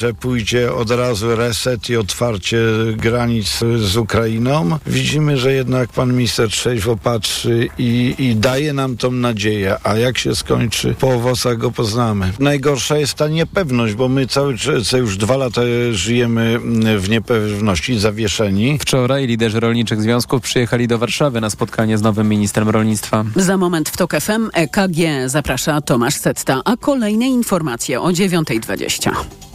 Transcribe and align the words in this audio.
że 0.00 0.14
pójdzie 0.14 0.72
od 0.72 0.90
razu 0.90 1.36
reset 1.36 1.90
i 1.90 1.96
otwarcie 1.96 2.58
granic 2.96 3.60
z 3.76 3.96
Ukrainą. 3.96 4.78
Widzimy, 4.86 5.36
że 5.36 5.52
jednak 5.52 5.92
pan 5.92 6.12
minister 6.12 6.48
trzeźwo 6.48 6.96
patrzy 6.96 7.68
i, 7.78 8.14
i 8.18 8.36
daje 8.36 8.72
nam 8.72 8.96
tą 8.96 9.10
nadzieję, 9.10 9.76
a 9.82 9.96
jak 9.96 10.18
się 10.18 10.34
skończy, 10.34 10.94
po 10.94 11.08
owocach 11.08 11.58
go 11.58 11.70
poznamy. 11.70 12.32
Najgorsza 12.38 12.96
jest 12.96 13.14
ta 13.14 13.28
niepewność, 13.28 13.94
bo 13.94 14.08
my 14.08 14.26
cały 14.26 14.58
czas 14.58 14.92
już 14.92 15.16
dwa 15.16 15.36
lata 15.36 15.60
żyjemy 15.92 16.58
w 16.98 17.08
niepewności, 17.08 17.98
zawieszeni. 17.98 18.78
Wczoraj 18.78 19.26
liderzy 19.26 19.60
rolniczych 19.60 20.02
związków 20.02 20.42
przyjechali 20.42 20.88
do 20.88 20.98
Warszawy 20.98 21.40
na 21.40 21.50
spotkanie 21.50 21.98
z 21.98 22.02
nowym 22.02 22.28
ministrem 22.28 22.68
rolnictwa. 22.68 23.24
Za 23.36 23.56
moment 23.56 23.88
w 23.88 23.96
TOK 23.96 24.12
FM 24.20 24.50
EKG 24.52 24.98
zaprasza 25.26 25.80
Tomasz 25.80 26.14
Setta, 26.14 26.60
a 26.64 26.76
kolejne 26.76 27.26
informacje 27.26 28.00
o 28.00 28.08
9.20. 28.08 29.49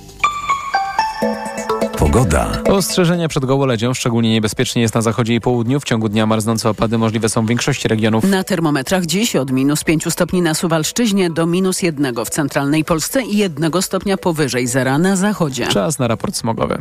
Pogoda. 2.05 2.63
Ostrzeżenia 2.69 3.27
przed 3.27 3.45
gołoledzią, 3.45 3.93
szczególnie 3.93 4.31
niebezpiecznie 4.31 4.81
jest 4.81 4.95
na 4.95 5.01
zachodzie 5.01 5.35
i 5.35 5.41
południu. 5.41 5.79
W 5.79 5.83
ciągu 5.83 6.09
dnia 6.09 6.25
marznące 6.25 6.69
opady 6.69 6.97
możliwe 6.97 7.29
są 7.29 7.45
w 7.45 7.47
większości 7.47 7.87
regionów. 7.87 8.23
Na 8.23 8.43
termometrach 8.43 9.05
dziś 9.05 9.35
od 9.35 9.51
minus 9.51 9.83
5 9.83 10.13
stopni 10.13 10.41
na 10.41 10.53
Suwalszczyźnie 10.53 11.29
do 11.29 11.45
minus 11.45 11.81
1 11.81 12.15
w 12.25 12.29
centralnej 12.29 12.83
Polsce 12.83 13.23
i 13.23 13.37
1 13.37 13.81
stopnia 13.81 14.17
powyżej 14.17 14.67
zera 14.67 14.97
na 14.97 15.15
zachodzie. 15.15 15.67
Czas 15.67 15.99
na 15.99 16.07
raport 16.07 16.35
smogowy. 16.35 16.77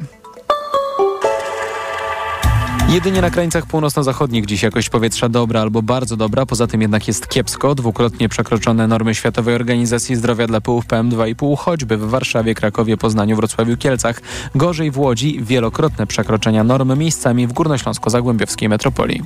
Jedynie 2.89 3.21
na 3.21 3.31
krańcach 3.31 3.67
północno-zachodnich 3.67 4.47
dziś 4.47 4.63
jakość 4.63 4.89
powietrza 4.89 5.29
dobra 5.29 5.61
albo 5.61 5.83
bardzo 5.83 6.17
dobra, 6.17 6.47
poza 6.47 6.67
tym 6.67 6.83
jednak 6.83 7.09
jest 7.09 7.29
kiepsko. 7.29 7.75
Dwukrotnie 7.75 8.29
przekroczone 8.29 8.87
normy 8.87 9.15
Światowej 9.15 9.55
Organizacji 9.55 10.17
Zdrowia 10.17 10.47
dla 10.47 10.61
pyłów 10.61 10.87
PM2,5, 10.87 11.59
choćby 11.59 11.97
w 11.97 12.09
Warszawie, 12.11 12.55
Krakowie, 12.55 12.97
Poznaniu, 12.97 13.37
Wrocławiu, 13.37 13.77
Kielcach. 13.77 14.21
Gorzej 14.55 14.91
w 14.91 14.99
Łodzi, 14.99 15.41
wielokrotne 15.43 16.07
przekroczenia 16.07 16.65
norm 16.65 16.99
miejscami 16.99 17.47
w 17.47 17.53
Górnośląsko-Zagłębiowskiej 17.53 18.69
metropolii. 18.69 19.23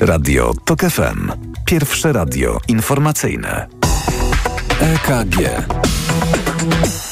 Radio 0.00 0.52
TOK 0.64 0.80
FM. 0.80 1.32
Pierwsze 1.64 2.12
radio 2.12 2.60
informacyjne. 2.68 3.66
EKG. 4.80 5.36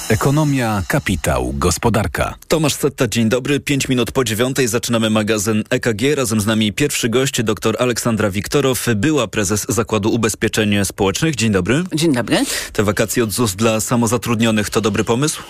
Ekonomia, 0.08 0.82
kapitał, 0.88 1.54
gospodarka. 1.58 2.34
Tomasz 2.48 2.74
Setta, 2.74 3.08
dzień 3.08 3.28
dobry. 3.28 3.60
Pięć 3.60 3.88
minut 3.88 4.12
po 4.12 4.24
dziewiątej 4.24 4.68
zaczynamy 4.68 5.10
magazyn 5.10 5.64
EKG. 5.70 6.14
Razem 6.14 6.40
z 6.40 6.46
nami 6.46 6.72
pierwszy 6.72 7.08
gość, 7.08 7.42
dr 7.42 7.76
Aleksandra 7.78 8.30
Wiktorow, 8.30 8.86
była 8.96 9.28
prezes 9.28 9.66
Zakładu 9.68 10.10
Ubezpieczeń 10.10 10.84
Społecznych. 10.84 11.34
Dzień 11.34 11.52
dobry. 11.52 11.84
Dzień 11.94 12.12
dobry. 12.12 12.36
Te 12.72 12.84
wakacje 12.84 13.24
od 13.24 13.32
ZUS 13.32 13.54
dla 13.54 13.80
samozatrudnionych 13.80 14.70
to 14.70 14.80
dobry 14.80 15.04
pomysł? 15.04 15.42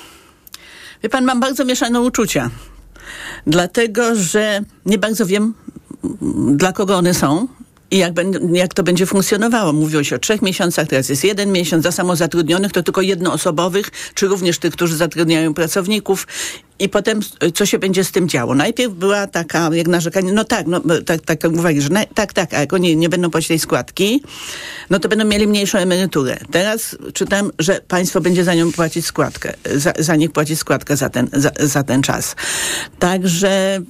Wie 1.03 1.09
pan, 1.09 1.25
mam 1.25 1.41
bardzo 1.41 1.65
mieszane 1.65 2.01
uczucia. 2.01 2.51
Dlatego, 3.47 4.15
że 4.15 4.61
nie 4.87 4.99
bardzo 4.99 5.27
wiem, 5.27 5.55
dla 6.57 6.73
kogo 6.73 6.97
one 6.97 7.15
są 7.15 7.49
i 7.95 7.99
jak, 7.99 8.13
jak 8.53 8.75
to 8.75 8.83
będzie 8.83 9.07
funkcjonowało. 9.07 9.73
Mówiło 9.73 10.05
się 10.05 10.17
o 10.17 10.19
trzech 10.19 10.43
miesiącach, 10.43 10.89
teraz 10.89 11.09
jest 11.09 11.25
jeden 11.25 11.53
miesiąc. 11.53 11.83
Za 11.83 11.93
samozatrudnionych 11.93 12.73
to 12.73 12.83
tylko 12.83 13.03
jednoosobowych, 13.03 13.91
czy 14.15 14.27
również 14.27 14.59
tych, 14.59 14.73
którzy 14.73 14.97
zatrudniają 14.97 15.55
pracowników. 15.55 16.27
I 16.79 16.89
potem 16.89 17.21
co 17.55 17.67
się 17.67 17.79
będzie 17.79 18.05
z 18.05 18.13
tym 18.13 18.29
działo? 18.29 18.55
Najpierw 18.55 18.93
była 18.93 19.27
taka, 19.27 19.71
jak 19.73 19.89
narzekanie, 19.89 20.33
no 20.33 20.45
tak, 20.45 20.67
no, 20.67 20.81
tak, 21.07 21.21
tak 21.21 21.45
uwagi, 21.45 21.81
że 21.81 21.89
na, 21.89 22.05
tak, 22.07 22.33
tak, 22.33 22.55
a 22.55 22.61
jak 22.61 22.73
oni 22.73 22.97
nie 22.97 23.09
będą 23.09 23.31
płacić 23.31 23.49
tej 23.49 23.59
składki, 23.59 24.23
no 24.91 24.99
to 24.99 25.09
będą 25.09 25.25
mieli 25.25 25.47
mniejszą 25.47 25.79
emeryturę. 25.79 26.39
Teraz 26.51 26.97
czytam, 27.13 27.51
że 27.59 27.81
państwo 27.89 28.21
będzie 28.21 28.45
za 28.45 28.55
nią 28.55 28.73
płacić 28.73 29.07
składkę, 29.07 29.55
za, 29.75 29.93
za 29.99 30.17
nich 30.17 30.33
płacić 30.33 30.59
składkę 30.59 30.97
za 30.97 31.11
ten, 31.11 31.29
za, 31.33 31.51
za 31.61 31.83
ten 31.83 32.03
czas. 32.03 32.37
Także, 32.99 33.81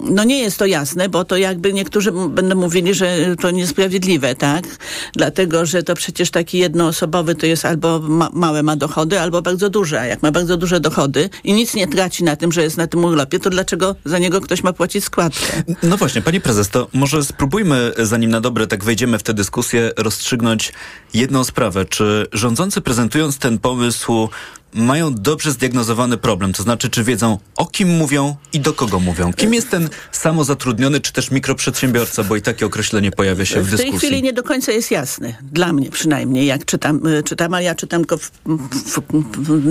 no 0.00 0.24
nie 0.24 0.38
jest 0.38 0.58
to 0.58 0.66
jasne, 0.66 1.08
bo 1.08 1.24
to 1.24 1.36
jakby 1.36 1.72
niektórzy 1.72 2.12
będą 2.12 2.54
mówili, 2.54 2.94
że 2.94 3.36
to 3.40 3.50
niesprawiedliwe, 3.50 4.34
tak? 4.34 4.64
Dlatego, 5.12 5.66
że 5.66 5.82
to 5.82 5.94
przecież 5.94 6.30
taki 6.30 6.58
jednoosobowy 6.58 7.34
to 7.34 7.46
jest 7.46 7.64
albo 7.64 7.98
ma, 7.98 8.30
małe 8.32 8.62
ma 8.62 8.76
dochody, 8.76 9.20
albo 9.20 9.42
bardzo 9.42 9.70
duże. 9.70 10.00
A 10.00 10.06
jak 10.06 10.22
ma 10.22 10.30
bardzo 10.30 10.56
duże 10.56 10.80
dochody 10.80 11.30
i 11.44 11.52
nic 11.52 11.74
nie 11.74 11.88
traci 11.88 12.17
na 12.24 12.36
tym, 12.36 12.52
że 12.52 12.62
jest 12.62 12.76
na 12.76 12.86
tym 12.86 13.04
urlopie, 13.04 13.38
to 13.38 13.50
dlaczego 13.50 13.96
za 14.04 14.18
niego 14.18 14.40
ktoś 14.40 14.62
ma 14.62 14.72
płacić 14.72 15.04
składkę? 15.04 15.62
No 15.82 15.96
właśnie, 15.96 16.22
pani 16.22 16.40
prezes, 16.40 16.68
to 16.68 16.88
może 16.92 17.24
spróbujmy, 17.24 17.92
zanim 17.98 18.30
na 18.30 18.40
dobre 18.40 18.66
tak 18.66 18.84
wejdziemy 18.84 19.18
w 19.18 19.22
tę 19.22 19.34
dyskusję, 19.34 19.92
rozstrzygnąć 19.96 20.72
jedną 21.14 21.44
sprawę. 21.44 21.84
Czy 21.84 22.26
rządzący 22.32 22.80
prezentując 22.80 23.38
ten 23.38 23.58
pomysł 23.58 24.28
mają 24.74 25.14
dobrze 25.14 25.52
zdiagnozowany 25.52 26.16
problem, 26.16 26.52
to 26.52 26.62
znaczy, 26.62 26.90
czy 26.90 27.04
wiedzą, 27.04 27.38
o 27.56 27.66
kim 27.66 27.88
mówią 27.88 28.36
i 28.52 28.60
do 28.60 28.72
kogo 28.72 29.00
mówią. 29.00 29.32
Kim 29.32 29.54
jest 29.54 29.70
ten 29.70 29.88
samozatrudniony, 30.12 31.00
czy 31.00 31.12
też 31.12 31.30
mikroprzedsiębiorca, 31.30 32.24
bo 32.24 32.36
i 32.36 32.42
takie 32.42 32.66
określenie 32.66 33.10
pojawia 33.10 33.44
się 33.44 33.62
w, 33.62 33.66
w 33.66 33.70
dyskusji. 33.70 33.98
W 33.98 34.00
tej 34.00 34.08
chwili 34.08 34.22
nie 34.22 34.32
do 34.32 34.42
końca 34.42 34.72
jest 34.72 34.90
jasne. 34.90 35.34
Dla 35.52 35.72
mnie 35.72 35.90
przynajmniej, 35.90 36.46
jak 36.46 36.64
czytam, 36.64 37.06
y, 37.06 37.22
czytam 37.22 37.54
a 37.54 37.60
ja 37.60 37.74
czytam 37.74 38.00
tylko 38.00 38.18
w, 38.18 38.30
w, 38.44 39.00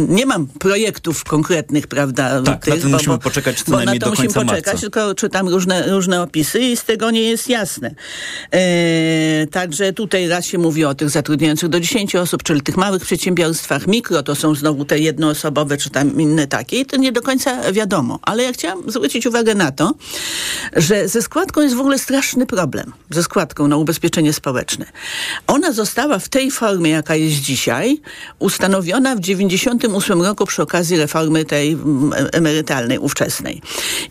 nie 0.10 0.26
mam 0.26 0.48
projektów 0.48 1.24
konkretnych, 1.24 1.88
prawda? 1.88 2.42
Tak, 2.42 2.66
tych, 2.66 2.74
na 2.76 2.82
to 2.82 2.90
musimy 2.90 3.18
poczekać 3.20 3.64
co 3.64 3.72
najmniej 3.72 4.00
na 4.00 4.06
to 4.06 4.12
do 4.12 4.16
końca 4.16 4.24
musimy 4.24 4.46
poczekać, 4.46 4.66
marca. 4.66 4.82
tylko 4.82 5.16
czytam 5.16 5.50
różne, 5.50 5.88
różne 5.88 6.22
opisy 6.22 6.60
i 6.60 6.78
z 6.78 6.84
tego 6.84 7.12
nie 7.12 7.24
jest 7.24 7.50
jasne. 7.50 7.96
E, 8.52 9.48
także 9.48 9.94
tutaj 9.94 10.28
raz 10.28 10.46
się 10.46 10.58
mówi 10.58 10.86
o 10.86 10.96
tych 10.96 11.10
zatrudniających 11.10 11.70
do 11.70 11.80
10 11.80 12.16
osób, 12.16 12.44
czyli 12.44 12.62
tych 12.62 12.78
małych 12.78 13.06
przedsiębiorstwach. 13.06 13.88
Mikro 13.88 14.24
to 14.24 14.36
są 14.36 14.56
znowu 14.56 14.86
te 14.88 15.00
jednoosobowe, 15.00 15.78
czy 15.78 15.90
tam 15.90 16.22
inne 16.22 16.48
takie. 16.48 16.80
I 16.80 16.86
to 16.86 16.98
nie 16.98 17.12
do 17.12 17.22
końca 17.22 17.72
wiadomo. 17.72 18.20
Ale 18.22 18.44
ja 18.44 18.54
chciałam 18.54 18.92
zwrócić 18.92 19.26
uwagę 19.26 19.56
na 19.56 19.72
to, 19.72 19.94
że 20.76 21.08
ze 21.08 21.22
składką 21.22 21.62
jest 21.62 21.76
w 21.76 21.80
ogóle 21.80 22.00
straszny 22.00 22.46
problem. 22.46 22.94
Ze 23.10 23.24
składką 23.24 23.68
na 23.68 23.78
ubezpieczenie 23.78 24.34
społeczne. 24.34 24.86
Ona 25.48 25.72
została 25.72 26.20
w 26.20 26.30
tej 26.30 26.52
formie, 26.52 26.92
jaka 26.92 27.16
jest 27.16 27.36
dzisiaj, 27.36 28.02
ustanowiona 28.40 29.16
w 29.16 29.20
98 29.20 30.22
roku 30.22 30.46
przy 30.46 30.62
okazji 30.62 30.98
reformy 30.98 31.46
tej 31.46 31.78
emerytalnej, 32.32 33.00
ówczesnej. 33.00 33.62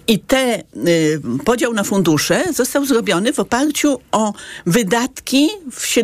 I 0.06 0.18
te 0.18 0.62
y, 0.88 1.20
podział 1.44 1.72
na 1.72 1.84
fundusze 1.84 2.44
został 2.54 2.84
zrobiony 2.84 3.32
w 3.32 3.38
oparciu 3.38 4.00
o 4.12 4.32
wydatki 4.66 5.48
w 5.72 5.94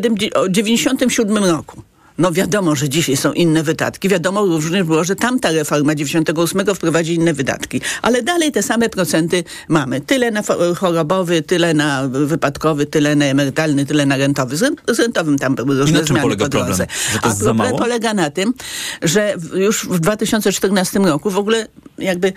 97 0.50 1.44
roku. 1.44 1.82
No 2.18 2.32
wiadomo, 2.32 2.76
że 2.76 2.88
dzisiaj 2.88 3.16
są 3.16 3.32
inne 3.32 3.62
wydatki. 3.62 4.08
Wiadomo 4.08 4.46
również 4.46 4.82
było, 4.82 5.04
że 5.04 5.16
tamta 5.16 5.50
reforma 5.50 5.94
98 5.94 6.74
wprowadzi 6.74 7.14
inne 7.14 7.32
wydatki. 7.32 7.80
Ale 8.02 8.22
dalej 8.22 8.52
te 8.52 8.62
same 8.62 8.88
procenty 8.88 9.44
mamy. 9.68 10.00
Tyle 10.00 10.30
na 10.30 10.42
chorobowy, 10.76 11.42
tyle 11.42 11.74
na 11.74 12.08
wypadkowy, 12.08 12.86
tyle 12.86 13.16
na 13.16 13.24
emerytalny, 13.24 13.86
tyle 13.86 14.06
na 14.06 14.16
rentowy. 14.16 14.56
Z, 14.56 14.98
rentowym 14.98 15.38
tam 15.38 15.54
były 15.54 15.78
różne 15.78 15.98
I 15.98 16.00
na 16.00 16.06
czym 16.06 16.16
polega 16.16 16.48
problem? 16.48 16.76
Że 16.76 16.86
to 17.18 17.26
A 17.26 17.28
jest 17.28 17.38
za 17.38 17.54
problem 17.54 17.76
polega 17.76 18.14
na 18.14 18.30
tym, 18.30 18.54
że 19.02 19.34
już 19.54 19.86
w 19.86 20.00
2014 20.00 20.98
roku 20.98 21.30
w 21.30 21.38
ogóle 21.38 21.66
jakby 21.98 22.32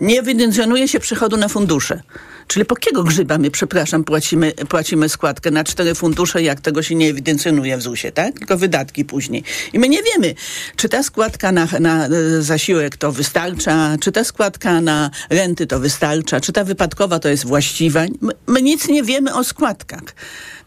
nie 0.00 0.20
ewidencjonuje 0.20 0.88
się 0.88 1.00
przychodu 1.00 1.36
na 1.36 1.48
fundusze. 1.48 2.00
Czyli 2.46 2.64
po 2.64 2.74
jakiego 2.74 3.02
grzyba 3.04 3.38
my, 3.38 3.50
przepraszam, 3.50 4.04
płacimy, 4.04 4.52
płacimy 4.68 5.08
składkę 5.08 5.50
na 5.50 5.64
cztery 5.64 5.94
fundusze, 5.94 6.42
jak 6.42 6.60
tego 6.60 6.82
się 6.82 6.94
nie 6.94 7.10
ewidencjonuje 7.10 7.76
w 7.76 7.82
ZUS-ie, 7.82 8.12
tak? 8.12 8.38
Tylko 8.38 8.56
wydatki 8.58 9.04
później. 9.04 9.44
I 9.72 9.78
my 9.78 9.88
nie 9.88 10.02
wiemy, 10.02 10.34
czy 10.76 10.88
ta 10.88 11.02
składka 11.02 11.52
na, 11.52 11.68
na 11.80 12.08
zasiłek 12.40 12.96
to 12.96 13.12
wystarcza, 13.12 13.96
czy 14.00 14.12
ta 14.12 14.24
składka 14.24 14.80
na 14.80 15.10
renty 15.30 15.66
to 15.66 15.80
wystarcza, 15.80 16.40
czy 16.40 16.52
ta 16.52 16.64
wypadkowa 16.64 17.18
to 17.18 17.28
jest 17.28 17.46
właściwa. 17.46 18.04
My, 18.20 18.32
my 18.46 18.62
nic 18.62 18.88
nie 18.88 19.02
wiemy 19.02 19.34
o 19.34 19.44
składkach. 19.44 20.02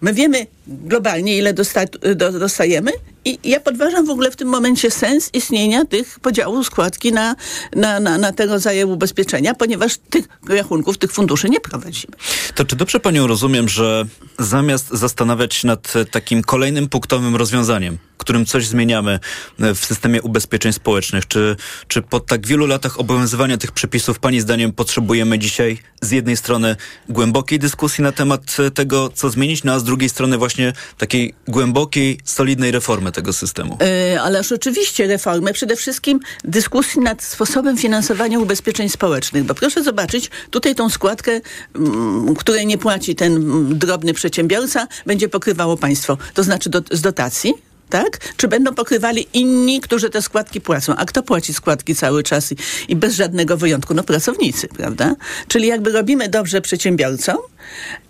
My 0.01 0.13
wiemy 0.13 0.47
globalnie, 0.67 1.37
ile 1.37 1.53
dosta 1.53 1.81
do, 2.15 2.31
dostajemy 2.31 2.91
i 3.25 3.39
ja 3.43 3.59
podważam 3.59 4.05
w 4.05 4.09
ogóle 4.09 4.31
w 4.31 4.35
tym 4.35 4.47
momencie 4.47 4.91
sens 4.91 5.29
istnienia 5.33 5.85
tych 5.85 6.19
podziałów 6.19 6.65
składki 6.65 7.13
na, 7.13 7.35
na, 7.75 7.99
na, 7.99 8.17
na 8.17 8.33
te 8.33 8.45
rodzaje 8.45 8.87
ubezpieczenia, 8.87 9.53
ponieważ 9.53 9.97
tych 10.09 10.27
rachunków, 10.49 10.97
tych 10.97 11.11
funduszy 11.11 11.49
nie 11.49 11.59
prowadzimy. 11.59 12.13
To 12.55 12.65
czy 12.65 12.75
dobrze 12.75 12.99
panią 12.99 13.27
rozumiem, 13.27 13.69
że 13.69 14.05
zamiast 14.39 14.89
zastanawiać 14.89 15.55
się 15.55 15.67
nad 15.67 15.93
takim 16.11 16.41
kolejnym 16.41 16.89
punktowym 16.89 17.35
rozwiązaniem, 17.35 17.97
którym 18.17 18.45
coś 18.45 18.67
zmieniamy 18.67 19.19
w 19.59 19.85
systemie 19.85 20.21
ubezpieczeń 20.21 20.73
społecznych, 20.73 21.27
czy, 21.27 21.55
czy 21.87 22.01
po 22.01 22.19
tak 22.19 22.47
wielu 22.47 22.65
latach 22.67 22.99
obowiązywania 22.99 23.57
tych 23.57 23.71
przepisów 23.71 24.19
pani 24.19 24.41
zdaniem 24.41 24.71
potrzebujemy 24.71 25.39
dzisiaj 25.39 25.77
z 26.01 26.11
jednej 26.11 26.37
strony 26.37 26.75
głębokiej 27.09 27.59
dyskusji 27.59 28.03
na 28.03 28.11
temat 28.11 28.57
tego, 28.73 29.09
co 29.09 29.29
zmienić, 29.29 29.63
no 29.63 29.73
a 29.73 29.79
z 29.79 29.83
drugiej 29.89 30.09
strony 30.09 30.37
właśnie 30.37 30.73
takiej 30.97 31.33
głębokiej, 31.47 32.19
solidnej 32.23 32.71
reformy 32.71 33.11
tego 33.11 33.33
systemu? 33.33 33.77
Yy, 34.11 34.21
ależ 34.21 34.51
oczywiście 34.51 35.07
reformy, 35.07 35.53
przede 35.53 35.75
wszystkim 35.75 36.19
dyskusji 36.43 37.01
nad 37.01 37.23
sposobem 37.23 37.77
finansowania 37.77 38.39
ubezpieczeń 38.39 38.89
społecznych, 38.89 39.43
bo 39.43 39.53
proszę 39.55 39.83
zobaczyć, 39.83 40.29
tutaj 40.51 40.75
tą 40.75 40.89
składkę, 40.89 41.41
m, 41.75 42.35
której 42.35 42.65
nie 42.65 42.77
płaci 42.77 43.15
ten 43.15 43.35
m, 43.35 43.77
drobny 43.77 44.13
przedsiębiorca, 44.13 44.87
będzie 45.05 45.29
pokrywało 45.29 45.77
państwo, 45.77 46.17
to 46.33 46.43
znaczy 46.43 46.69
do, 46.69 46.81
z 46.91 47.01
dotacji, 47.01 47.53
tak? 47.89 48.33
Czy 48.37 48.47
będą 48.47 48.75
pokrywali 48.75 49.27
inni, 49.33 49.81
którzy 49.81 50.09
te 50.09 50.21
składki 50.21 50.61
płacą? 50.61 50.95
A 50.95 51.05
kto 51.05 51.23
płaci 51.23 51.53
składki 51.53 51.95
cały 51.95 52.23
czas 52.23 52.51
i, 52.51 52.55
i 52.87 52.95
bez 52.95 53.15
żadnego 53.15 53.57
wyjątku? 53.57 53.93
No 53.93 54.03
pracownicy, 54.03 54.67
prawda? 54.67 55.15
Czyli 55.47 55.67
jakby 55.67 55.91
robimy 55.91 56.29
dobrze 56.29 56.61
przedsiębiorcom, 56.61 57.37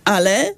ale 0.05 0.53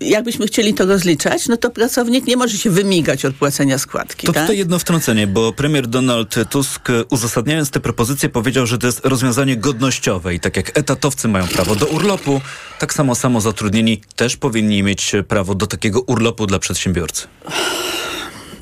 jakbyśmy 0.00 0.46
chcieli 0.46 0.74
to 0.74 0.86
rozliczać, 0.86 1.48
no 1.48 1.56
to 1.56 1.70
pracownik 1.70 2.26
nie 2.26 2.36
może 2.36 2.58
się 2.58 2.70
wymigać 2.70 3.24
od 3.24 3.34
płacenia 3.34 3.78
składki. 3.78 4.26
To 4.26 4.32
tak? 4.32 4.42
tutaj 4.42 4.58
jedno 4.58 4.78
wtrącenie, 4.78 5.26
bo 5.26 5.52
premier 5.52 5.86
Donald 5.86 6.34
Tusk 6.50 6.88
uzasadniając 7.10 7.70
te 7.70 7.80
propozycje 7.80 8.28
powiedział, 8.28 8.66
że 8.66 8.78
to 8.78 8.86
jest 8.86 9.00
rozwiązanie 9.04 9.56
godnościowe 9.56 10.34
i 10.34 10.40
tak 10.40 10.56
jak 10.56 10.78
etatowcy 10.78 11.28
mają 11.28 11.48
prawo 11.48 11.76
do 11.76 11.86
urlopu, 11.86 12.40
tak 12.78 12.94
samo 12.94 13.14
samozatrudnieni 13.14 14.00
też 14.16 14.36
powinni 14.36 14.82
mieć 14.82 15.12
prawo 15.28 15.54
do 15.54 15.66
takiego 15.66 16.00
urlopu 16.00 16.46
dla 16.46 16.58
przedsiębiorcy. 16.58 17.26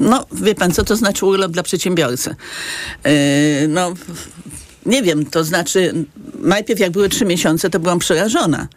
No, 0.01 0.27
wie 0.33 0.55
pan, 0.55 0.73
co 0.73 0.85
to 0.85 0.97
znaczy 0.97 1.27
urlop 1.27 1.53
dla 1.53 1.63
przedsiębiorcy? 1.63 2.37
Yy, 3.05 3.11
no, 3.69 3.95
nie 4.87 5.03
wiem, 5.03 5.27
to 5.27 5.45
znaczy, 5.45 6.05
najpierw 6.39 6.81
jak 6.81 6.91
były 6.91 7.09
trzy 7.09 7.25
miesiące, 7.25 7.71
to 7.71 7.81
byłam 7.81 7.99
przerażona 7.99 8.69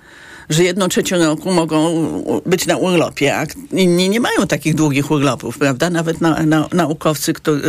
że 0.50 0.64
jedną 0.64 0.88
trzecią 0.88 1.18
roku 1.18 1.52
mogą 1.52 2.06
być 2.46 2.66
na 2.66 2.78
urlopie, 2.78 3.38
a 3.38 3.46
inni 3.72 4.10
nie 4.10 4.20
mają 4.20 4.48
takich 4.48 4.76
długich 4.76 5.12
urlopów, 5.12 5.58
prawda? 5.58 5.90
Nawet 5.90 6.22
na, 6.22 6.44
na, 6.44 6.68
naukowcy, 6.74 7.34
którzy, 7.34 7.62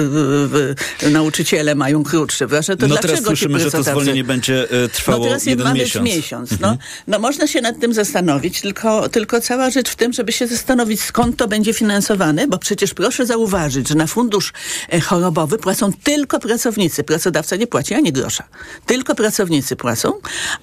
nauczyciele 1.11 1.75
mają 1.75 2.05
krótsze. 2.05 2.49
Proszę, 2.49 2.77
to 2.77 2.87
no 2.87 2.89
dlaczego 2.89 3.15
teraz 3.15 3.25
słyszymy, 3.25 3.61
że 3.61 3.71
to 3.71 3.83
zwolnienie 3.83 4.25
będzie 4.25 4.71
e, 4.71 4.89
trwało 4.89 5.19
no 5.19 5.25
teraz 5.25 5.47
jeden 5.47 5.75
miesiąc. 5.75 6.05
miesiąc. 6.07 6.51
No, 6.51 6.69
mhm. 6.69 6.79
no 7.07 7.19
można 7.19 7.47
się 7.47 7.61
nad 7.61 7.81
tym 7.81 7.95
zastanowić, 7.95 8.61
tylko, 8.61 9.09
tylko 9.09 9.41
cała 9.41 9.71
rzecz 9.71 9.91
w 9.91 9.97
tym, 9.97 10.13
żeby 10.13 10.33
się 10.33 10.47
zastanowić, 10.47 11.03
skąd 11.03 11.37
to 11.37 11.49
będzie 11.49 11.73
finansowane, 11.73 12.49
bo 12.49 12.59
przecież 12.59 12.95
proszę 12.95 13.27
zauważyć, 13.27 13.89
że 13.89 13.95
na 13.95 14.07
fundusz 14.07 14.53
e, 14.93 15.01
chorobowy 15.01 15.59
płacą 15.59 15.93
tylko 16.03 16.39
pracownicy. 16.39 17.05
Pracodawca 17.05 17.57
nie 17.57 17.67
płaci 17.67 17.95
ani 17.95 18.13
grosza. 18.13 18.45
Tylko 18.87 19.15
pracownicy 19.15 19.77
płacą, 19.77 20.13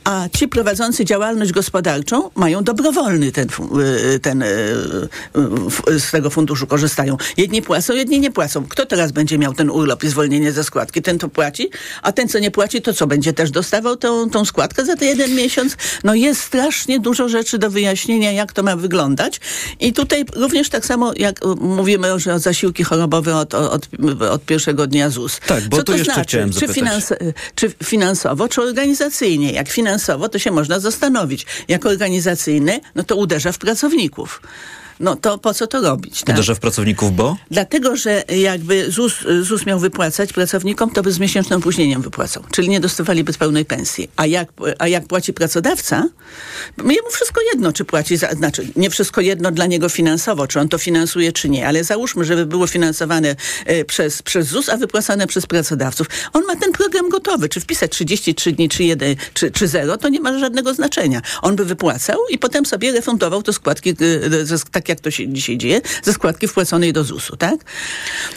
a 0.03 0.29
ci 0.37 0.47
prowadzący 0.47 1.05
działalność 1.05 1.51
gospodarczą 1.51 2.02
mają 2.35 2.63
dobrowolny 2.63 3.31
ten, 3.31 3.47
y, 4.15 4.19
ten 4.19 4.41
y, 4.41 4.45
y, 5.89 5.99
z 5.99 6.11
tego 6.11 6.29
funduszu 6.29 6.67
korzystają. 6.67 7.17
Jedni 7.37 7.61
płacą, 7.61 7.93
jedni 7.93 8.19
nie 8.19 8.31
płacą. 8.31 8.65
Kto 8.69 8.85
teraz 8.85 9.11
będzie 9.11 9.37
miał 9.37 9.53
ten 9.53 9.69
urlop 9.69 10.03
i 10.03 10.09
zwolnienie 10.09 10.51
ze 10.51 10.63
składki? 10.63 11.01
Ten 11.01 11.19
to 11.19 11.29
płaci, 11.29 11.69
a 12.01 12.11
ten 12.11 12.27
co 12.27 12.39
nie 12.39 12.51
płaci, 12.51 12.81
to 12.81 12.93
co 12.93 13.07
będzie 13.07 13.33
też 13.33 13.51
dostawał 13.51 13.97
tą, 13.97 14.29
tą 14.29 14.45
składkę 14.45 14.85
za 14.85 14.95
ten 14.95 15.07
jeden 15.07 15.35
miesiąc? 15.35 15.77
No 16.03 16.15
jest 16.15 16.41
strasznie 16.41 16.99
dużo 16.99 17.29
rzeczy 17.29 17.57
do 17.57 17.69
wyjaśnienia, 17.69 18.31
jak 18.31 18.53
to 18.53 18.63
ma 18.63 18.75
wyglądać. 18.75 19.39
I 19.79 19.93
tutaj 19.93 20.25
również 20.35 20.69
tak 20.69 20.85
samo, 20.85 21.13
jak 21.17 21.39
mówimy 21.59 22.19
że 22.19 22.33
o 22.33 22.39
zasiłki 22.39 22.83
chorobowe 22.83 23.35
od, 23.35 23.53
od, 23.53 23.87
od 24.31 24.45
pierwszego 24.45 24.87
dnia 24.87 25.09
ZUS. 25.09 25.39
Tak, 25.47 25.63
bo 25.69 25.77
co 25.77 25.83
to, 25.83 25.91
jeszcze 25.91 26.13
znaczy? 26.13 26.27
chciałem 26.27 26.53
Czy, 26.53 26.67
finans, 26.67 27.13
czy 27.55 27.71
finansowo, 27.83 28.47
czy 28.47 28.61
organizacyjnie? 28.61 29.51
Jak 29.51 29.69
finansowo, 29.69 30.29
to 30.29 30.39
się 30.39 30.51
można 30.51 30.79
zastanowić. 30.79 31.45
Jak 31.67 31.85
organizacyjny, 31.93 32.79
no 32.95 33.03
to 33.03 33.15
uderza 33.15 33.51
w 33.51 33.57
pracowników. 33.57 34.41
No 35.03 35.15
to 35.15 35.37
po 35.37 35.53
co 35.53 35.67
to 35.67 35.81
robić? 35.81 36.23
Tak? 36.23 36.35
Uderza 36.35 36.55
w 36.55 36.59
pracowników, 36.59 37.15
bo? 37.15 37.37
Dlatego, 37.51 37.95
że 37.95 38.23
jakby 38.37 38.91
ZUS, 38.91 39.13
ZUS 39.41 39.65
miał 39.65 39.79
wypłacać 39.79 40.33
pracownikom, 40.33 40.89
to 40.89 41.03
by 41.03 41.11
z 41.11 41.19
miesięcznym 41.19 41.59
opóźnieniem 41.59 42.01
wypłacał. 42.01 42.43
Czyli 42.51 42.69
nie 42.69 42.79
dostawaliby 42.79 43.33
pełnej 43.33 43.65
pensji. 43.65 44.09
A 44.15 44.25
jak, 44.25 44.49
a 44.79 44.87
jak 44.87 45.07
płaci 45.07 45.33
pracodawca, 45.33 46.09
jemu 46.77 47.09
wszystko 47.11 47.41
jedno, 47.53 47.73
czy 47.73 47.85
płaci, 47.85 48.17
za, 48.17 48.31
znaczy 48.31 48.67
nie 48.75 48.89
wszystko 48.89 49.21
jedno 49.21 49.51
dla 49.51 49.65
niego 49.65 49.89
finansowo, 49.89 50.47
czy 50.47 50.59
on 50.59 50.69
to 50.69 50.77
finansuje, 50.77 51.31
czy 51.31 51.49
nie, 51.49 51.67
ale 51.67 51.83
załóżmy, 51.83 52.25
żeby 52.25 52.45
było 52.45 52.67
finansowane 52.67 53.35
e, 53.65 53.85
przez, 53.85 54.21
przez 54.21 54.47
ZUS, 54.47 54.69
a 54.69 54.77
wypłacane 54.77 55.27
przez 55.27 55.45
pracodawców. 55.45 56.07
On 56.33 56.43
ma 56.45 56.55
ten 56.55 56.71
program 56.71 57.09
gotowy. 57.09 57.49
Czy 57.49 57.59
wpisać 57.59 57.91
33 57.91 58.51
dni, 58.51 58.69
czy 58.69 58.83
1, 58.83 59.15
czy, 59.33 59.51
czy 59.51 59.67
0, 59.67 59.97
to 59.97 60.09
nie 60.09 60.19
ma 60.19 60.39
żadnego 60.39 60.73
znaczenia. 60.73 61.21
On 61.41 61.55
by 61.55 61.65
wypłacał 61.65 62.17
i 62.29 62.37
potem 62.37 62.65
sobie 62.65 62.91
refundował 62.91 63.43
te 63.43 63.53
składki, 63.53 63.89
e, 63.89 63.95
tak 64.71 64.89
jak 64.89 64.92
to 64.99 65.11
się 65.11 65.27
dzisiaj 65.27 65.57
dzieje, 65.57 65.81
ze 66.03 66.13
składki 66.13 66.47
wpłaconej 66.47 66.93
do 66.93 67.03
ZUS-u, 67.03 67.37
tak? 67.37 67.55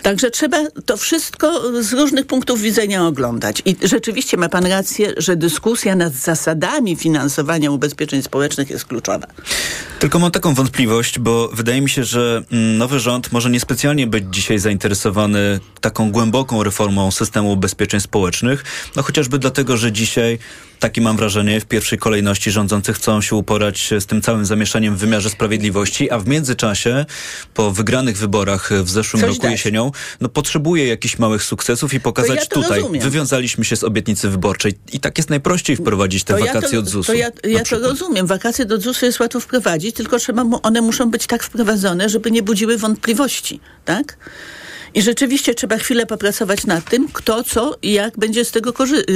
Także 0.03 0.31
trzeba 0.31 0.59
to 0.87 0.97
wszystko 0.97 1.63
z 1.83 1.93
różnych 1.93 2.27
punktów 2.27 2.61
widzenia 2.61 3.07
oglądać. 3.07 3.63
I 3.65 3.77
rzeczywiście 3.83 4.37
ma 4.37 4.49
pan 4.49 4.67
rację, 4.67 5.15
że 5.17 5.37
dyskusja 5.37 5.97
nad 5.97 6.13
zasadami 6.13 6.97
finansowania 6.97 7.71
ubezpieczeń 7.71 8.23
społecznych 8.23 8.71
jest 8.71 8.85
kluczowa. 8.85 9.27
Tylko 9.99 10.19
mam 10.19 10.31
taką 10.31 10.55
wątpliwość, 10.55 11.19
bo 11.19 11.49
wydaje 11.49 11.81
mi 11.81 11.91
się, 11.91 12.05
że 12.05 12.43
mm, 12.53 12.79
nowy 12.79 13.01
rząd 13.01 13.33
może 13.33 13.51
niespecjalnie 13.51 14.07
być 14.07 14.25
dzisiaj 14.31 14.59
zainteresowany 14.59 15.61
taką 15.81 16.13
głęboką 16.13 16.63
reformą 16.63 17.11
systemu 17.11 17.53
ubezpieczeń 17.53 18.01
społecznych, 18.01 18.65
no 18.97 19.03
chociażby 19.03 19.39
dlatego, 19.39 19.77
że 19.77 19.93
dzisiaj 19.93 20.39
takie 20.79 21.01
mam 21.01 21.17
wrażenie, 21.17 21.61
w 21.61 21.67
pierwszej 21.67 21.99
kolejności 21.99 22.51
rządzący 22.51 22.93
chcą 22.93 23.21
się 23.21 23.37
uporać 23.37 23.91
z 24.01 24.07
tym 24.07 24.23
całym 24.23 24.45
zamieszaniem 24.47 24.97
w 24.97 24.99
wymiarze 24.99 25.31
sprawiedliwości, 25.31 26.11
a 26.11 26.19
w 26.19 26.27
międzyczasie, 26.27 27.05
po 27.55 27.71
wygranych 27.71 28.19
wyborach 28.19 28.71
w 28.83 28.91
zeszłym 28.91 29.21
Coś 29.21 29.29
roku 29.29 29.43
dać. 29.43 29.53
jesienią, 29.53 29.91
no 30.21 30.29
potrzebuje 30.29 30.87
jakichś 30.87 31.19
małych 31.19 31.43
sukcesów 31.43 31.95
i 31.95 32.01
pokazać 32.01 32.39
ja 32.41 32.47
tutaj, 32.47 32.81
rozumiem. 32.81 33.03
wywiązaliśmy 33.03 33.65
się 33.65 33.77
z 33.77 33.85
obietnicy 33.85 34.29
wyborczej 34.29 34.75
i 34.93 35.01
tak 35.01 35.19
jest 35.19 35.31
najprościej 35.31 35.77
wprowadzić 35.77 36.25
te 36.25 36.33
To 36.33 36.39
ja 36.39 36.47
wakacje 36.47 36.71
to, 36.71 36.79
od 36.79 36.89
ZUS-u. 36.89 37.13
To 37.13 37.15
ja, 37.15 37.31
ja 37.45 37.65
to 37.65 37.79
rozumiem. 37.79 38.27
Wakacje 38.27 38.65
do 38.65 38.81
ZUS-u 38.81 39.07
jest 39.07 39.21
łatwo 39.21 39.41
wprowadzić, 39.41 39.97
tylko 39.97 40.19
trzeba, 40.19 40.45
one 40.63 40.81
muszą 40.81 41.11
być 41.11 41.27
tak 41.27 41.43
wprowadzone, 41.43 42.09
żeby 42.09 42.31
nie 42.31 42.43
budziły 42.43 42.79
wątpliwości, 42.79 43.61
tak? 43.85 44.17
I 44.97 45.03
rzeczywiście 45.03 45.55
trzeba 45.55 45.77
chwilę 45.79 46.07
popracować 46.07 46.67
nad 46.67 46.91
tym, 46.91 47.09
kto 47.13 47.45
co 47.45 47.77
i 47.83 47.93
jak 47.93 48.19
będzie 48.19 48.45
z 48.45 48.51
tego, 48.51 48.75
y, 48.93 49.13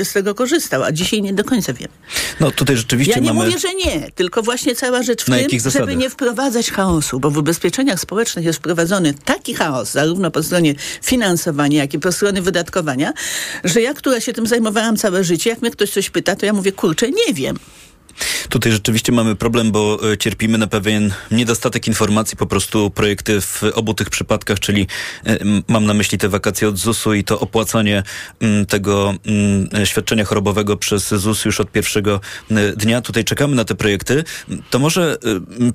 y, 0.00 0.04
z 0.04 0.12
tego 0.12 0.34
korzystał, 0.34 0.82
a 0.82 0.92
dzisiaj 0.92 1.22
nie 1.22 1.32
do 1.32 1.44
końca 1.44 1.72
wiemy. 1.72 1.92
No 2.40 2.50
tutaj 2.50 2.76
rzeczywiście 2.76 3.12
Ja 3.14 3.20
nie 3.20 3.32
mamy... 3.32 3.44
mówię, 3.44 3.58
że 3.58 3.74
nie, 3.74 4.10
tylko 4.14 4.42
właśnie 4.42 4.74
cała 4.74 5.02
rzecz 5.02 5.24
w 5.24 5.28
Na 5.28 5.36
tym, 5.36 5.48
żeby 5.50 5.60
zasadach? 5.60 5.96
nie 5.96 6.10
wprowadzać 6.10 6.70
chaosu, 6.70 7.20
bo 7.20 7.30
w 7.30 7.38
ubezpieczeniach 7.38 8.00
społecznych 8.00 8.44
jest 8.44 8.58
wprowadzony 8.58 9.14
taki 9.24 9.54
chaos, 9.54 9.92
zarówno 9.92 10.30
po 10.30 10.42
stronie 10.42 10.74
finansowania, 11.02 11.78
jak 11.78 11.94
i 11.94 11.98
po 11.98 12.12
stronie 12.12 12.42
wydatkowania, 12.42 13.12
że 13.64 13.82
ja, 13.82 13.94
która 13.94 14.20
się 14.20 14.32
tym 14.32 14.46
zajmowałam 14.46 14.96
całe 14.96 15.24
życie, 15.24 15.50
jak 15.50 15.62
mnie 15.62 15.70
ktoś 15.70 15.90
coś 15.90 16.10
pyta, 16.10 16.36
to 16.36 16.46
ja 16.46 16.52
mówię, 16.52 16.72
kurczę, 16.72 17.10
nie 17.10 17.34
wiem. 17.34 17.58
Tutaj 18.48 18.72
rzeczywiście 18.72 19.12
mamy 19.12 19.36
problem, 19.36 19.72
bo 19.72 20.12
e, 20.12 20.18
cierpimy 20.18 20.58
na 20.58 20.66
pewien 20.66 21.12
niedostatek 21.30 21.86
informacji. 21.86 22.36
Po 22.36 22.46
prostu 22.46 22.90
projekty 22.90 23.40
w 23.40 23.62
obu 23.74 23.94
tych 23.94 24.10
przypadkach, 24.10 24.60
czyli 24.60 24.86
e, 25.26 25.38
mam 25.68 25.86
na 25.86 25.94
myśli 25.94 26.18
te 26.18 26.28
wakacje 26.28 26.68
od 26.68 26.78
ZUS-u 26.78 27.14
i 27.14 27.24
to 27.24 27.40
opłacanie 27.40 28.02
tego 28.68 29.14
świadczenia 29.84 30.24
chorobowego 30.24 30.76
przez 30.76 31.08
ZUS 31.08 31.44
już 31.44 31.60
od 31.60 31.72
pierwszego 31.72 32.20
e, 32.50 32.72
dnia. 32.72 33.00
Tutaj 33.00 33.24
czekamy 33.24 33.56
na 33.56 33.64
te 33.64 33.74
projekty. 33.74 34.24
To 34.70 34.78
może 34.78 35.16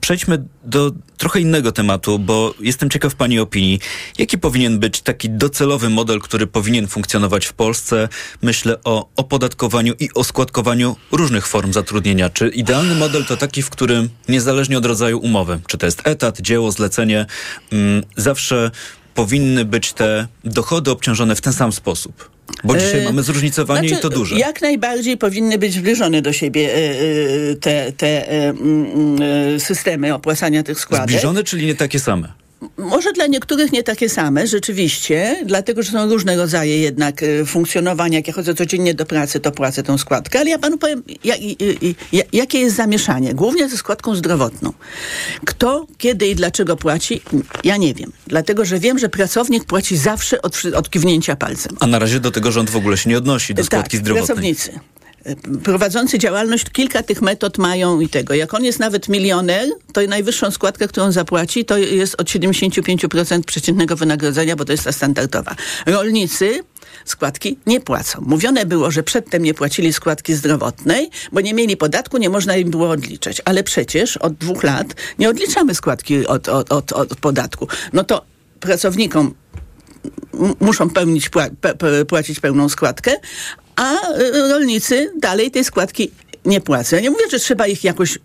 przejdźmy 0.01 0.43
do 0.63 0.91
trochę 1.17 1.39
innego 1.39 1.71
tematu, 1.71 2.19
bo 2.19 2.53
jestem 2.59 2.89
ciekaw 2.89 3.15
Pani 3.15 3.39
opinii. 3.39 3.79
Jaki 4.17 4.37
powinien 4.37 4.79
być 4.79 5.01
taki 5.01 5.29
docelowy 5.29 5.89
model, 5.89 6.19
który 6.19 6.47
powinien 6.47 6.87
funkcjonować 6.87 7.45
w 7.45 7.53
Polsce? 7.53 8.09
Myślę 8.41 8.77
o 8.83 9.09
opodatkowaniu 9.15 9.93
i 9.99 10.09
o 10.15 10.23
składkowaniu 10.23 10.95
różnych 11.11 11.47
form 11.47 11.73
zatrudnienia. 11.73 12.28
Czy 12.33 12.49
idealny 12.49 12.95
model 12.95 13.25
to 13.25 13.37
taki, 13.37 13.61
w 13.61 13.69
którym 13.69 14.09
niezależnie 14.27 14.77
od 14.77 14.85
rodzaju 14.85 15.19
umowy, 15.19 15.59
czy 15.67 15.77
to 15.77 15.85
jest 15.85 16.01
etat, 16.07 16.41
dzieło, 16.41 16.71
zlecenie, 16.71 17.25
mm, 17.71 18.03
zawsze 18.15 18.71
powinny 19.15 19.65
być 19.65 19.93
te 19.93 20.27
dochody 20.43 20.91
obciążone 20.91 21.35
w 21.35 21.41
ten 21.41 21.53
sam 21.53 21.71
sposób? 21.71 22.29
Bo 22.63 22.77
dzisiaj 22.77 23.01
E, 23.01 23.03
mamy 23.03 23.23
zróżnicowanie 23.23 23.89
Znaczy, 23.89 23.99
i 23.99 24.03
to 24.03 24.09
duże. 24.09 24.35
Jak 24.35 24.61
najbardziej 24.61 25.17
powinny 25.17 25.57
być 25.57 25.73
zbliżone 25.73 26.21
do 26.21 26.33
siebie 26.33 26.75
e, 26.75 26.77
e, 26.77 27.55
te, 27.55 27.91
te 27.91 28.29
mm, 28.29 29.59
systemy 29.59 30.13
opłacania 30.13 30.63
tych 30.63 30.79
składek. 30.79 31.09
Zbliżone, 31.09 31.43
czyli 31.43 31.65
nie 31.65 31.75
takie 31.75 31.99
same? 31.99 32.33
Może 32.77 33.13
dla 33.13 33.27
niektórych 33.27 33.71
nie 33.71 33.83
takie 33.83 34.09
same, 34.09 34.47
rzeczywiście, 34.47 35.35
dlatego 35.45 35.83
że 35.83 35.91
są 35.91 36.09
różne 36.09 36.35
rodzaje 36.35 36.79
jednak 36.79 37.23
e, 37.23 37.45
funkcjonowania. 37.45 38.17
Jak 38.17 38.27
ja 38.27 38.33
chodzę 38.33 38.55
codziennie 38.55 38.93
do 38.93 39.05
pracy, 39.05 39.39
to 39.39 39.51
płacę 39.51 39.83
tą 39.83 39.97
składkę, 39.97 40.39
ale 40.39 40.49
ja 40.49 40.59
panu 40.59 40.77
powiem, 40.77 41.03
jakie 42.33 42.59
jest 42.59 42.75
zamieszanie. 42.75 43.33
Głównie 43.33 43.69
ze 43.69 43.77
składką 43.77 44.15
zdrowotną. 44.15 44.73
Kto, 45.45 45.87
kiedy 45.97 46.27
i 46.27 46.35
dlaczego 46.35 46.77
płaci, 46.77 47.21
ja 47.63 47.77
nie 47.77 47.93
wiem. 47.93 48.11
Dlatego, 48.27 48.65
że 48.65 48.79
wiem, 48.79 48.99
że 48.99 49.09
pracownik 49.09 49.65
płaci 49.65 49.97
zawsze 49.97 50.41
od, 50.41 50.61
od 50.75 50.89
kiwnięcia 50.89 51.35
palcem. 51.35 51.77
A 51.79 51.87
na 51.87 51.99
razie 51.99 52.19
do 52.19 52.31
tego 52.31 52.51
rząd 52.51 52.69
w 52.69 52.75
ogóle 52.75 52.97
się 52.97 53.09
nie 53.09 53.17
odnosi, 53.17 53.53
do 53.53 53.63
składki 53.63 53.97
tak, 53.97 54.01
zdrowotnej. 54.01 54.27
pracownicy. 54.27 54.79
E, 55.25 55.35
Prowadzący 55.63 56.19
działalność 56.19 56.69
kilka 56.69 57.03
tych 57.03 57.21
metod 57.21 57.57
mają 57.57 57.99
i 57.99 58.09
tego. 58.09 58.33
Jak 58.33 58.53
on 58.53 58.63
jest 58.63 58.79
nawet 58.79 59.09
milioner, 59.09 59.69
to 59.93 60.01
najwyższą 60.01 60.51
składkę, 60.51 60.87
którą 60.87 61.11
zapłaci, 61.11 61.65
to 61.65 61.77
jest 61.77 62.21
od 62.21 62.27
75% 62.27 63.43
przeciętnego 63.43 63.95
wynagrodzenia, 63.95 64.55
bo 64.55 64.65
to 64.65 64.71
jest 64.71 64.83
ta 64.83 64.91
standardowa. 64.91 65.55
Rolnicy 65.85 66.63
składki 67.05 67.57
nie 67.65 67.81
płacą. 67.81 68.21
Mówione 68.21 68.65
było, 68.65 68.91
że 68.91 69.03
przedtem 69.03 69.43
nie 69.43 69.53
płacili 69.53 69.93
składki 69.93 70.33
zdrowotnej, 70.33 71.09
bo 71.31 71.41
nie 71.41 71.53
mieli 71.53 71.77
podatku, 71.77 72.17
nie 72.17 72.29
można 72.29 72.55
im 72.55 72.71
było 72.71 72.89
odliczać. 72.89 73.41
Ale 73.45 73.63
przecież 73.63 74.17
od 74.17 74.33
dwóch 74.33 74.63
lat 74.63 74.95
nie 75.19 75.29
odliczamy 75.29 75.75
składki 75.75 76.27
od, 76.27 76.49
od, 76.49 76.71
od, 76.71 76.91
od 76.91 77.15
podatku. 77.15 77.67
No 77.93 78.03
to 78.03 78.25
pracownikom 78.59 79.33
muszą 80.59 80.89
pełnić, 80.89 81.29
płacić 82.07 82.39
pełną 82.39 82.69
składkę, 82.69 83.15
a 83.75 83.95
rolnicy 84.49 85.11
dalej 85.17 85.51
tej 85.51 85.63
składki 85.63 86.11
nie 86.45 86.61
płacą. 86.61 86.95
Ja 86.95 87.01
nie 87.01 87.09
mówię, 87.09 87.23
że 87.31 87.39
trzeba 87.39 87.67
ich 87.67 87.83
jakoś 87.83 88.19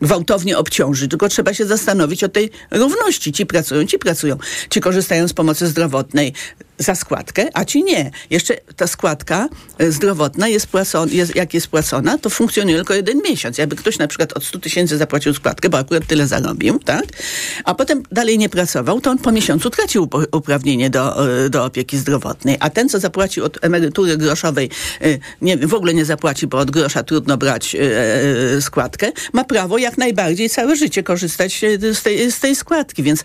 gwałtownie 0.00 0.58
obciążyć, 0.58 1.10
tylko 1.10 1.28
trzeba 1.28 1.54
się 1.54 1.66
zastanowić 1.66 2.24
o 2.24 2.28
tej 2.28 2.50
równości. 2.70 3.32
Ci 3.32 3.46
pracują, 3.46 3.86
ci 3.86 3.98
pracują. 3.98 4.38
Ci 4.70 4.80
korzystają 4.80 5.28
z 5.28 5.32
pomocy 5.32 5.66
zdrowotnej 5.66 6.32
za 6.80 6.94
składkę, 6.94 7.48
a 7.54 7.64
ci 7.64 7.84
nie. 7.84 8.10
Jeszcze 8.30 8.56
ta 8.76 8.86
składka 8.86 9.48
e, 9.78 9.92
zdrowotna 9.92 10.48
jest 10.48 10.66
płacona, 10.66 11.12
jest, 11.12 11.36
jak 11.36 11.54
jest 11.54 11.68
płacona, 11.68 12.18
to 12.18 12.30
funkcjonuje 12.30 12.76
tylko 12.76 12.94
jeden 12.94 13.22
miesiąc. 13.22 13.58
Jakby 13.58 13.76
ktoś 13.76 13.98
na 13.98 14.08
przykład 14.08 14.32
od 14.32 14.44
100 14.44 14.58
tysięcy 14.58 14.96
zapłacił 14.98 15.34
składkę, 15.34 15.68
bo 15.68 15.78
akurat 15.78 16.06
tyle 16.06 16.26
zarobił, 16.26 16.78
tak? 16.78 17.04
A 17.64 17.74
potem 17.74 18.02
dalej 18.12 18.38
nie 18.38 18.48
pracował, 18.48 19.00
to 19.00 19.10
on 19.10 19.18
po 19.18 19.32
miesiącu 19.32 19.70
tracił 19.70 20.08
uprawnienie 20.32 20.90
do, 20.90 21.34
e, 21.44 21.50
do 21.50 21.64
opieki 21.64 21.98
zdrowotnej. 21.98 22.56
A 22.60 22.70
ten, 22.70 22.88
co 22.88 23.00
zapłacił 23.00 23.44
od 23.44 23.64
emerytury 23.64 24.16
groszowej, 24.16 24.70
e, 25.00 25.18
nie, 25.42 25.56
w 25.56 25.74
ogóle 25.74 25.94
nie 25.94 26.04
zapłaci, 26.04 26.46
bo 26.46 26.58
od 26.58 26.70
grosza 26.70 27.02
trudno 27.02 27.36
brać 27.36 27.76
składkę, 28.60 29.12
ma 29.32 29.44
prawo 29.44 29.78
jak 29.78 29.98
najbardziej 29.98 30.50
całe 30.50 30.76
życie 30.76 31.02
korzystać 31.02 31.60
z 31.92 32.02
tej, 32.02 32.32
z 32.32 32.40
tej 32.40 32.56
składki. 32.56 33.02
Więc 33.02 33.24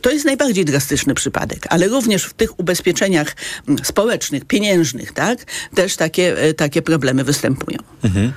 to 0.00 0.10
jest 0.10 0.24
najbardziej 0.24 0.64
drastyczny 0.64 1.14
przypadek. 1.14 1.66
Ale 1.68 1.88
również 1.88 2.24
w 2.24 2.34
tych 2.34 2.60
ubezpieczeniach 2.60 2.95
mm, 3.02 3.84
społecznych, 3.84 4.44
pieniężnych, 4.44 5.12
tak, 5.12 5.38
też 5.74 5.96
takie, 5.96 6.38
e, 6.38 6.54
takie 6.54 6.82
problemy 6.82 7.24
występują. 7.24 7.78
Mhm. 8.04 8.32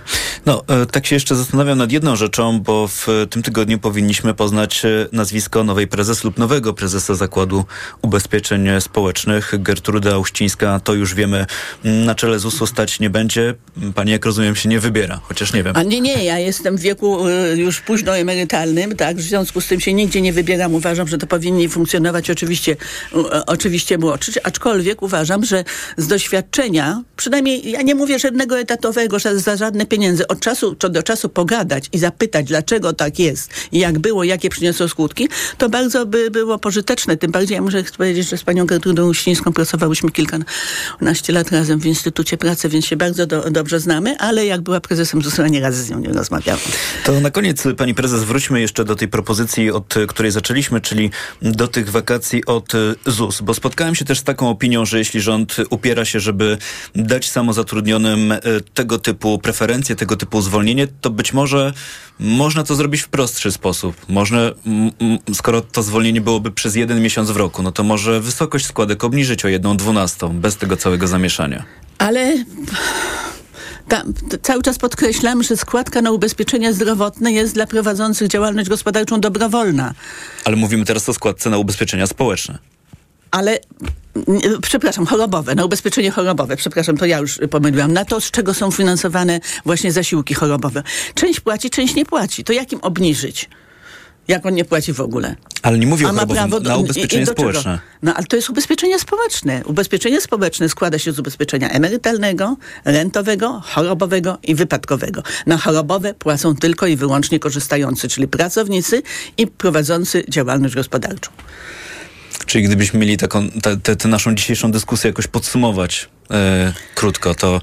No, 0.46 0.64
e, 0.68 0.86
tak 0.86 1.08
się 1.08 1.16
jeszcze 1.16 1.36
zastanawiam 1.36 1.78
nad 1.78 1.92
jedną 1.92 2.16
rzeczą, 2.16 2.60
bo 2.60 2.88
w 2.88 3.08
tym 3.30 3.44
tygodniu 3.44 3.80
powinniśmy 3.80 4.34
poznać 4.34 4.86
e, 4.86 4.90
nazwisko 5.12 5.64
nowej 5.64 5.88
prezes 5.88 6.24
lub 6.24 6.38
nowego 6.38 6.74
prezesa 6.74 7.16
Zakładu 7.16 7.66
Ubezpieczeń 8.02 8.68
Społecznych. 8.80 9.54
Gertruda 9.58 10.18
Uścińska, 10.18 10.80
to 10.80 10.94
już 10.94 11.16
wiemy, 11.16 11.46
na 11.84 12.16
czele 12.16 12.40
ZUS-u 12.40 12.68
stać 12.68 13.00
nie 13.00 13.10
będzie. 13.10 13.56
Pani, 13.96 14.12
jak 14.12 14.26
rozumiem, 14.26 14.56
się 14.56 14.70
nie 14.70 14.80
wybiera, 14.80 15.20
chociaż 15.24 15.54
nie 15.54 15.64
wiem. 15.64 15.76
A 15.76 15.84
nie, 15.84 16.02
nie, 16.02 16.24
ja 16.24 16.40
jestem 16.40 16.78
w 16.78 16.82
wieku 16.82 17.30
już 17.56 17.82
późno 17.82 18.18
emerytalnym, 18.18 18.96
tak, 18.96 19.18
w 19.18 19.22
związku 19.22 19.62
z 19.62 19.68
tym 19.68 19.80
się 19.80 19.94
nigdzie 19.94 20.22
nie 20.22 20.34
wybieram. 20.34 20.74
Uważam, 20.74 21.08
że 21.08 21.18
to 21.18 21.28
powinni 21.28 21.70
funkcjonować 21.70 22.30
oczywiście, 22.30 22.76
oczywiście 23.48 23.98
młodszy, 23.98 24.44
aczkolwiek 24.50 25.02
uważam, 25.02 25.46
że 25.46 25.64
z 25.98 26.08
doświadczenia, 26.08 27.04
przynajmniej 27.16 27.72
ja 27.72 27.82
nie 27.82 27.96
mówię 27.96 28.20
żadnego 28.20 28.60
etatowego, 28.60 29.20
że 29.20 29.40
za 29.40 29.56
żadne 29.56 29.86
pieniądze, 29.86 30.28
od 30.28 30.40
czasu 30.40 30.76
do 30.90 31.04
czasu 31.04 31.30
pogadać 31.30 31.90
i 31.94 32.00
zapytać, 32.00 32.46
dlaczego 32.46 32.94
tak 32.94 33.20
jest 33.20 33.52
jak 33.72 34.00
było, 34.00 34.24
jakie 34.24 34.50
przyniosło 34.50 34.88
skutki, 34.88 35.30
to 35.58 35.70
bardzo 35.70 36.06
by 36.06 36.32
było 36.32 36.60
pożyteczne. 36.60 37.18
Tym 37.18 37.32
bardziej 37.32 37.56
ja 37.56 37.62
muszę 37.62 37.84
powiedzieć, 37.98 38.30
że 38.30 38.38
z 38.38 38.44
panią 38.44 38.66
Gertrudą 38.66 39.10
Uścińską 39.10 39.54
pracowałyśmy 39.54 40.12
kilkanaście 40.12 41.34
lat 41.34 41.52
razem 41.52 41.80
w 41.80 41.86
Instytucie 41.86 42.38
Pracy, 42.38 42.70
więc 42.70 42.86
się 42.86 42.96
bardzo 42.96 43.26
do, 43.26 43.52
dobrze 43.52 43.80
znamy, 43.80 44.18
ale 44.18 44.46
jak 44.46 44.62
była 44.62 44.80
prezesem 44.80 45.22
ZUS-u, 45.22 45.46
nie 45.46 45.60
raz 45.60 45.76
z 45.76 45.90
nią 45.90 46.00
nie 46.00 46.10
rozmawiałam. 46.10 46.62
To 47.06 47.20
na 47.20 47.32
koniec, 47.32 47.64
pani 47.78 47.94
prezes, 47.94 48.24
wróćmy 48.24 48.62
jeszcze 48.62 48.86
do 48.86 48.96
tej 48.96 49.08
propozycji, 49.08 49.72
od 49.72 49.96
której 50.08 50.32
zaczęliśmy, 50.32 50.82
czyli 50.82 51.12
do 51.42 51.68
tych 51.68 51.90
wakacji 51.90 52.46
od 52.46 52.72
ZUS, 53.06 53.42
bo 53.42 53.54
spotkałem 53.54 53.96
się 53.96 54.06
też 54.06 54.20
z 54.20 54.24
taką 54.24 54.39
opinią, 54.48 54.86
że 54.86 54.98
jeśli 54.98 55.22
rząd 55.22 55.56
upiera 55.70 56.06
się, 56.06 56.20
żeby 56.20 56.58
dać 56.96 57.30
samozatrudnionym 57.30 58.32
e, 58.32 58.40
tego 58.74 59.00
typu 59.00 59.40
preferencje, 59.40 59.96
tego 59.96 60.16
typu 60.16 60.42
zwolnienie, 60.42 60.88
to 61.02 61.10
być 61.10 61.34
może 61.34 61.74
można 62.20 62.64
to 62.64 62.76
zrobić 62.76 63.02
w 63.02 63.08
prostszy 63.08 63.52
sposób. 63.52 63.96
Można, 64.10 64.40
skoro 65.34 65.62
to 65.62 65.84
zwolnienie 65.84 66.22
byłoby 66.22 66.52
przez 66.52 66.76
jeden 66.76 67.02
miesiąc 67.02 67.32
w 67.32 67.38
roku, 67.38 67.64
no 67.64 67.72
to 67.72 67.84
może 67.84 68.22
wysokość 68.22 68.66
składek 68.66 69.04
obniżyć 69.04 69.46
o 69.46 69.48
jedną 69.48 69.78
dwunastą, 69.78 70.40
bez 70.40 70.58
tego 70.58 70.78
całego 70.78 71.08
zamieszania. 71.08 71.64
Ale 71.98 72.44
cały 74.42 74.64
czas 74.64 74.78
podkreślam, 74.78 75.44
że 75.44 75.58
składka 75.58 76.02
na 76.02 76.12
ubezpieczenia 76.12 76.74
zdrowotne 76.74 77.32
jest 77.32 77.54
dla 77.54 77.68
prowadzących 77.68 78.28
działalność 78.28 78.70
gospodarczą 78.70 79.20
dobrowolna. 79.20 79.94
Ale 80.46 80.56
mówimy 80.56 80.86
teraz 80.86 81.10
o 81.10 81.14
składce 81.14 81.50
na 81.50 81.58
ubezpieczenia 81.58 82.08
społeczne. 82.08 82.60
Ale 83.32 83.60
przepraszam, 84.62 85.06
chorobowe, 85.06 85.56
na 85.56 85.66
ubezpieczenie 85.66 86.12
chorobowe, 86.12 86.56
przepraszam, 86.58 86.98
to 86.98 87.06
ja 87.06 87.18
już 87.18 87.40
pomyliłam, 87.50 87.94
na 87.94 88.06
to, 88.06 88.22
z 88.22 88.32
czego 88.32 88.54
są 88.54 88.72
finansowane 88.72 89.40
właśnie 89.66 89.92
zasiłki 89.92 90.34
chorobowe. 90.34 90.84
Część 91.14 91.40
płaci, 91.40 91.70
część 91.70 91.96
nie 91.96 92.06
płaci. 92.06 92.44
To 92.44 92.54
jak 92.54 92.72
im 92.72 92.80
obniżyć? 92.82 93.50
jak 94.30 94.46
on 94.46 94.54
nie 94.54 94.66
płaci 94.66 94.94
w 94.94 95.02
ogóle. 95.02 95.36
Ale 95.62 95.78
nie 95.78 95.88
mówię 95.88 96.10
o 96.10 96.14
ma 96.14 96.26
prawo 96.26 96.60
do, 96.60 96.70
na 96.70 96.78
ubezpieczenie 96.78 97.26
społeczne. 97.26 97.64
Czego? 97.64 97.80
No 98.02 98.14
ale 98.14 98.26
to 98.26 98.36
jest 98.36 98.50
ubezpieczenie 98.50 99.00
społeczne. 99.00 99.62
Ubezpieczenie 99.66 100.22
społeczne 100.22 100.70
składa 100.70 101.00
się 101.00 101.12
z 101.12 101.20
ubezpieczenia 101.20 101.70
emerytalnego, 101.70 102.58
rentowego, 102.86 103.62
chorobowego 103.66 104.38
i 104.44 104.56
wypadkowego. 104.56 105.24
Na 105.46 105.58
chorobowe 105.58 106.14
płacą 106.14 106.56
tylko 106.56 106.88
i 106.88 106.96
wyłącznie 106.96 107.40
korzystający, 107.40 108.08
czyli 108.08 108.28
pracownicy 108.28 109.02
i 109.38 109.48
prowadzący 109.48 110.24
działalność 110.30 110.76
gospodarczą. 110.76 111.32
Czyli 112.50 112.64
gdybyśmy 112.64 113.00
mieli 113.00 113.18
taką, 113.18 113.48
tę 113.98 114.08
naszą 114.08 114.36
dzisiejszą 114.36 114.72
dyskusję 114.72 115.08
jakoś 115.08 115.28
podsumować, 115.28 116.10
e, 116.32 116.74
krótko, 116.96 117.36
to 117.36 117.62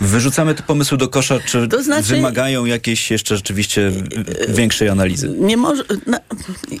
wyrzucamy 0.00 0.54
te 0.54 0.62
pomysły 0.62 0.98
do 0.98 1.08
kosza, 1.08 1.40
czy 1.46 1.68
to 1.68 1.82
znaczy, 1.82 2.14
wymagają 2.14 2.64
jakiejś 2.64 3.10
jeszcze 3.10 3.36
rzeczywiście 3.36 3.92
większej 4.48 4.88
analizy? 4.88 5.28
Nie 5.28 5.56
może, 5.56 5.84
no, 6.06 6.18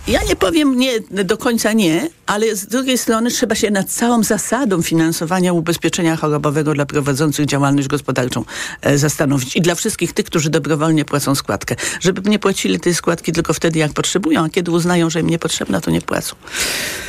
ja 0.08 0.20
nie 0.28 0.36
powiem 0.36 0.78
nie, 0.78 0.92
do 1.24 1.36
końca 1.36 1.72
nie, 1.72 2.08
ale 2.26 2.56
z 2.56 2.66
drugiej 2.66 2.98
strony 2.98 3.30
trzeba 3.30 3.54
się 3.54 3.70
nad 3.70 3.88
całą 3.88 4.22
zasadą 4.22 4.82
finansowania 4.82 5.52
ubezpieczenia 5.52 6.16
chorobowego 6.16 6.74
dla 6.74 6.86
prowadzących 6.86 7.46
działalność 7.46 7.88
gospodarczą 7.88 8.44
e, 8.82 8.98
zastanowić. 8.98 9.56
I 9.56 9.60
dla 9.60 9.74
wszystkich 9.74 10.12
tych, 10.12 10.26
którzy 10.26 10.50
dobrowolnie 10.50 11.04
płacą 11.04 11.34
składkę. 11.34 11.76
Żeby 12.00 12.30
nie 12.30 12.38
płacili 12.38 12.80
tej 12.80 12.94
składki 12.94 13.32
tylko 13.32 13.54
wtedy, 13.54 13.78
jak 13.78 13.92
potrzebują, 13.92 14.44
a 14.44 14.48
kiedy 14.48 14.70
uznają, 14.70 15.10
że 15.10 15.20
im 15.20 15.30
niepotrzebna, 15.30 15.80
to 15.80 15.90
nie 15.90 16.00
płacą. 16.00 16.36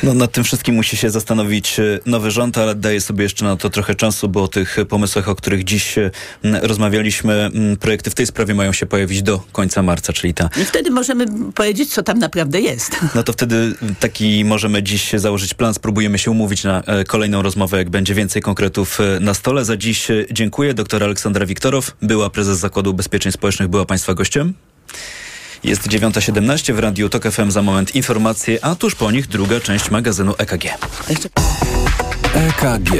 No 0.02 0.14
nad 0.14 0.32
tym 0.32 0.44
wszystkim 0.44 0.74
musi 0.74 0.96
się 0.96 1.10
zastanowić 1.10 1.80
e, 1.80 2.00
nowy 2.06 2.30
rząd, 2.30 2.58
ale 2.58 2.74
daje 2.74 3.00
sobie 3.00 3.22
jeszcze 3.22 3.44
na 3.44 3.56
to 3.56 3.70
trochę 3.70 3.94
czasu 3.94 4.15
bo 4.28 4.42
o 4.42 4.48
tych 4.48 4.76
pomysłach, 4.88 5.28
o 5.28 5.34
których 5.34 5.64
dziś 5.64 5.94
rozmawialiśmy, 6.42 7.50
projekty 7.80 8.10
w 8.10 8.14
tej 8.14 8.26
sprawie 8.26 8.54
mają 8.54 8.72
się 8.72 8.86
pojawić 8.86 9.22
do 9.22 9.42
końca 9.52 9.82
marca, 9.82 10.12
czyli 10.12 10.34
ta... 10.34 10.48
I 10.62 10.64
wtedy 10.64 10.90
możemy 10.90 11.26
powiedzieć, 11.52 11.94
co 11.94 12.02
tam 12.02 12.18
naprawdę 12.18 12.60
jest. 12.60 12.96
No 13.14 13.22
to 13.22 13.32
wtedy 13.32 13.74
taki 14.00 14.44
możemy 14.44 14.82
dziś 14.82 15.10
założyć 15.14 15.54
plan, 15.54 15.74
spróbujemy 15.74 16.18
się 16.18 16.30
umówić 16.30 16.64
na 16.64 16.82
e, 16.82 17.04
kolejną 17.04 17.42
rozmowę, 17.42 17.78
jak 17.78 17.90
będzie 17.90 18.14
więcej 18.14 18.42
konkretów 18.42 19.00
e, 19.00 19.20
na 19.20 19.34
stole. 19.34 19.64
Za 19.64 19.76
dziś 19.76 20.10
e, 20.10 20.24
dziękuję. 20.30 20.74
Doktor 20.74 21.04
Aleksandra 21.04 21.46
Wiktorow, 21.46 21.96
była 22.02 22.30
prezes 22.30 22.58
Zakładu 22.58 22.90
Ubezpieczeń 22.90 23.32
Społecznych, 23.32 23.68
była 23.68 23.84
Państwa 23.84 24.14
gościem. 24.14 24.54
Jest 25.64 25.88
9.17 25.88 26.72
w 26.72 26.78
Radiu 26.78 27.08
TOK 27.08 27.30
FM 27.30 27.50
za 27.50 27.62
moment 27.62 27.94
informacje, 27.94 28.64
a 28.64 28.74
tuż 28.74 28.94
po 28.94 29.10
nich 29.10 29.26
druga 29.26 29.60
część 29.60 29.90
magazynu 29.90 30.34
EKG. 30.38 30.64
EKG. 32.34 32.92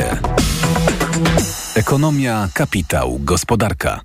Ekonomia, 1.75 2.49
kapitał, 2.55 3.19
gospodarka. 3.21 4.01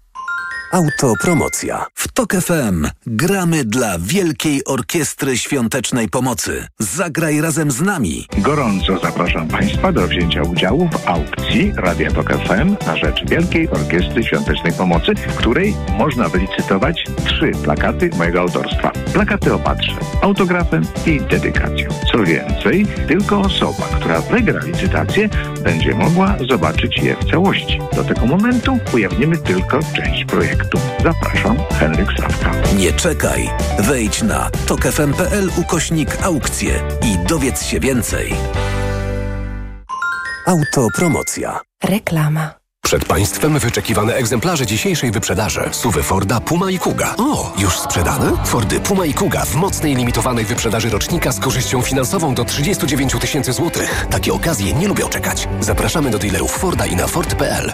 Autopromocja. 0.72 1.86
W 1.96 2.08
TOK 2.08 2.34
FM 2.34 2.88
gramy 3.06 3.66
dla 3.66 4.00
Wielkiej 4.00 4.66
Orkiestry 4.66 5.38
Świątecznej 5.38 6.10
Pomocy. 6.10 6.68
Zagraj 6.80 7.42
razem 7.42 7.72
z 7.72 7.82
nami. 7.82 8.28
Gorąco 8.38 9.00
zapraszam 9.00 9.48
Państwa 9.48 9.92
do 9.92 10.08
wzięcia 10.08 10.42
udziału 10.42 10.90
w 10.90 11.08
aukcji 11.08 11.74
Radia 11.76 12.12
TOK 12.12 12.34
FM 12.34 12.76
na 12.88 12.98
rzecz 12.98 13.26
Wielkiej 13.30 13.70
Orkiestry 13.70 14.24
Świątecznej 14.24 14.74
Pomocy, 14.74 15.16
w 15.16 15.36
której 15.36 15.76
można 15.98 16.30
wylicytować 16.30 17.04
trzy 17.26 17.52
plakaty 17.64 18.10
mojego 18.18 18.40
autorstwa. 18.40 18.92
Plakaty 19.14 19.54
opatrzę 19.54 19.96
autografem 20.22 20.84
i 21.06 21.22
dedykacją. 21.22 21.90
Co 22.12 22.24
więcej, 22.24 22.86
tylko 23.08 23.40
osoba, 23.40 23.84
która 23.96 24.22
wygra 24.22 24.60
licytację, 24.66 25.30
będzie 25.64 25.96
mogła 25.96 26.36
zobaczyć 26.50 26.98
je 26.98 27.16
w 27.16 27.32
całości. 27.32 27.80
Do 27.96 28.04
tego 28.04 28.26
momentu 28.26 28.78
ujawnimy 28.94 29.38
tylko 29.38 29.80
część 29.96 30.26
projektu. 30.26 30.80
Zapraszam, 31.04 31.58
Henryk 31.80 32.10
Sawka. 32.18 32.52
Nie 32.78 32.94
czekaj. 32.94 33.50
Wejdź 33.80 34.24
na 34.24 34.50
tokefm.pl 34.68 35.50
ukośnik 35.58 36.18
aukcje 36.24 36.74
i 37.06 37.28
dowiedz 37.28 37.64
się 37.64 37.80
więcej. 37.80 38.34
Autopromocja. 40.48 41.60
Reklama. 41.84 42.61
Przed 42.92 43.06
Państwem 43.06 43.60
wyczekiwane 43.60 44.16
egzemplarze 44.16 44.66
dzisiejszej 44.66 45.12
wyprzedaży. 45.12 45.70
Suwy 45.72 46.04
Forda 46.04 46.40
Puma 46.40 46.72
i 46.72 46.80
Kuga. 46.80 47.16
O, 47.18 47.54
już 47.58 47.80
sprzedane? 47.80 48.32
Fordy 48.46 48.80
Puma 48.80 49.06
i 49.06 49.14
Kuga 49.14 49.46
w 49.46 49.56
mocnej 49.56 49.96
limitowanej 49.96 50.46
wyprzedaży 50.46 50.90
rocznika 50.90 51.32
z 51.32 51.40
korzyścią 51.40 51.82
finansową 51.82 52.36
do 52.36 52.46
39 52.46 53.14
tysięcy 53.20 53.54
złotych. 53.54 54.08
Takie 54.10 54.34
okazje 54.34 54.74
nie 54.74 54.88
lubią 54.88 55.10
czekać. 55.10 55.48
Zapraszamy 55.60 56.10
do 56.10 56.20
dealerów 56.20 56.52
Forda 56.52 56.86
i 56.86 56.96
na 56.96 57.08
Ford.pl. 57.08 57.74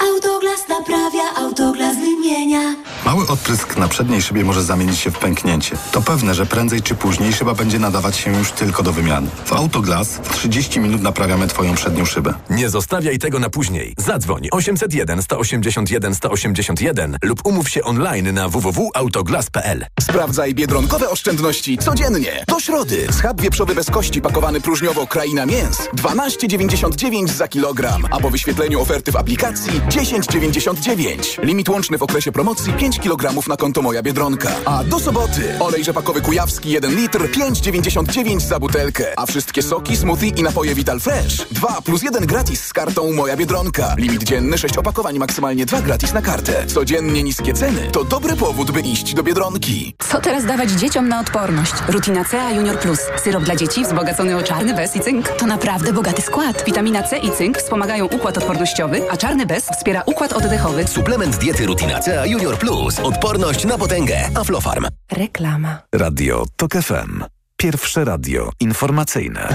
Autoglas 0.00 0.68
naprawia, 0.68 1.22
autoglas 1.36 1.96
wymienia. 1.96 2.74
Mały 3.04 3.26
odprysk 3.28 3.76
na 3.76 3.88
przedniej 3.88 4.22
szybie 4.22 4.44
może 4.44 4.62
zamienić 4.62 4.98
się 4.98 5.10
w 5.10 5.18
pęknięcie. 5.18 5.76
To 5.92 6.02
pewne, 6.02 6.34
że 6.34 6.46
prędzej 6.46 6.82
czy 6.82 6.94
później 6.94 7.32
szyba 7.32 7.54
będzie 7.54 7.78
nadawać 7.78 8.16
się 8.16 8.38
już 8.38 8.52
tylko 8.52 8.82
do 8.82 8.92
wymiany. 8.92 9.28
W 9.44 9.52
Autoglas 9.52 10.08
w 10.08 10.32
30 10.32 10.80
minut 10.80 11.02
naprawiamy 11.02 11.46
Twoją 11.46 11.74
przednią 11.74 12.04
szybę. 12.04 12.34
Nie 12.50 12.68
zostawiaj 12.68 13.18
tego 13.18 13.38
na 13.38 13.50
później. 13.50 13.94
Zadzwoń 13.98 14.48
801 14.50 15.22
181 15.22 16.14
181 16.14 17.16
lub 17.22 17.46
umów 17.46 17.68
się 17.68 17.82
online 17.82 18.34
na 18.34 18.48
www.autoglas.pl. 18.48 19.86
Sprawdzaj 20.00 20.54
biedronkowe 20.54 21.10
oszczędności 21.10 21.78
codziennie. 21.78 22.44
Do 22.48 22.60
środy. 22.60 23.06
Schab 23.12 23.40
wieprzowy 23.40 23.74
bez 23.74 23.90
kości 23.90 24.20
pakowany 24.20 24.60
próżniowo 24.60 25.06
kraina 25.06 25.46
mięs 25.46 25.78
12,99 25.96 27.28
za 27.28 27.48
kilogram. 27.48 28.02
A 28.10 28.20
po 28.20 28.30
wyświetleniu 28.30 28.80
oferty 28.80 29.12
w 29.12 29.16
aplikacji 29.16 29.80
10,99. 29.88 31.42
Limit 31.42 31.68
łączny 31.68 31.98
w 31.98 32.02
okresie 32.02 32.32
promocji 32.32 32.72
5 32.72 32.98
kg 33.00 33.48
na 33.48 33.56
konto 33.56 33.82
Moja 33.82 34.02
Biedronka. 34.02 34.50
A 34.64 34.84
do 34.84 34.98
soboty 34.98 35.56
olej 35.60 35.84
rzepakowy 35.84 36.20
kujawski 36.20 36.70
1 36.70 36.94
litr 36.94 37.30
5,99 37.30 38.40
za 38.40 38.58
butelkę. 38.58 39.12
A 39.16 39.26
wszystkie 39.26 39.62
soki, 39.62 39.96
smoothie 39.96 40.28
i 40.28 40.42
napoje 40.42 40.74
Vital 40.74 41.00
Fresh 41.00 41.46
2 41.50 41.80
plus 41.84 42.02
1 42.02 42.26
gratis 42.26 42.64
z 42.64 42.72
kartą 42.72 43.12
Moja 43.12 43.36
Biedronka. 43.36 43.94
Limit 43.98 44.24
dzienny 44.24 44.58
6 44.58 44.78
opakowań, 44.78 45.18
maksymalnie 45.18 45.66
2 45.66 45.82
gratis 45.82 46.12
na 46.12 46.22
kartę. 46.22 46.66
Codziennie 46.66 47.22
niskie 47.22 47.52
ceny 47.52 47.88
to 47.92 48.04
dobry 48.04 48.36
powód, 48.36 48.70
by 48.70 48.80
iść 48.80 49.14
do 49.14 49.22
Biedronki. 49.22 49.94
Co 50.10 50.20
teraz 50.20 50.44
dawać 50.44 50.70
dzieciom 50.70 51.08
na 51.08 51.20
odporność? 51.20 51.72
Rutina 51.88 52.24
C 52.24 52.42
A 52.42 52.50
Junior 52.50 52.78
Plus. 52.78 53.00
Syrop 53.24 53.44
dla 53.44 53.56
dzieci 53.56 53.84
wzbogacony 53.84 54.36
o 54.36 54.42
czarny 54.42 54.74
bez 54.74 54.96
i 54.96 55.00
cynk. 55.00 55.28
To 55.28 55.46
naprawdę 55.46 55.92
bogaty 55.92 56.22
skład. 56.22 56.64
Witamina 56.66 57.02
C 57.02 57.18
i 57.18 57.30
cynk 57.30 57.58
wspomagają 57.58 58.06
układ 58.06 58.38
odpornościowy, 58.38 59.10
a 59.10 59.16
czarny 59.16 59.46
bez 59.46 59.75
wspiera 59.76 60.02
układ 60.06 60.32
oddechowy. 60.32 60.86
Suplement 60.86 61.36
diety 61.36 61.66
Rutina 61.66 62.00
Junior 62.26 62.58
Plus. 62.58 62.98
Odporność 63.00 63.64
na 63.64 63.78
potęgę. 63.78 64.20
Aflofarm. 64.34 64.86
Reklama. 65.12 65.78
Radio 65.94 66.44
TOK 66.56 66.72
FM. 66.72 67.24
Pierwsze 67.56 68.04
radio 68.04 68.50
informacyjne. 68.60 69.48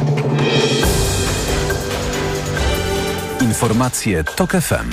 Informacje 3.41 4.23
TOK 4.23 4.51
FM. 4.51 4.91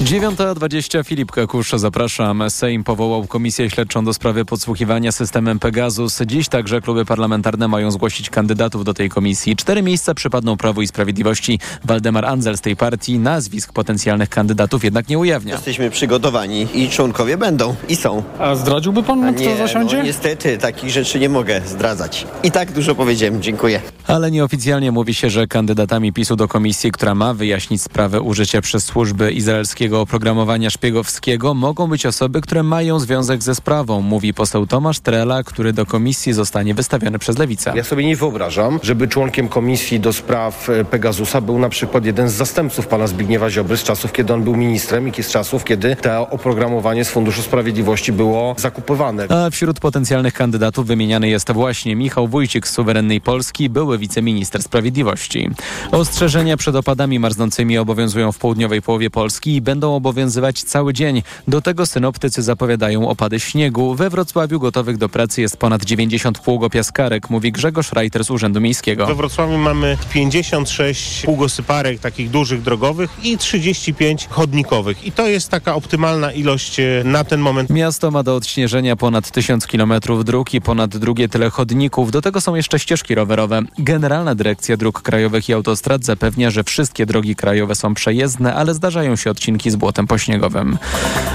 9.20 0.00 1.04
Filip 1.04 1.32
Kakusz, 1.32 1.72
zapraszam. 1.72 2.50
Sejm 2.50 2.84
powołał 2.84 3.26
Komisję 3.26 3.70
Śledczą 3.70 4.04
do 4.04 4.14
sprawy 4.14 4.44
podsłuchiwania 4.44 5.12
systemem 5.12 5.58
Pegasus. 5.58 6.18
Dziś 6.26 6.48
także 6.48 6.80
kluby 6.80 7.04
parlamentarne 7.04 7.68
mają 7.68 7.90
zgłosić 7.90 8.30
kandydatów 8.30 8.84
do 8.84 8.94
tej 8.94 9.08
komisji. 9.10 9.56
Cztery 9.56 9.82
miejsca 9.82 10.14
przypadną 10.14 10.56
Prawu 10.56 10.82
i 10.82 10.86
Sprawiedliwości. 10.86 11.58
Waldemar 11.84 12.24
Andzel 12.24 12.58
z 12.58 12.60
tej 12.60 12.76
partii 12.76 13.18
nazwisk 13.18 13.72
potencjalnych 13.72 14.28
kandydatów 14.28 14.84
jednak 14.84 15.08
nie 15.08 15.18
ujawnia. 15.18 15.54
Jesteśmy 15.54 15.90
przygotowani 15.90 16.66
i 16.74 16.88
członkowie 16.88 17.36
będą 17.36 17.74
i 17.88 17.96
są. 17.96 18.22
A 18.38 18.54
zdradziłby 18.54 19.02
pan, 19.02 19.24
A 19.24 19.32
kto 19.32 19.40
nie, 19.40 19.56
zasiądzie? 19.56 19.96
No, 19.96 20.02
niestety, 20.02 20.58
takich 20.58 20.90
rzeczy 20.90 21.18
nie 21.18 21.28
mogę 21.28 21.60
zdradzać. 21.66 22.26
I 22.42 22.50
tak 22.50 22.72
dużo 22.72 22.94
powiedziałem. 22.94 23.42
Dziękuję. 23.42 23.80
Ale 24.06 24.30
nieoficjalnie 24.30 24.92
mówi 24.92 25.14
się, 25.14 25.30
że 25.30 25.46
kandydatami 25.46 26.12
PiSu 26.12 26.36
do 26.36 26.48
komisji, 26.48 26.92
która 26.92 27.14
ma 27.14 27.34
wyjaśnić 27.34 27.82
sprawę 27.82 28.20
użycia 28.20 28.60
przez 28.60 28.84
służby 28.84 29.32
izraelskiego 29.86 30.00
oprogramowania 30.00 30.70
szpiegowskiego, 30.70 31.54
mogą 31.54 31.86
być 31.86 32.06
osoby, 32.06 32.40
które 32.40 32.62
mają 32.62 33.00
związek 33.00 33.42
ze 33.42 33.54
sprawą, 33.54 34.00
mówi 34.00 34.34
poseł 34.34 34.66
Tomasz 34.66 35.00
Trela, 35.00 35.42
który 35.42 35.72
do 35.72 35.86
komisji 35.86 36.32
zostanie 36.32 36.74
wystawiony 36.74 37.18
przez 37.18 37.38
Lewicę. 37.38 37.72
Ja 37.76 37.84
sobie 37.84 38.06
nie 38.06 38.16
wyobrażam, 38.16 38.78
żeby 38.82 39.08
członkiem 39.08 39.48
komisji 39.48 40.00
do 40.00 40.12
spraw 40.12 40.70
e, 40.70 40.84
Pegasusa 40.84 41.40
był 41.40 41.58
na 41.58 41.68
przykład 41.68 42.04
jeden 42.04 42.28
z 42.28 42.32
zastępców 42.32 42.86
pana 42.86 43.06
Zbigniewa 43.06 43.50
Ziobry 43.50 43.76
z 43.76 43.82
czasów, 43.82 44.12
kiedy 44.12 44.34
on 44.34 44.42
był 44.42 44.56
ministrem 44.56 45.08
i 45.08 45.22
z 45.22 45.30
czasów, 45.30 45.64
kiedy 45.64 45.96
to 45.96 46.30
oprogramowanie 46.30 47.04
z 47.04 47.08
Funduszu 47.10 47.42
Sprawiedliwości 47.42 48.12
było 48.12 48.54
zakupywane. 48.58 49.26
A 49.28 49.50
wśród 49.50 49.80
potencjalnych 49.80 50.34
kandydatów 50.34 50.86
wymieniany 50.86 51.28
jest 51.28 51.52
właśnie 51.52 51.96
Michał 51.96 52.28
Wójcik 52.28 52.68
z 52.68 52.72
Suwerennej 52.72 53.20
Polski, 53.20 53.68
były 53.68 53.98
wiceminister 53.98 54.62
sprawiedliwości. 54.62 55.50
Ostrzeżenia 55.92 56.56
przed 56.56 56.76
opadami 56.76 57.18
marznącymi 57.18 57.78
obowiązują 57.78 58.32
w 58.32 58.38
południowej 58.38 58.82
połowie 58.82 59.10
Polski 59.10 59.54
i 59.54 59.60
będą 59.60 59.75
obowiązywać 59.84 60.62
cały 60.62 60.92
dzień. 60.92 61.22
Do 61.48 61.62
tego 61.62 61.86
synoptycy 61.86 62.42
zapowiadają 62.42 63.08
opady 63.08 63.40
śniegu. 63.40 63.94
We 63.94 64.10
Wrocławiu 64.10 64.60
gotowych 64.60 64.96
do 64.98 65.08
pracy 65.08 65.40
jest 65.40 65.56
ponad 65.56 65.84
90 65.84 66.38
pługopiaskarek, 66.38 67.30
mówi 67.30 67.52
Grzegorz 67.52 67.92
Reiter 67.92 68.24
z 68.24 68.30
Urzędu 68.30 68.60
Miejskiego. 68.60 69.06
We 69.06 69.14
Wrocławiu 69.14 69.58
mamy 69.58 69.98
56 70.12 71.22
pługosyparek 71.24 72.00
takich 72.00 72.30
dużych 72.30 72.62
drogowych 72.62 73.10
i 73.22 73.38
35 73.38 74.26
chodnikowych. 74.30 75.04
I 75.04 75.12
to 75.12 75.26
jest 75.26 75.48
taka 75.48 75.74
optymalna 75.74 76.32
ilość 76.32 76.80
e, 76.80 77.02
na 77.04 77.24
ten 77.24 77.40
moment. 77.40 77.70
Miasto 77.70 78.10
ma 78.10 78.22
do 78.22 78.36
odśnieżenia 78.36 78.96
ponad 78.96 79.30
1000 79.30 79.66
km 79.66 79.92
dróg 80.24 80.54
i 80.54 80.60
ponad 80.60 80.96
drugie 80.96 81.28
tyle 81.28 81.50
chodników. 81.50 82.10
Do 82.10 82.22
tego 82.22 82.40
są 82.40 82.54
jeszcze 82.54 82.78
ścieżki 82.78 83.14
rowerowe. 83.14 83.62
Generalna 83.78 84.34
Dyrekcja 84.34 84.76
Dróg 84.76 85.02
Krajowych 85.02 85.48
i 85.48 85.52
Autostrad 85.52 86.04
zapewnia, 86.04 86.50
że 86.50 86.64
wszystkie 86.64 87.06
drogi 87.06 87.36
krajowe 87.36 87.74
są 87.74 87.94
przejezdne, 87.94 88.54
ale 88.54 88.74
zdarzają 88.74 89.16
się 89.16 89.30
odcinki 89.30 89.65
z 89.70 89.76
błotem 89.76 90.06
pośniegowym. 90.06 90.78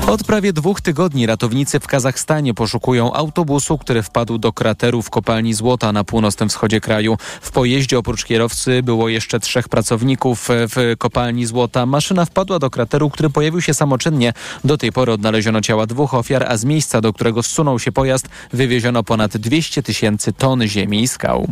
Od 0.08 0.24
prawie 0.24 0.54
dwóch 0.54 0.82
tygodni 0.82 1.26
ratownicy 1.26 1.80
w 1.80 1.88
Kazachstanie 1.88 2.54
poszukują 2.54 3.14
autobusu, 3.14 3.78
który 3.78 4.04
wpadł 4.04 4.38
do 4.38 4.54
krateru 4.54 5.02
w 5.02 5.10
kopalni 5.10 5.54
złota 5.54 5.92
na 5.92 6.04
północnym 6.04 6.50
wschodzie 6.50 6.82
kraju. 6.82 7.18
W 7.42 7.52
pojeździe 7.52 8.00
oprócz 8.00 8.26
kierowcy 8.26 8.84
było 8.84 9.10
jeszcze 9.10 9.40
trzech 9.40 9.70
pracowników 9.70 10.48
w 10.50 10.96
kopalni 10.98 11.46
złota. 11.46 11.86
Maszyna 11.86 12.26
wpadła 12.26 12.60
do 12.60 12.70
krateru, 12.70 13.10
który 13.10 13.30
pojawił 13.30 13.62
się 13.62 13.74
samoczynnie. 13.74 14.34
Do 14.64 14.78
tej 14.78 14.92
pory 14.92 15.12
odnaleziono 15.12 15.62
ciała 15.62 15.86
dwóch 15.86 16.14
ofiar, 16.14 16.46
a 16.50 16.58
z 16.58 16.66
miejsca, 16.66 17.02
do 17.02 17.14
którego 17.14 17.44
zsunął 17.44 17.80
się 17.80 17.92
pojazd, 17.92 18.30
wywieziono 18.54 19.04
ponad 19.04 19.38
200 19.38 19.84
tysięcy 19.84 20.34
ton 20.34 20.68
ziemi 20.68 21.02
i 21.02 21.08
skał. 21.08 21.48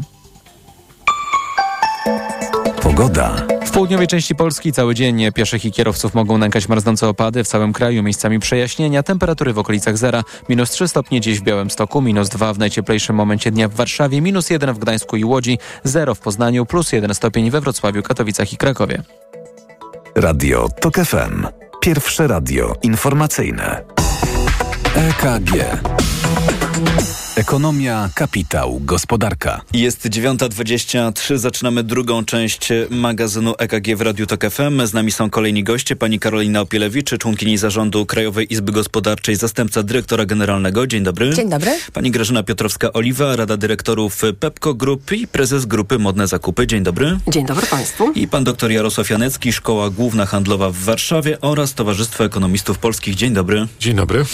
Pogoda. 2.82 3.59
Południowej 3.80 4.08
części 4.08 4.36
Polski 4.36 4.74
cały 4.74 4.96
dzień 4.96 5.32
pieszych 5.32 5.66
i 5.66 5.72
kierowców 5.72 6.14
mogą 6.14 6.38
nękać 6.38 6.68
marznące 6.68 7.08
opady. 7.08 7.44
W 7.44 7.48
całym 7.48 7.74
kraju 7.74 8.04
miejscami 8.04 8.40
przejaśnienia. 8.40 9.04
Temperatury 9.04 9.54
w 9.54 9.60
okolicach 9.60 9.98
zera. 9.98 10.24
Minus 10.50 10.72
3 10.72 10.88
stopnie 10.88 11.22
dziś 11.22 11.40
w 11.40 11.44
Białymstoku, 11.44 12.02
minus 12.02 12.30
2 12.30 12.54
w 12.54 12.60
najcieplejszym 12.60 13.16
momencie 13.16 13.52
dnia 13.52 13.68
w 13.68 13.74
Warszawie, 13.74 14.22
minus 14.22 14.50
1 14.50 14.74
w 14.74 14.80
Gdańsku 14.80 15.18
i 15.18 15.26
Łodzi, 15.26 15.60
0 15.84 16.16
w 16.16 16.20
Poznaniu, 16.20 16.66
plus 16.66 16.92
1 16.92 17.16
stopień 17.16 17.52
we 17.52 17.62
Wrocławiu, 17.62 18.04
Katowicach 18.04 18.54
i 18.54 18.58
Krakowie. 18.58 19.04
Radio 20.16 20.70
TOK 20.82 20.96
FM. 20.96 21.48
Pierwsze 21.82 22.28
radio 22.28 22.76
informacyjne. 22.84 23.84
EKG. 24.96 25.54
Ekonomia, 27.40 28.10
kapitał, 28.16 28.80
gospodarka. 28.84 29.62
Jest 29.74 30.06
9.23, 30.06 31.38
zaczynamy 31.38 31.84
drugą 31.84 32.26
część 32.26 32.70
magazynu 32.90 33.54
EKG 33.58 33.96
w 33.96 34.02
Radiu 34.02 34.28
Tok 34.28 34.50
FM. 34.50 34.86
Z 34.88 34.94
nami 34.94 35.12
są 35.12 35.30
kolejni 35.30 35.64
goście, 35.64 35.96
pani 35.96 36.20
Karolina 36.20 36.62
Opielewicz, 36.62 37.18
członkini 37.20 37.58
zarządu 37.58 38.06
Krajowej 38.06 38.54
Izby 38.54 38.72
Gospodarczej, 38.72 39.36
zastępca 39.36 39.84
dyrektora 39.84 40.26
generalnego. 40.26 40.88
Dzień 40.88 41.04
dobry. 41.04 41.34
Dzień 41.34 41.50
dobry. 41.50 41.72
Pani 41.94 42.12
Grażyna 42.12 42.44
Piotrowska-Oliwa, 42.44 43.36
Rada 43.36 43.58
Dyrektorów 43.58 44.22
Pepco 44.40 44.74
Group 44.74 45.12
i 45.12 45.28
prezes 45.28 45.66
grupy 45.66 46.00
Modne 46.00 46.28
Zakupy. 46.28 46.68
Dzień 46.68 46.84
dobry. 46.84 47.18
Dzień 47.28 47.46
dobry 47.46 47.68
Państwu. 47.68 48.12
I 48.12 48.28
pan 48.28 48.44
dr 48.44 48.72
Jarosław 48.72 49.10
Janecki, 49.10 49.54
Szkoła 49.54 49.90
Główna 49.90 50.26
Handlowa 50.26 50.70
w 50.70 50.78
Warszawie 50.78 51.42
oraz 51.42 51.74
Towarzystwo 51.74 52.26
Ekonomistów 52.26 52.78
Polskich. 52.78 53.16
Dzień 53.16 53.34
dobry. 53.34 53.68
Dzień 53.80 53.96
dobry. 53.96 54.26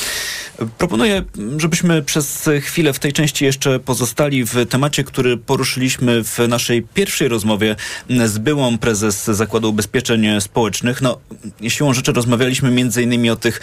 Proponuję, 0.78 1.24
żebyśmy 1.58 2.02
przez 2.02 2.50
chwilę 2.62 2.94
w 2.94 3.00
tej 3.00 3.14
części 3.14 3.46
jeszcze 3.46 3.80
pozostali 3.80 4.46
w 4.46 4.66
temacie, 4.70 5.04
który 5.04 5.38
poruszyliśmy 5.38 6.24
w 6.24 6.40
naszej 6.48 6.82
pierwszej 6.82 7.28
rozmowie 7.28 7.76
z 8.26 8.38
byłą 8.38 8.78
prezes 8.78 9.26
Zakładu 9.26 9.70
Ubezpieczeń 9.70 10.42
Społecznych. 10.42 11.02
No, 11.02 11.20
siłą 11.68 11.94
rzeczy 11.94 12.12
rozmawialiśmy 12.12 12.72
między 12.72 13.04
innymi 13.04 13.30
o 13.30 13.36
tych 13.36 13.62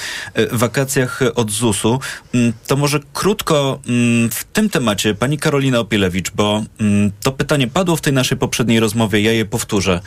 wakacjach 0.52 1.20
od 1.34 1.50
ZUS-u. 1.50 2.00
To 2.66 2.76
może 2.76 3.00
krótko 3.12 3.80
w 4.30 4.44
tym 4.52 4.70
temacie 4.70 5.14
pani 5.14 5.38
Karolina 5.38 5.78
Opielewicz, 5.78 6.30
bo 6.30 6.64
to 7.22 7.32
pytanie 7.32 7.68
padło 7.68 7.96
w 7.96 8.00
tej 8.00 8.12
naszej 8.12 8.38
poprzedniej 8.38 8.80
rozmowie, 8.80 9.20
ja 9.20 9.32
je 9.32 9.44
powtórzę. 9.44 10.00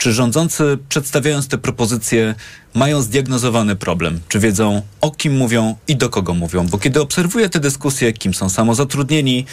Czy 0.00 0.12
rządzący, 0.12 0.78
przedstawiając 0.88 1.48
te 1.48 1.58
propozycje, 1.58 2.34
mają 2.74 3.02
zdiagnozowany 3.02 3.76
problem? 3.76 4.20
Czy 4.28 4.38
wiedzą, 4.38 4.82
o 5.00 5.10
kim 5.10 5.36
mówią 5.36 5.76
i 5.88 5.96
do 5.96 6.10
kogo 6.10 6.34
mówią? 6.34 6.66
Bo 6.66 6.78
kiedy 6.78 7.00
obserwuję 7.00 7.48
te 7.48 7.60
dyskusje, 7.60 8.12
kim 8.12 8.34
są 8.34 8.48
samozatrudnieni, 8.48 9.46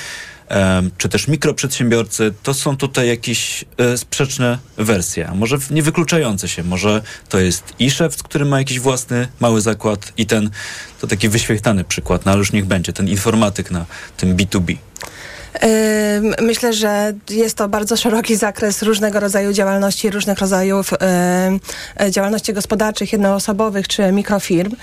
czy 0.98 1.10
też 1.10 1.28
mikroprzedsiębiorcy, 1.28 2.34
to 2.44 2.54
są 2.54 2.78
tutaj 2.78 3.08
jakieś 3.08 3.66
e, 3.78 3.98
sprzeczne 3.98 4.58
wersje, 4.78 5.28
a 5.28 5.36
może 5.36 5.58
nie 5.72 5.82
wykluczające 5.82 6.48
się. 6.48 6.64
Może 6.64 7.02
to 7.30 7.40
jest 7.40 7.74
i 7.80 7.92
szef, 7.92 8.24
który 8.24 8.46
ma 8.46 8.60
jakiś 8.60 8.80
własny 8.80 9.28
mały 9.40 9.62
zakład 9.62 10.14
i 10.18 10.26
ten, 10.26 10.50
to 11.02 11.08
taki 11.08 11.30
wyświechtany 11.30 11.84
przykład, 11.84 12.26
no 12.26 12.32
ale 12.32 12.40
już 12.40 12.52
niech 12.52 12.66
będzie, 12.66 12.94
ten 12.94 13.08
informatyk 13.08 13.72
na 13.72 13.86
tym 14.18 14.38
B2B. 14.38 14.78
Myślę, 16.42 16.74
że 16.74 17.14
jest 17.30 17.58
to 17.58 17.68
bardzo 17.68 17.98
szeroki 17.98 18.36
zakres 18.36 18.82
różnego 18.82 19.20
rodzaju 19.20 19.54
działalności, 19.54 20.10
różnych 20.10 20.40
rodzajów 20.40 20.94
e, 21.02 22.12
działalności 22.12 22.54
gospodarczych, 22.54 23.12
jednoosobowych 23.12 23.88
czy 23.88 24.12
mikrofirm. 24.12 24.76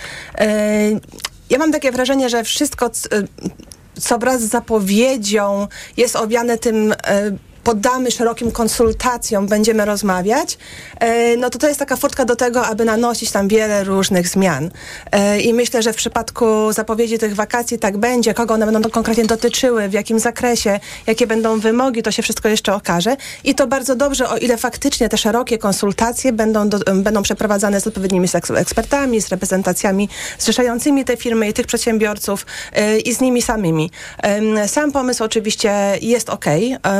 Ja 1.50 1.58
mam 1.58 1.72
takie 1.72 1.92
wrażenie, 1.92 2.28
że 2.28 2.44
wszystko, 2.44 2.90
co 4.00 4.18
wraz 4.18 4.42
z 4.42 4.48
zapowiedzią 4.50 5.68
jest 5.96 6.16
owiane 6.16 6.58
tym 6.58 6.92
e, 6.92 6.96
poddamy 7.64 8.10
szerokim 8.10 8.50
konsultacjom, 8.50 9.46
będziemy 9.46 9.84
rozmawiać, 9.84 10.58
e, 11.00 11.36
no 11.36 11.50
to 11.50 11.58
to 11.58 11.68
jest 11.68 11.78
taka 11.78 11.96
furtka 11.96 12.24
do 12.24 12.36
tego, 12.36 12.66
aby 12.66 12.84
nanosić 12.84 13.30
tam 13.30 13.48
wiele 13.48 13.84
różnych 13.84 14.28
zmian. 14.28 14.70
E, 15.12 15.40
I 15.40 15.54
myślę, 15.54 15.82
że 15.82 15.92
w 15.92 15.96
przypadku 15.96 16.72
zapowiedzi 16.72 17.18
tych 17.18 17.34
wakacji 17.34 17.78
tak 17.78 17.96
będzie, 17.98 18.34
kogo 18.34 18.54
one 18.54 18.72
będą 18.72 18.90
konkretnie 18.90 19.24
dotyczyły, 19.24 19.88
w 19.88 19.92
jakim 19.92 20.18
zakresie, 20.18 20.80
jakie 21.06 21.26
będą 21.26 21.58
wymogi, 21.60 22.02
to 22.02 22.10
się 22.10 22.22
wszystko 22.22 22.48
jeszcze 22.48 22.74
okaże. 22.74 23.16
I 23.44 23.54
to 23.54 23.66
bardzo 23.66 23.96
dobrze, 23.96 24.28
o 24.28 24.36
ile 24.36 24.56
faktycznie 24.56 25.08
te 25.08 25.18
szerokie 25.18 25.58
konsultacje 25.58 26.32
będą, 26.32 26.68
do, 26.68 26.78
będą 26.94 27.22
przeprowadzane 27.22 27.80
z 27.80 27.86
odpowiednimi 27.86 28.28
ekspertami, 28.56 29.22
z 29.22 29.28
reprezentacjami 29.28 30.08
zrzeszającymi 30.38 31.04
te 31.04 31.16
firmy 31.16 31.48
i 31.48 31.52
tych 31.52 31.66
przedsiębiorców 31.66 32.46
e, 32.72 32.98
i 32.98 33.14
z 33.14 33.20
nimi 33.20 33.42
samymi. 33.42 33.90
Sam 34.66 34.92
pomysł 34.92 35.24
oczywiście 35.24 35.98
jest 36.00 36.30
ok. 36.30 36.44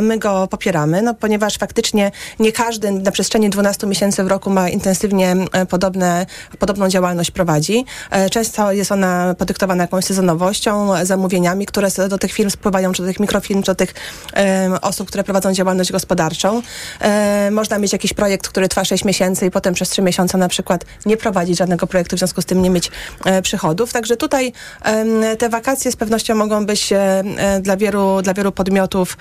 My 0.03 0.19
go 0.19 0.47
popieramy, 0.55 1.03
no, 1.03 1.15
ponieważ 1.15 1.59
faktycznie 1.59 2.11
nie 2.39 2.53
każdy 2.53 2.91
na 2.91 3.11
przestrzeni 3.11 3.51
12 3.51 3.87
miesięcy 3.87 4.25
w 4.25 4.27
roku 4.27 4.51
ma 4.51 4.69
intensywnie 4.69 5.37
e, 5.53 5.67
podobne, 5.67 6.27
podobną 6.59 6.89
działalność 6.89 7.31
prowadzi. 7.31 7.85
E, 8.11 8.31
często 8.31 8.73
jest 8.73 8.93
ona 8.93 9.35
podyktowana 9.39 9.85
jakąś 9.85 10.05
sezonowością, 10.05 10.91
zamówieniami, 11.03 11.67
które 11.67 11.89
do 12.09 12.19
tych 12.19 12.33
firm 12.33 12.51
spływają, 12.51 12.93
czy 12.93 13.03
do 13.03 13.09
tych 13.09 13.21
mikrofirm, 13.21 13.63
czy 13.63 13.67
do 13.67 13.75
tych 13.75 13.95
um, 13.95 14.79
osób, 14.83 15.09
które 15.09 15.25
prowadzą 15.25 15.53
działalność 15.53 15.93
gospodarczą. 15.93 16.63
E, 17.01 17.51
można 17.51 17.79
mieć 17.79 17.93
jakiś 17.93 18.13
projekt, 18.13 18.49
który 18.49 18.69
trwa 18.69 18.85
6 18.85 19.05
miesięcy 19.05 19.47
i 19.47 19.51
potem 19.51 19.75
przez 19.75 19.89
3 19.89 20.03
miesiące 20.03 20.39
na 20.39 20.49
przykład 20.49 20.85
nie 21.07 21.17
prowadzić 21.17 21.59
żadnego 21.59 21.87
projektu, 21.87 22.17
w 22.17 22.19
związku 22.19 22.43
z 22.43 22.45
tym 22.45 22.63
nie 22.63 22.71
mieć 22.71 22.91
przychodów. 23.43 23.93
Także 23.93 24.17
tutaj 24.17 24.53
te 25.39 25.49
wakacje 25.49 25.93
z 25.93 25.97
pewnością 25.97 26.35
mogą 26.35 26.67
być 26.67 26.93
dla, 27.61 27.77
wielu, 27.77 28.23
dla 28.23 28.35
wielu 28.35 28.53
podmiotów 28.53 29.17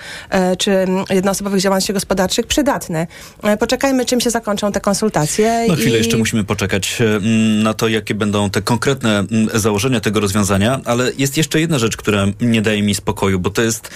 czy 0.58 0.86
jednoosobowych 1.24 1.60
działalności 1.60 1.92
gospodarczych 1.92 2.46
przydatne. 2.46 3.06
E, 3.42 3.56
poczekajmy, 3.56 4.04
czym 4.04 4.20
się 4.20 4.30
zakończą 4.30 4.72
te 4.72 4.80
konsultacje. 4.80 5.66
Na 5.68 5.76
chwilę 5.76 5.96
i... 5.96 5.98
jeszcze 5.98 6.16
musimy 6.16 6.44
poczekać 6.44 6.98
e, 7.00 7.20
na 7.62 7.74
to, 7.74 7.88
jakie 7.88 8.14
będą 8.14 8.50
te 8.50 8.62
konkretne 8.62 9.24
założenia 9.54 10.00
tego 10.00 10.20
rozwiązania, 10.20 10.80
ale 10.84 11.12
jest 11.18 11.36
jeszcze 11.36 11.60
jedna 11.60 11.78
rzecz, 11.78 11.96
która 11.96 12.26
nie 12.40 12.62
daje 12.62 12.82
mi 12.82 12.94
spokoju, 12.94 13.38
bo 13.40 13.50
to 13.50 13.62
jest 13.62 13.90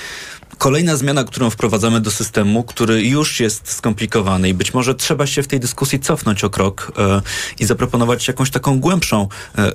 kolejna 0.59 0.97
zmiana, 0.97 1.25
którą 1.25 1.51
wprowadzamy 1.51 2.01
do 2.01 2.11
systemu, 2.11 2.65
który 2.65 3.03
już 3.03 3.41
jest 3.41 3.73
skomplikowany 3.73 4.49
i 4.49 4.55
być 4.55 4.75
może 4.75 4.95
trzeba 4.95 5.27
się 5.27 5.43
w 5.43 5.47
tej 5.47 5.61
dyskusji 5.61 6.01
cofnąć 6.01 6.45
o 6.45 6.51
krok 6.51 6.93
e, 6.99 7.23
i 7.61 7.65
zaproponować 7.65 8.29
jakąś 8.29 8.51
taką 8.51 8.81
głębszą 8.81 9.29
e, 9.59 9.63
e, 9.63 9.71
e 9.71 9.73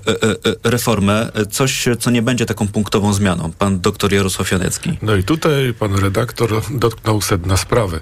reformę, 0.63 1.31
coś, 1.51 1.86
co 1.99 2.12
nie 2.12 2.21
będzie 2.21 2.45
taką 2.45 2.67
punktową 2.67 3.13
zmianą. 3.13 3.51
Pan 3.59 3.79
doktor 3.79 4.13
Jarosław 4.13 4.51
Janecki. 4.51 4.97
No 5.01 5.15
i 5.15 5.23
tutaj 5.23 5.73
pan 5.79 5.95
redaktor 5.95 6.62
dotknął 6.71 7.21
sedna 7.21 7.57
sprawy, 7.57 7.99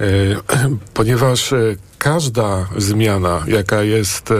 e, 0.00 0.06
ponieważ 0.94 1.52
e, 1.52 1.76
każda 2.02 2.68
zmiana, 2.76 3.44
jaka 3.46 3.82
jest 3.82 4.32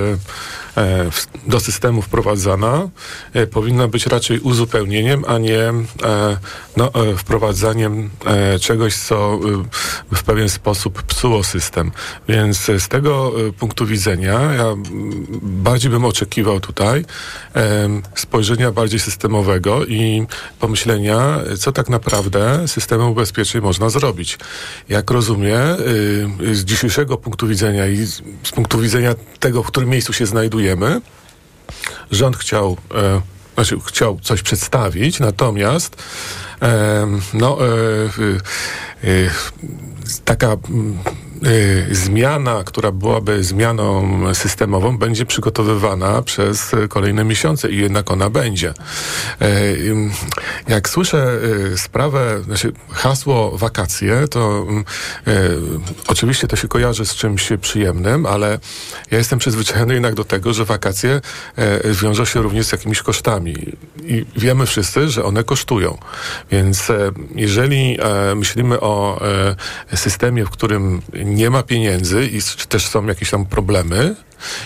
E, 0.77 1.11
do 1.47 1.61
systemu 1.61 2.03
wprowadzana, 2.03 2.89
e, 3.33 3.47
powinna 3.47 3.89
być 3.89 4.07
raczej 4.07 4.41
uzupełnieniem, 4.41 5.25
a 5.29 5.39
nie 5.39 5.61
e, 5.61 5.75
no, 6.77 6.91
wprowadzaniem 7.17 8.11
czegoś, 8.61 8.97
co 8.97 9.41
w 10.15 10.23
pewien 10.23 10.49
sposób 10.49 11.03
psuło 11.03 11.45
system. 11.45 11.93
Więc 12.29 12.59
z 12.79 12.89
tego 12.89 13.33
punktu 13.59 13.87
widzenia 13.87 14.33
ja 14.33 14.75
bardziej 15.43 15.91
bym 15.91 16.05
oczekiwał 16.05 16.61
tutaj 16.61 17.05
spojrzenia 18.15 18.73
bardziej 18.73 19.01
systemowego 19.01 19.87
i 19.87 20.27
pomyślenia, 20.61 21.39
co 21.59 21.73
tak 21.73 21.89
naprawdę 21.89 22.69
systemem 22.69 23.09
ubezpieczeń 23.09 23.61
można 23.61 23.91
zrobić. 23.91 24.39
Jak 24.89 25.11
rozumiem, 25.11 25.77
z 26.53 26.65
dzisiejszego 26.65 27.17
punktu 27.17 27.47
widzenia 27.53 27.87
i 27.87 27.97
z 28.43 28.51
punktu 28.55 28.79
widzenia 28.79 29.15
tego, 29.41 29.63
w 29.63 29.67
którym 29.67 29.89
miejscu 29.89 30.13
się 30.13 30.27
znajduje, 30.27 30.77
Rząd 32.11 32.37
chciał, 32.37 32.77
e, 32.95 33.21
znaczy 33.55 33.77
chciał 33.87 34.21
coś 34.23 34.43
przedstawić, 34.43 35.21
natomiast 35.21 36.03
e, 36.63 37.07
no, 37.35 37.59
e, 37.67 37.71
e 39.05 39.31
taka 40.25 40.57
zmiana, 41.91 42.65
która 42.65 42.93
byłaby 42.93 43.45
zmianą 43.45 44.23
systemową, 44.35 44.99
będzie 44.99 45.27
przygotowywana 45.27 46.23
przez 46.23 46.71
kolejne 46.89 47.25
miesiące 47.25 47.71
i 47.71 47.79
jednak 47.79 48.11
ona 48.11 48.31
będzie. 48.31 48.75
Y, 49.43 49.95
jak 50.69 50.89
słyszę 50.89 51.39
y, 51.73 51.79
sprawę, 51.79 52.43
znaczy 52.45 52.73
hasło 52.91 53.59
wakacje, 53.59 54.29
to 54.29 54.67
oczywiście 56.09 56.49
to 56.49 56.57
się 56.57 56.69
kojarzy 56.69 57.07
z 57.07 57.15
czymś 57.15 57.49
przyjemnym, 57.61 58.27
ale 58.27 58.59
ja 59.11 59.19
jestem 59.19 59.39
przyzwyczajony 59.39 59.95
jednak 59.95 60.15
do 60.15 60.25
tego, 60.25 60.53
że 60.53 60.65
wakacje 60.65 61.21
wiążą 62.03 62.25
się 62.25 62.43
również 62.43 62.67
z 62.67 62.73
jakimiś 62.73 63.03
kosztami. 63.03 63.55
I 64.05 64.27
wiemy 64.37 64.67
wszyscy, 64.67 65.09
że 65.09 65.25
one 65.25 65.45
kosztują. 65.45 65.99
Więc 66.51 66.89
jeżeli 67.35 67.99
myślimy 68.37 68.81
o 68.81 69.21
systemie, 69.95 70.45
w 70.45 70.51
którym 70.51 71.03
nie 71.33 71.51
ma 71.51 71.63
pieniędzy 71.63 72.27
i 72.33 72.41
też 72.69 72.87
są 72.87 73.07
jakieś 73.07 73.31
tam 73.31 73.47
problemy, 73.47 74.15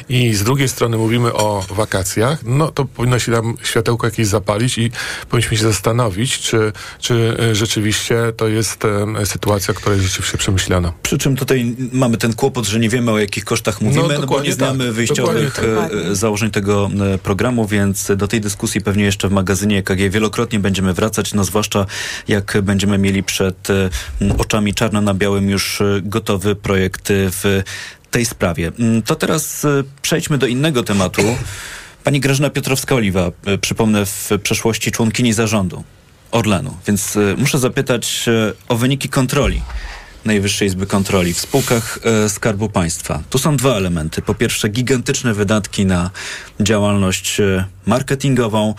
i 0.08 0.34
z 0.34 0.44
drugiej 0.44 0.68
strony 0.68 0.96
mówimy 0.96 1.32
o 1.32 1.64
wakacjach, 1.70 2.38
no 2.44 2.70
to 2.70 2.84
powinno 2.84 3.18
się 3.18 3.32
tam 3.32 3.54
światełko 3.62 4.06
jakieś 4.06 4.26
zapalić 4.26 4.78
i 4.78 4.90
powinniśmy 5.28 5.56
się 5.56 5.62
zastanowić, 5.62 6.38
czy, 6.38 6.72
czy 7.00 7.36
e, 7.40 7.54
rzeczywiście 7.54 8.16
to 8.36 8.48
jest 8.48 8.84
e, 8.84 9.26
sytuacja, 9.26 9.74
która 9.74 9.94
jest 9.94 10.06
rzeczywiście 10.06 10.38
przemyślana. 10.38 10.92
Przy 11.02 11.18
czym 11.18 11.36
tutaj 11.36 11.76
mamy 11.92 12.16
ten 12.16 12.32
kłopot, 12.34 12.66
że 12.66 12.78
nie 12.78 12.88
wiemy 12.88 13.10
o 13.12 13.18
jakich 13.18 13.44
kosztach 13.44 13.80
mówimy, 13.80 14.14
no, 14.14 14.20
no 14.20 14.26
bo 14.26 14.42
nie 14.42 14.52
znamy 14.52 14.84
tak, 14.84 14.94
wyjściowych 14.94 15.54
tak. 15.54 15.64
E, 15.64 16.14
założeń 16.16 16.50
tego 16.50 16.90
programu, 17.22 17.66
więc 17.66 18.12
do 18.16 18.28
tej 18.28 18.40
dyskusji 18.40 18.80
pewnie 18.80 19.04
jeszcze 19.04 19.28
w 19.28 19.32
magazynie 19.32 19.78
EKG 19.78 20.10
wielokrotnie 20.10 20.58
będziemy 20.58 20.94
wracać, 20.94 21.34
no 21.34 21.44
zwłaszcza 21.44 21.86
jak 22.28 22.58
będziemy 22.62 22.98
mieli 22.98 23.22
przed 23.22 23.68
oczami 24.38 24.74
czarno 24.74 25.00
na 25.00 25.14
białym 25.14 25.50
już 25.50 25.82
gotowy 26.02 26.54
projekt 26.54 27.08
w 27.10 27.62
tej 28.16 28.26
sprawie. 28.26 28.72
Mm, 28.78 29.02
to 29.02 29.14
teraz 29.14 29.64
y, 29.64 29.84
przejdźmy 30.02 30.38
do 30.38 30.46
innego 30.46 30.82
tematu. 30.82 31.22
Pani 32.04 32.20
Grażyna 32.20 32.50
Piotrowska-Oliwa, 32.50 33.32
y, 33.48 33.58
przypomnę, 33.58 34.06
w 34.06 34.30
przeszłości 34.42 34.92
członkini 34.92 35.32
zarządu 35.32 35.84
Orlenu, 36.30 36.76
więc 36.86 37.16
y, 37.16 37.34
muszę 37.38 37.58
zapytać 37.58 38.26
o 38.68 38.76
wyniki 38.76 39.08
kontroli. 39.08 39.62
Najwyższej 40.24 40.68
Izby 40.68 40.86
Kontroli 40.86 41.34
w 41.34 41.40
spółkach 41.40 41.98
Skarbu 42.28 42.68
Państwa. 42.68 43.22
Tu 43.30 43.38
są 43.38 43.56
dwa 43.56 43.74
elementy. 43.74 44.22
Po 44.22 44.34
pierwsze, 44.34 44.68
gigantyczne 44.68 45.34
wydatki 45.34 45.86
na 45.86 46.10
działalność 46.60 47.40
marketingową, 47.86 48.74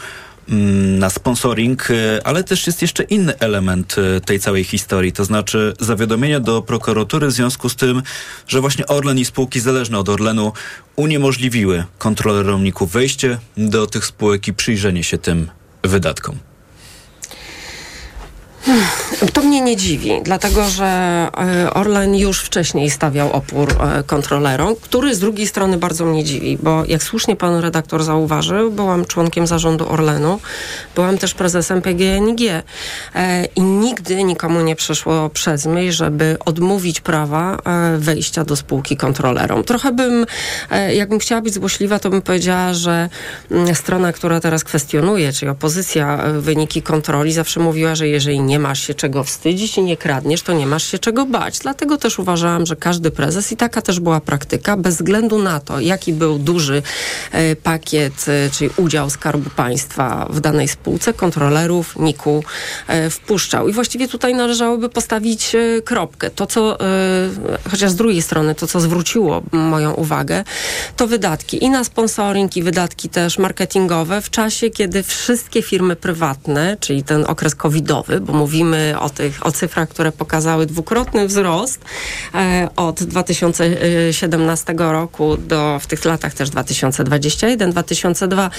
na 0.97 1.09
sponsoring, 1.09 1.91
e, 1.91 2.27
ale 2.27 2.43
też 2.43 2.67
jest 2.67 2.81
jeszcze 2.81 3.03
inny 3.03 3.39
element 3.39 3.95
e, 3.97 4.21
tej 4.21 4.39
całej 4.39 4.63
historii, 4.63 5.11
to 5.11 5.25
znaczy 5.25 5.73
zawiadomienia 5.79 6.39
do 6.39 6.61
prokuratury 6.61 7.27
w 7.27 7.31
związku 7.31 7.69
z 7.69 7.75
tym, 7.75 8.03
że 8.47 8.61
właśnie 8.61 8.87
Orlen 8.87 9.19
i 9.19 9.25
spółki 9.25 9.59
zależne 9.59 9.99
od 9.99 10.09
Orlenu 10.09 10.51
uniemożliwiły 10.95 11.83
kontrolerom 11.97 12.63
wejście 12.91 13.37
do 13.57 13.87
tych 13.87 14.05
spółek 14.05 14.47
i 14.47 14.53
przyjrzenie 14.53 15.03
się 15.03 15.17
tym 15.17 15.49
wydatkom. 15.83 16.46
To 19.33 19.41
mnie 19.41 19.61
nie 19.61 19.75
dziwi, 19.75 20.11
dlatego 20.23 20.69
że 20.69 20.85
e, 20.85 21.73
Orlen 21.73 22.15
już 22.15 22.41
wcześniej 22.41 22.89
stawiał 22.89 23.31
opór 23.31 23.69
e, 23.71 24.03
kontrolerom, 24.03 24.75
który 24.81 25.15
z 25.15 25.19
drugiej 25.19 25.47
strony 25.47 25.77
bardzo 25.77 26.05
mnie 26.05 26.23
dziwi, 26.23 26.57
bo 26.63 26.85
jak 26.85 27.03
słusznie 27.03 27.35
pan 27.35 27.59
redaktor 27.59 28.03
zauważył, 28.03 28.71
byłam 28.71 29.05
członkiem 29.05 29.47
zarządu 29.47 29.89
Orlenu, 29.89 30.39
byłam 30.95 31.17
też 31.17 31.33
prezesem 31.33 31.81
PGNiG 31.81 32.41
e, 33.15 33.45
i 33.55 33.61
nigdy 33.61 34.23
nikomu 34.23 34.61
nie 34.61 34.75
przeszło 34.75 35.29
przez 35.29 35.65
myśl, 35.65 35.91
żeby 35.91 36.37
odmówić 36.45 37.01
prawa 37.01 37.57
wejścia 37.97 38.43
do 38.43 38.55
spółki 38.55 38.97
kontrolerom. 38.97 39.63
Trochę 39.63 39.91
bym, 39.91 40.25
jakbym 40.93 41.19
chciała 41.19 41.41
być 41.41 41.53
złośliwa, 41.53 41.99
to 41.99 42.09
bym 42.09 42.21
powiedziała, 42.21 42.73
że 42.73 43.09
mm, 43.51 43.75
strona, 43.75 44.13
która 44.13 44.39
teraz 44.39 44.63
kwestionuje, 44.63 45.33
czyli 45.33 45.49
opozycja 45.49 46.19
wyniki 46.39 46.81
kontroli, 46.81 47.33
zawsze 47.33 47.59
mówiła, 47.59 47.95
że 47.95 48.07
jeżeli 48.07 48.39
nie 48.39 48.56
masz 48.59 48.87
się 48.87 48.93
czego 48.93 49.23
wstydzić 49.23 49.77
i 49.77 49.83
nie 49.83 49.97
kradniesz, 49.97 50.41
to 50.41 50.53
nie 50.53 50.67
masz 50.67 50.83
się 50.83 50.99
czego 50.99 51.25
bać. 51.25 51.59
Dlatego 51.59 51.97
też 51.97 52.19
uważałam, 52.19 52.65
że 52.65 52.75
każdy 52.75 53.11
prezes, 53.11 53.51
i 53.51 53.57
taka 53.57 53.81
też 53.81 53.99
była 53.99 54.21
praktyka, 54.21 54.77
bez 54.77 54.95
względu 54.95 55.39
na 55.39 55.59
to, 55.59 55.79
jaki 55.79 56.13
był 56.13 56.39
duży 56.39 56.81
e, 57.31 57.55
pakiet, 57.55 58.25
e, 58.27 58.49
czyli 58.49 58.69
udział 58.77 59.09
Skarbu 59.09 59.49
Państwa 59.49 60.27
w 60.29 60.39
danej 60.39 60.67
spółce, 60.67 61.13
kontrolerów 61.13 61.95
NIK-u 61.99 62.43
e, 62.87 63.09
wpuszczał. 63.09 63.67
I 63.67 63.73
właściwie 63.73 64.07
tutaj 64.07 64.35
należałoby 64.35 64.89
postawić 64.89 65.55
kropkę. 65.85 66.29
To, 66.29 66.45
co, 66.45 66.77
chociaż 67.71 67.91
z 67.91 67.95
drugiej 67.95 68.21
strony, 68.21 68.55
to, 68.55 68.67
co 68.67 68.79
zwróciło 68.79 69.41
moją 69.51 69.93
uwagę, 69.93 70.43
to 70.95 71.07
wydatki 71.07 71.63
i 71.63 71.69
na 71.69 71.83
sponsoring, 71.83 72.57
i 72.57 72.63
wydatki 72.63 73.09
też 73.09 73.37
marketingowe 73.37 74.21
w 74.21 74.29
czasie, 74.29 74.69
kiedy 74.69 75.03
wszystkie 75.03 75.61
firmy 75.61 75.95
prywatne, 75.95 76.77
czyli 76.79 77.03
ten 77.03 77.25
okres 77.27 77.55
covidowy, 77.55 78.19
bo 78.19 78.33
mówimy 78.47 78.95
o 78.99 79.09
tych, 79.09 79.45
o 79.45 79.51
cyfrach, 79.51 79.89
które 79.89 80.11
pokazały 80.11 80.65
dwukrotny 80.65 81.27
wzrost 81.27 81.81
e, 82.35 82.67
od 82.75 83.03
2017 83.03 84.73
roku 84.77 85.37
do 85.37 85.79
w 85.79 85.87
tych 85.87 86.05
latach 86.05 86.33
też 86.33 86.49
2021, 86.49 87.71
2002, 87.71 88.49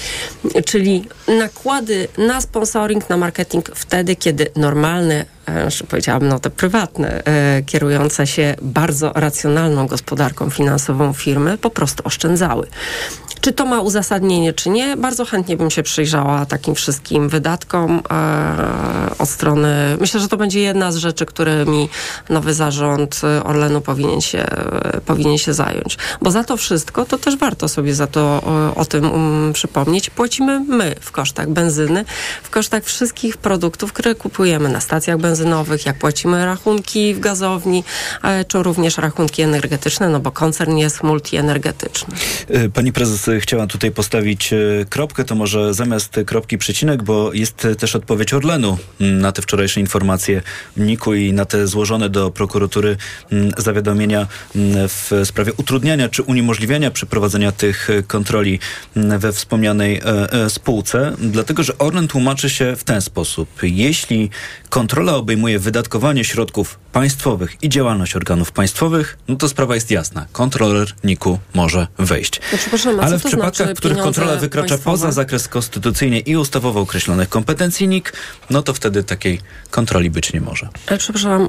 czyli 0.65 1.05
nakłady 1.39 2.07
na 2.17 2.41
sponsoring, 2.41 3.09
na 3.09 3.17
marketing 3.17 3.69
wtedy, 3.75 4.15
kiedy 4.15 4.47
normalny 4.55 5.25
że 5.67 5.83
powiedziałam, 5.83 6.27
no 6.27 6.39
te 6.39 6.49
prywatne, 6.49 7.23
e, 7.25 7.63
kierujące 7.63 8.27
się 8.27 8.55
bardzo 8.61 9.11
racjonalną 9.15 9.87
gospodarką 9.87 10.49
finansową 10.49 11.13
firmy, 11.13 11.57
po 11.57 11.69
prostu 11.69 12.03
oszczędzały. 12.05 12.67
Czy 13.41 13.53
to 13.53 13.65
ma 13.65 13.81
uzasadnienie, 13.81 14.53
czy 14.53 14.69
nie? 14.69 14.97
Bardzo 14.97 15.25
chętnie 15.25 15.57
bym 15.57 15.69
się 15.69 15.83
przyjrzała 15.83 16.45
takim 16.45 16.75
wszystkim 16.75 17.29
wydatkom 17.29 18.01
e, 18.11 19.11
od 19.19 19.29
strony. 19.29 19.97
Myślę, 19.99 20.19
że 20.19 20.27
to 20.27 20.37
będzie 20.37 20.59
jedna 20.59 20.91
z 20.91 20.95
rzeczy, 20.95 21.25
którymi 21.25 21.89
nowy 22.29 22.53
zarząd 22.53 23.21
Orlenu 23.43 23.81
powinien 23.81 24.21
się, 24.21 24.39
e, 24.39 25.01
powinien 25.05 25.37
się 25.37 25.53
zająć. 25.53 25.97
Bo 26.21 26.31
za 26.31 26.43
to 26.43 26.57
wszystko, 26.57 27.05
to 27.05 27.17
też 27.17 27.37
warto 27.37 27.67
sobie 27.67 27.95
za 27.95 28.07
to 28.07 28.21
o, 28.21 28.75
o 28.75 28.85
tym 28.85 29.11
um, 29.11 29.53
przypomnieć. 29.53 30.09
Płacimy 30.09 30.59
my 30.59 30.95
w 31.01 31.11
kosztach 31.11 31.49
benzyny, 31.49 32.05
w 32.43 32.49
kosztach 32.49 32.83
wszystkich 32.83 33.37
produktów, 33.37 33.93
które 33.93 34.15
kupujemy 34.15 34.69
na 34.69 34.81
stacjach 34.81 35.17
benzynowych, 35.17 35.85
jak 35.85 35.97
płacimy 35.97 36.45
rachunki 36.45 37.13
w 37.13 37.19
gazowni, 37.19 37.83
e, 38.23 38.45
czy 38.45 38.63
również 38.63 38.97
rachunki 38.97 39.41
energetyczne, 39.41 40.09
no 40.09 40.19
bo 40.19 40.31
koncern 40.31 40.77
jest 40.77 41.03
multienergetyczny. 41.03 42.15
E, 42.49 42.69
pani 42.69 42.93
prezes 42.93 43.28
chciała 43.39 43.67
tutaj 43.67 43.91
postawić 43.91 44.53
e, 44.53 44.57
kropkę, 44.89 45.23
to 45.23 45.35
może 45.35 45.73
zamiast 45.73 46.19
kropki 46.25 46.57
przecinek, 46.57 47.03
bo 47.03 47.33
jest 47.33 47.67
też 47.79 47.95
odpowiedź 47.95 48.33
Orlenu 48.33 48.77
na 48.99 49.31
te 49.31 49.41
wczorajsze 49.41 49.79
informacje 49.79 50.41
NIK-u 50.77 51.13
i 51.13 51.33
na 51.33 51.45
te 51.45 51.67
złożone 51.67 52.09
do 52.09 52.31
prokuratury 52.31 52.97
zawiadomienia 53.57 54.27
w 54.87 55.21
sprawie 55.23 55.53
utrudniania 55.53 56.09
czy 56.09 56.23
uniemożliwiania 56.23 56.91
przeprowadzenia 56.91 57.51
tych 57.51 57.89
kontroli 58.07 58.59
we 58.95 59.31
wspomnianej 59.31 60.01
spółce, 60.49 61.15
dlatego 61.19 61.63
że 61.63 61.77
Orlen 61.77 62.07
tłumaczy 62.07 62.49
się 62.49 62.75
w 62.75 62.83
ten 62.83 63.01
sposób. 63.01 63.49
Jeśli 63.63 64.29
kontrola 64.69 65.15
obejmuje 65.15 65.59
wydatkowanie 65.59 66.23
środków 66.23 66.79
państwowych 66.91 67.57
i 67.61 67.69
działalność 67.69 68.15
organów 68.15 68.51
państwowych, 68.51 69.17
no 69.27 69.35
to 69.35 69.49
sprawa 69.49 69.75
jest 69.75 69.91
jasna. 69.91 70.25
Kontroler 70.31 70.87
NIK-u 71.03 71.39
może 71.53 71.87
wejść. 71.99 72.41
No, 72.85 73.03
Ale 73.03 73.18
w 73.19 73.23
przypadkach, 73.23 73.55
znaczy 73.55 73.75
w 73.75 73.77
których 73.77 73.97
kontrola 73.97 74.35
wykracza 74.35 74.67
państwowe? 74.69 74.97
poza 74.97 75.11
zakres 75.11 75.47
konstytucyjnie 75.47 76.19
i 76.19 76.37
ustawowo 76.37 76.79
określonych 76.79 77.29
kompetencji 77.29 77.87
NIK, 77.87 78.13
no 78.49 78.61
to 78.61 78.73
wtedy 78.73 79.03
takiej 79.03 79.41
kontroli 79.71 80.09
być 80.09 80.33
nie 80.33 80.41
może. 80.41 80.69
E, 80.87 80.97
przepraszam, 80.97 81.47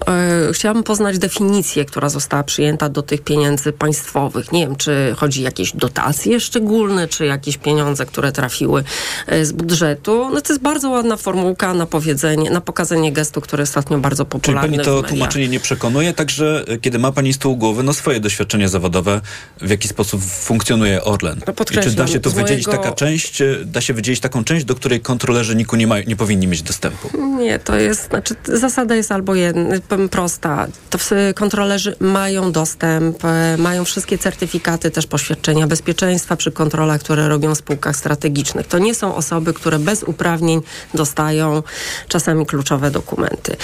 e, 0.49 0.53
chciałam 0.53 0.83
poznać 0.83 1.19
definicję, 1.19 1.85
która 1.85 2.09
została 2.09 2.43
przyjęta 2.43 2.89
do 2.89 3.03
tych 3.03 3.25
pieniędzy 3.25 3.73
państwowych. 3.73 4.53
Nie 4.53 4.67
wiem, 4.67 4.77
czy 4.77 5.15
chodzi 5.17 5.41
o 5.41 5.45
jakieś 5.45 5.73
dotacje 5.77 6.41
szczególne, 6.41 7.09
czy 7.09 7.27
jakieś 7.27 7.57
pieniądze, 7.57 8.07
które 8.07 8.33
trafiły 8.33 8.85
e, 9.27 9.45
z 9.45 9.53
budżetu. 9.53 10.31
No 10.35 10.41
to 10.41 10.53
jest 10.53 10.63
bardzo 10.63 10.91
ładna 10.91 11.17
formułka 11.17 11.75
na 11.75 11.87
powiedzenie, 11.87 12.51
na 12.51 12.61
pokazanie 12.61 13.13
gestu, 13.13 13.41
który 13.41 13.63
ostatnio 13.63 13.99
bardzo 13.99 14.25
popularny 14.25 14.69
Czyli 14.69 14.85
pani 14.85 15.03
to 15.03 15.09
tłumaczenie 15.09 15.49
nie 15.49 15.61
przekonuje, 15.61 16.15
także 16.15 16.65
e, 16.69 16.79
kiedy 16.79 16.99
ma 16.99 17.13
pani 17.13 17.33
z 17.33 17.39
tyłu 17.39 17.57
głowy 17.57 17.83
no 17.83 17.95
swoje 17.95 18.21
doświadczenie 18.21 18.69
zawodowe, 18.69 19.21
w 19.61 19.71
jaki 19.71 19.89
sposób 19.89 20.23
funkcjonuje 20.25 21.05
Orlen. 21.05 21.41
No 21.61 21.81
I 21.81 21.85
czy 21.85 21.90
da 21.90 22.07
się 22.07 22.18
wydzielić 22.18 22.66
mojego... 22.66 22.83
taka 22.83 22.94
część, 22.94 23.42
e, 23.42 23.64
da 23.64 23.81
się 23.81 23.94
wydzielić 23.94 24.20
taką 24.20 24.44
część, 24.44 24.64
do 24.64 24.75
której 24.75 25.01
kontrolerzy 25.01 25.57
NIK-u 25.57 25.77
nie, 25.77 25.87
ma, 25.87 26.01
nie 26.01 26.16
powinni 26.16 26.46
mieć 26.46 26.62
dostępu? 26.62 27.11
Nie, 27.38 27.59
to 27.59 27.77
jest, 27.77 28.09
znaczy 28.09 28.35
zasada 28.44 28.94
jest 28.94 29.12
albo 29.12 29.35
jedna, 29.35 29.77
prosta. 30.11 30.66
To 30.90 30.99
kontrolerzy 31.35 31.96
mają 32.01 32.53
dostęp, 32.53 33.25
e, 33.25 33.57
mają 33.59 33.85
wszystkie 33.85 34.18
certyfikaty, 34.18 34.90
też 34.90 35.07
poświadczenia 35.07 35.66
bezpieczeństwa 35.66 36.37
przy 36.37 36.53
kontrolach, 36.53 37.01
które 37.01 37.29
robią 37.29 37.55
w 37.55 37.59
spółkach 37.59 37.96
strategicznych. 37.96 38.66
To 38.66 38.79
nie 38.79 38.94
są 38.94 39.14
osoby, 39.14 39.55
które 39.55 39.79
bez 39.79 40.03
uprawnień 40.03 40.61
dostają 40.94 41.62
czasami 42.09 42.46
kluczowe 42.46 42.90
dokumenty. 42.90 43.57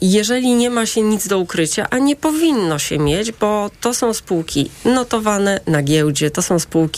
Jeżeli 0.00 0.54
nie 0.54 0.70
ma 0.70 0.86
się 0.86 1.02
nic 1.02 1.28
do 1.28 1.38
ukrycia, 1.38 1.86
a 1.90 1.98
nie 1.98 2.16
powinno 2.16 2.78
się 2.78 2.98
mieć, 2.98 3.32
bo 3.32 3.70
to 3.80 3.94
są 3.94 4.14
spółki 4.14 4.70
notowane 4.84 5.60
na 5.66 5.82
giełdzie, 5.82 6.30
to 6.30 6.42
są 6.42 6.58
spółki, 6.58 6.91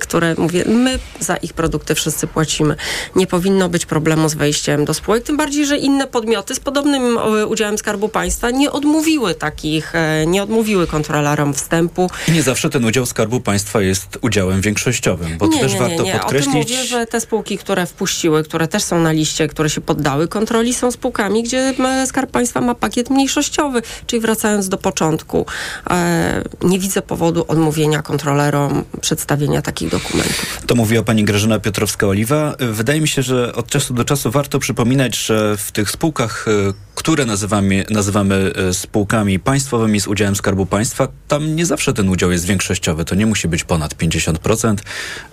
które 0.00 0.34
mówię, 0.38 0.64
my 0.66 0.98
za 1.20 1.36
ich 1.36 1.52
produkty 1.52 1.94
wszyscy 1.94 2.26
płacimy. 2.26 2.76
Nie 3.16 3.26
powinno 3.26 3.68
być 3.68 3.86
problemu 3.86 4.28
z 4.28 4.34
wejściem 4.34 4.84
do 4.84 4.94
spółek, 4.94 5.24
tym 5.24 5.36
bardziej, 5.36 5.66
że 5.66 5.78
inne 5.78 6.06
podmioty 6.06 6.54
z 6.54 6.60
podobnym 6.60 7.18
e, 7.18 7.46
udziałem 7.46 7.78
Skarbu 7.78 8.08
Państwa 8.08 8.50
nie 8.50 8.72
odmówiły 8.72 9.34
takich, 9.34 9.94
e, 9.94 10.26
nie 10.26 10.42
odmówiły 10.42 10.86
kontrolerom 10.86 11.54
wstępu. 11.54 12.10
I 12.28 12.32
nie 12.32 12.42
zawsze 12.42 12.70
ten 12.70 12.84
udział 12.84 13.06
Skarbu 13.06 13.40
Państwa 13.40 13.82
jest 13.82 14.18
udziałem 14.22 14.60
większościowym, 14.60 15.38
bo 15.38 15.46
nie, 15.46 15.52
to 15.52 15.58
też 15.58 15.72
nie, 15.72 15.78
warto 15.78 16.02
nie, 16.02 16.12
nie. 16.12 16.18
podkreślić. 16.18 16.48
O 16.48 16.52
tym 16.52 16.76
mówię, 16.76 16.84
że 16.84 17.06
te 17.06 17.20
spółki, 17.20 17.58
które 17.58 17.86
wpuściły, 17.86 18.44
które 18.44 18.68
też 18.68 18.82
są 18.82 19.00
na 19.00 19.12
liście, 19.12 19.48
które 19.48 19.70
się 19.70 19.80
poddały 19.80 20.28
kontroli, 20.28 20.74
są 20.74 20.90
spółkami, 20.90 21.42
gdzie 21.42 21.74
Skarb 22.06 22.30
Państwa 22.30 22.60
ma 22.60 22.74
pakiet 22.74 23.10
mniejszościowy, 23.10 23.82
czyli 24.06 24.20
wracając 24.20 24.68
do 24.68 24.78
początku, 24.78 25.46
e, 25.90 26.42
nie 26.62 26.78
widzę 26.78 27.02
powodu 27.02 27.44
odmówienia 27.48 28.02
kontrolerom 28.02 28.84
przedstawienia 29.00 29.37
takich 29.62 29.88
dokumentów. 29.88 30.62
To 30.66 30.74
mówiła 30.74 31.02
pani 31.02 31.24
Grażyna 31.24 31.58
Piotrowska-Oliwa. 31.58 32.54
Wydaje 32.72 33.00
mi 33.00 33.08
się, 33.08 33.22
że 33.22 33.54
od 33.54 33.66
czasu 33.66 33.94
do 33.94 34.04
czasu 34.04 34.30
warto 34.30 34.58
przypominać, 34.58 35.16
że 35.16 35.56
w 35.56 35.72
tych 35.72 35.90
spółkach, 35.90 36.46
e, 36.48 36.72
które 36.94 37.26
nazywamy, 37.26 37.84
nazywamy 37.90 38.52
e, 38.68 38.74
spółkami 38.74 39.38
państwowymi 39.38 40.00
z 40.00 40.06
udziałem 40.06 40.36
Skarbu 40.36 40.66
Państwa, 40.66 41.08
tam 41.28 41.56
nie 41.56 41.66
zawsze 41.66 41.92
ten 41.92 42.08
udział 42.08 42.30
jest 42.30 42.44
większościowy. 42.44 43.04
To 43.04 43.14
nie 43.14 43.26
musi 43.26 43.48
być 43.48 43.64
ponad 43.64 43.94
50%. 43.94 44.76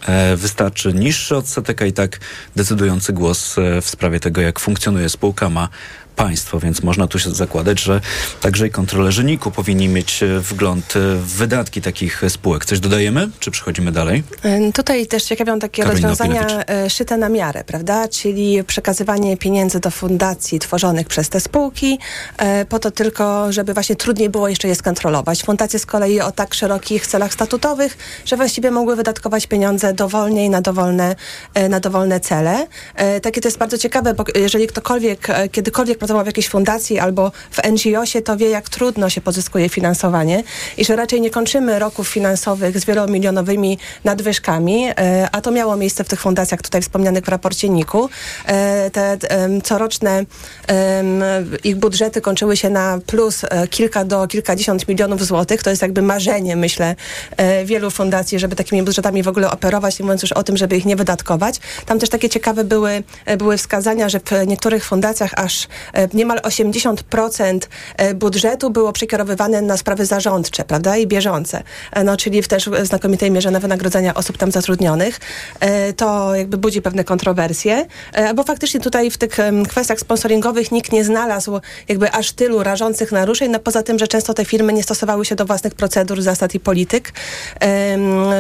E, 0.06 0.36
wystarczy 0.36 0.94
niższy 0.94 1.36
odsetek, 1.36 1.82
a 1.82 1.86
i 1.86 1.94
tak 1.94 2.20
decydujący 2.56 3.14
głos 3.14 3.56
w 3.82 3.90
sprawie 3.90 4.20
tego, 4.20 4.42
jak 4.42 4.60
funkcjonuje 4.60 5.10
spółka 5.10 5.50
ma 5.50 5.70
państwo, 6.16 6.60
więc 6.60 6.84
można 6.84 7.08
tu 7.08 7.20
się 7.20 7.30
zakładać, 7.30 7.80
że 7.80 8.02
także 8.42 8.68
i 8.68 8.72
kontrolerzy 8.72 9.24
NIK-u 9.24 9.52
powinni 9.52 9.88
mieć 9.88 10.24
e, 10.24 10.40
wgląd 10.40 10.96
e, 10.96 11.00
w 11.16 11.26
wydatki 11.26 11.82
takich 11.82 12.22
spółek. 12.30 12.66
Coś 12.66 12.80
dodajemy, 12.80 13.30
czy 13.40 13.52
przechodzimy 13.52 13.92
dalej? 13.92 14.24
Tutaj 14.74 15.08
też 15.08 15.24
ciekawią 15.24 15.60
takie 15.60 15.84
Karolina 15.84 16.10
rozwiązania 16.10 16.46
Opilewicz. 16.46 16.94
szyte 16.94 17.18
na 17.18 17.30
miarę, 17.30 17.64
prawda? 17.64 18.08
Czyli 18.08 18.64
przekazywanie 18.64 19.38
pieniędzy 19.38 19.80
do 19.80 19.92
fundacji 19.92 20.60
tworzonych 20.60 21.08
przez 21.08 21.30
te 21.30 21.40
spółki 21.40 22.00
e, 22.38 22.66
po 22.66 22.80
to 22.80 22.92
tylko, 22.92 23.52
żeby 23.52 23.74
właśnie 23.74 23.96
trudniej 23.96 24.30
było 24.30 24.50
jeszcze 24.50 24.68
je 24.68 24.76
skontrolować. 24.76 25.44
Fundacje 25.44 25.80
z 25.80 25.86
kolei 25.86 26.22
o 26.22 26.32
tak 26.32 26.54
szerokich 26.54 27.08
celach 27.08 27.34
statutowych, 27.34 27.98
że 28.26 28.36
właściwie 28.36 28.72
mogły 28.72 28.96
wydatkować 28.96 29.48
pieniądze 29.48 29.94
dowolnie 29.94 30.46
i 30.46 30.50
na 30.50 30.62
dowolne, 30.62 31.16
e, 31.54 31.70
na 31.70 31.80
dowolne 31.80 32.20
cele. 32.20 32.68
E, 32.96 33.20
takie 33.20 33.42
to 33.42 33.48
jest 33.48 33.58
bardzo 33.58 33.78
ciekawe, 33.78 34.14
bo 34.14 34.24
jeżeli 34.36 34.68
ktokolwiek 34.68 35.30
e, 35.30 35.50
kiedykolwiek 35.50 35.98
pracował 36.06 36.24
w 36.24 36.28
jakiejś 36.28 36.50
fundacji 36.50 37.00
albo 37.00 37.32
w 37.52 37.64
NGO-sie, 37.64 38.22
to 38.22 38.38
wie, 38.38 38.50
jak 38.50 38.70
trudno 38.70 39.10
się 39.10 39.22
pozyskuje 39.22 39.70
finansowanie 39.70 40.44
i 40.78 40.86
że 40.86 40.96
raczej 40.96 41.22
nie 41.22 41.30
kończymy 41.30 41.80
roków 41.80 42.08
finansowych 42.08 42.80
z 42.80 42.86
wielomilionowymi 42.86 43.78
nadwyżkami, 44.04 44.88
e, 44.88 45.30
a 45.32 45.42
to 45.42 45.52
miało 45.52 45.76
miejsce 45.76 46.04
w 46.04 46.08
tych 46.08 46.22
fundacjach 46.22 46.62
tutaj 46.62 46.82
wspomnianych 46.82 47.24
w 47.24 47.30
raporcie 47.30 47.70
NIK-u. 47.70 48.10
E, 48.46 48.92
Te 48.92 49.18
coroczne 49.64 50.26
ich 51.64 51.76
budżety 51.76 52.22
kończyły 52.22 52.58
się 52.58 52.70
na 52.70 53.00
plus 53.06 53.44
e, 53.44 53.68
kilka 53.68 54.06
do 54.06 54.28
kilkadziesiąt 54.28 54.88
milionów 54.88 55.26
złotych. 55.26 55.64
To 55.64 55.70
jest 55.70 55.82
jakby 55.82 56.02
marzenie, 56.02 56.56
myślę, 56.56 56.96
wielu 57.66 57.92
fundacji, 57.92 58.40
żeby 58.40 58.56
takimi 58.56 58.84
budżetami 58.84 59.24
w 59.24 59.28
ogóle 59.28 59.52
operować, 59.52 60.00
nie 60.00 60.04
mówiąc 60.06 60.22
już 60.22 60.32
o 60.32 60.44
tym, 60.44 60.58
żeby 60.58 60.78
ich 60.78 60.86
nie 60.86 60.96
wydatkować. 60.96 61.60
Tam 61.86 62.00
też 62.00 62.10
takie 62.10 62.30
ciekawe 62.30 62.64
były, 62.64 63.04
były 63.38 63.58
wskazania, 63.58 64.10
że 64.10 64.20
w 64.20 64.48
niektórych 64.48 64.86
fundacjach 64.86 65.34
aż 65.36 65.68
niemal 66.14 66.40
80% 66.40 67.60
e, 67.98 68.14
budżetu 68.14 68.70
było 68.70 68.94
przekierowywane 68.94 69.62
na 69.62 69.78
sprawy 69.78 70.06
zarządcze, 70.06 70.64
prawda, 70.64 70.98
i 70.98 71.08
bieżące. 71.08 71.64
E, 71.92 72.04
No, 72.04 72.18
czyli 72.18 72.42
w 72.42 72.48
też 72.48 72.70
znakomitej 72.84 73.32
mierze 73.32 73.52
na 73.52 73.60
wynagrodzenia 73.60 74.14
osób 74.14 74.38
tam 74.38 74.52
zatrudnionych. 74.52 75.20
E, 75.60 75.94
To 75.94 76.36
jakby 76.36 76.58
budzi 76.58 76.82
pewne 76.82 77.04
kontrowersje, 77.04 77.86
e, 78.14 78.34
bo 78.34 78.44
faktycznie 78.44 78.80
tutaj 78.80 79.12
w 79.12 79.18
tych 79.18 79.38
kwestiach 79.70 80.00
sponsoringowych 80.00 80.72
nikt 80.72 80.92
nie 80.92 81.04
znalazł 81.04 81.60
jakby 81.88 82.12
aż 82.12 82.32
tylu 82.32 82.64
rażących 82.64 83.12
naruszeń, 83.12 83.52
no 83.52 83.60
poza 83.60 83.84
tym, 83.84 84.00
że 84.00 84.08
często 84.08 84.34
te 84.34 84.46
firmy 84.46 84.74
nie 84.74 84.84
stosowały 84.84 85.26
się 85.26 85.36
do 85.36 85.46
własnych 85.46 85.74
procedur, 85.74 86.22
zasad 86.22 86.56
i 86.56 86.60
polityk, 86.60 87.14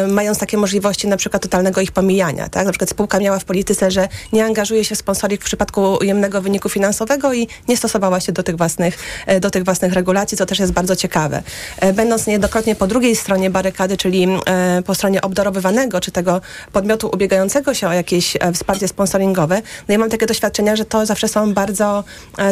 mając 0.08 0.38
takie 0.38 0.58
możliwości 0.58 1.08
na 1.08 1.18
przykład 1.18 1.44
totalnego 1.44 1.82
ich 1.82 1.92
pomijania, 1.92 2.50
tak? 2.50 2.66
Na 2.66 2.72
przykład 2.72 2.90
spółka 2.90 3.20
miała 3.20 3.40
w 3.40 3.46
polityce, 3.46 3.92
że 3.92 4.08
nie 4.34 4.46
angażuje 4.46 4.86
się 4.86 4.96
w 4.96 4.98
sponsoring 4.98 5.42
w 5.42 5.46
przypadku 5.46 5.98
ujemnego 6.02 6.42
wyniku 6.42 6.70
finansowego 6.70 7.34
i 7.34 7.45
nie 7.68 7.78
stosowała 7.78 8.20
się 8.20 8.32
do 8.32 8.44
tych 8.44 8.58
własnych, 8.58 8.98
e, 9.26 9.40
do 9.40 9.50
tych 9.50 9.64
własnych 9.64 9.94
regulacji, 9.94 10.38
co 10.38 10.46
też 10.46 10.60
jest 10.60 10.72
bardzo 10.72 10.96
ciekawe. 10.96 11.44
E, 11.80 11.94
Będąc 11.94 12.28
niejednokrotnie 12.28 12.76
po 12.76 12.88
drugiej 12.88 13.16
stronie 13.16 13.50
barykady, 13.50 13.98
czyli 13.98 14.28
e, 14.46 14.82
po 14.86 14.96
stronie 14.96 15.22
obdarowywanego, 15.22 16.02
czy 16.02 16.12
tego 16.12 16.42
podmiotu 16.72 17.10
ubiegającego 17.14 17.74
się 17.74 17.88
o 17.88 17.94
jakieś 17.94 18.38
wsparcie 18.54 18.88
sponsoringowe, 18.88 19.62
no 19.88 19.92
ja 19.92 19.98
mam 19.98 20.10
takie 20.10 20.26
doświadczenia, 20.26 20.76
że 20.76 20.86
to 20.86 21.06
zawsze 21.06 21.28
są 21.28 21.54
bardzo, 21.54 22.04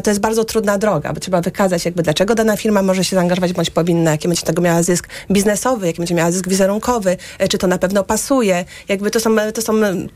to 0.04 0.10
jest 0.10 0.20
bardzo 0.20 0.44
trudna 0.44 0.78
droga, 0.78 1.14
bo 1.14 1.20
trzeba 1.20 1.42
wykazać 1.42 1.86
jakby 1.86 2.04
dlaczego 2.04 2.36
dana 2.36 2.58
firma 2.58 2.82
może 2.82 3.04
się 3.04 3.16
zaangażować 3.16 3.54
bądź 3.54 3.70
powinna, 3.70 4.12
jaki 4.12 4.28
będzie 4.28 4.44
tego 4.44 4.62
miała 4.62 4.84
zysk 4.84 5.08
biznesowy, 5.32 5.88
jaki 5.88 5.98
będzie 5.98 6.16
miała 6.16 6.32
zysk 6.32 6.50
wizerunkowy, 6.50 7.18
czy 7.50 7.58
to 7.58 7.68
na 7.68 7.78
pewno 7.78 8.04
pasuje. 8.04 8.66
Jakby 8.88 9.12
to 9.12 9.20
są, 9.20 9.36
to 9.54 9.62
są 9.62 9.74
mm, 9.74 10.08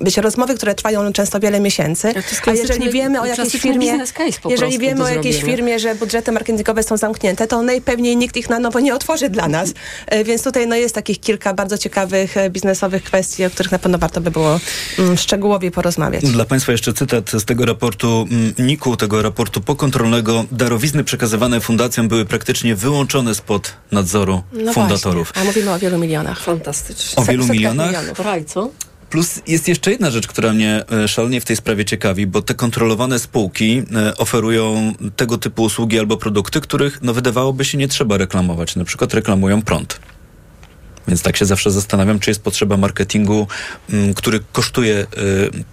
wiecie, 0.00 0.22
rozmowy, 0.22 0.54
które 0.54 0.74
trwają 0.74 1.12
często 1.12 1.40
wiele 1.40 1.60
miesięcy. 1.60 2.14
A 2.46 2.50
jeżeli 2.50 2.90
wiemy 2.90 3.20
o 3.20 3.26
jakiejś 3.26 3.52
firmie, 3.62 3.98
case 4.16 4.40
po 4.40 4.50
jeżeli 4.50 4.78
wiemy 4.78 5.04
o 5.04 5.08
jakiejś 5.08 5.42
firmie, 5.42 5.78
że 5.78 5.94
budżety 5.94 6.32
marketingowe 6.32 6.82
są 6.82 6.96
zamknięte, 6.96 7.46
to 7.46 7.62
najpewniej 7.62 8.16
nikt 8.16 8.36
ich 8.36 8.50
na 8.50 8.58
nowo 8.58 8.80
nie 8.80 8.94
otworzy 8.94 9.28
dla 9.30 9.48
nas. 9.48 9.72
E, 10.06 10.24
Więc 10.24 10.42
tutaj 10.42 10.66
no, 10.66 10.76
jest 10.76 10.94
takich 10.94 11.20
kilka 11.20 11.54
bardzo 11.54 11.78
ciekawych 11.78 12.36
e, 12.36 12.50
biznesowych 12.50 13.02
kwestii, 13.02 13.44
o 13.44 13.50
których 13.50 13.72
na 13.72 13.78
pewno 13.78 13.98
warto 13.98 14.20
by 14.20 14.30
było 14.30 14.60
mm, 14.98 15.16
szczegółowo 15.16 15.70
porozmawiać. 15.70 16.24
Dla 16.24 16.44
Państwa 16.44 16.72
jeszcze 16.72 16.92
cytat 16.92 17.30
z 17.30 17.44
tego 17.44 17.66
raportu 17.66 18.26
mm, 18.30 18.54
NIK-u, 18.58 18.96
tego 18.96 19.22
raportu 19.22 19.60
pokontrolnego. 19.60 20.44
Darowizny 20.52 21.04
przekazywane 21.04 21.60
fundacjom 21.60 22.08
były 22.08 22.24
praktycznie 22.24 22.74
wyłączone 22.74 23.34
spod 23.34 23.72
nadzoru 23.92 24.42
No 24.52 24.72
fundatorów. 24.72 25.32
Właśnie. 25.34 25.42
A 25.42 25.44
mówimy 25.44 25.72
o 25.72 25.78
wielu 25.78 25.98
milionach. 25.98 26.40
Fantastycznie. 26.40 27.22
O 27.22 27.26
wielu 27.26 27.46
milionach? 27.46 27.86
milionów. 27.86 28.18
Raj, 28.18 28.44
co? 28.44 28.70
Plus 29.10 29.42
jest 29.46 29.68
jeszcze 29.68 29.90
jedna 29.90 30.10
rzecz, 30.10 30.26
która 30.26 30.52
mnie 30.52 30.84
e, 30.92 31.08
szalenie 31.08 31.40
w 31.40 31.44
tej 31.44 31.56
sprawie 31.56 31.84
ciekawi, 31.84 32.26
bo 32.26 32.42
te 32.42 32.54
kontrolowane 32.54 33.18
spółki 33.18 33.82
e, 33.96 34.16
oferują 34.16 34.92
tego 35.16 35.38
typu 35.38 35.62
usługi 35.62 35.98
albo 35.98 36.16
produkty, 36.16 36.60
których 36.60 37.02
no 37.02 37.14
wydawałoby 37.14 37.64
się 37.64 37.78
nie 37.78 37.88
trzeba 37.88 38.16
reklamować. 38.16 38.76
Na 38.76 38.84
przykład 38.84 39.14
reklamują 39.14 39.62
prąd. 39.62 40.00
Więc 41.08 41.22
tak 41.22 41.36
się 41.36 41.44
zawsze 41.44 41.70
zastanawiam, 41.70 42.20
czy 42.20 42.30
jest 42.30 42.42
potrzeba 42.42 42.76
marketingu, 42.76 43.46
m, 43.92 44.14
który 44.14 44.40
kosztuje 44.52 44.98
e, 44.98 45.06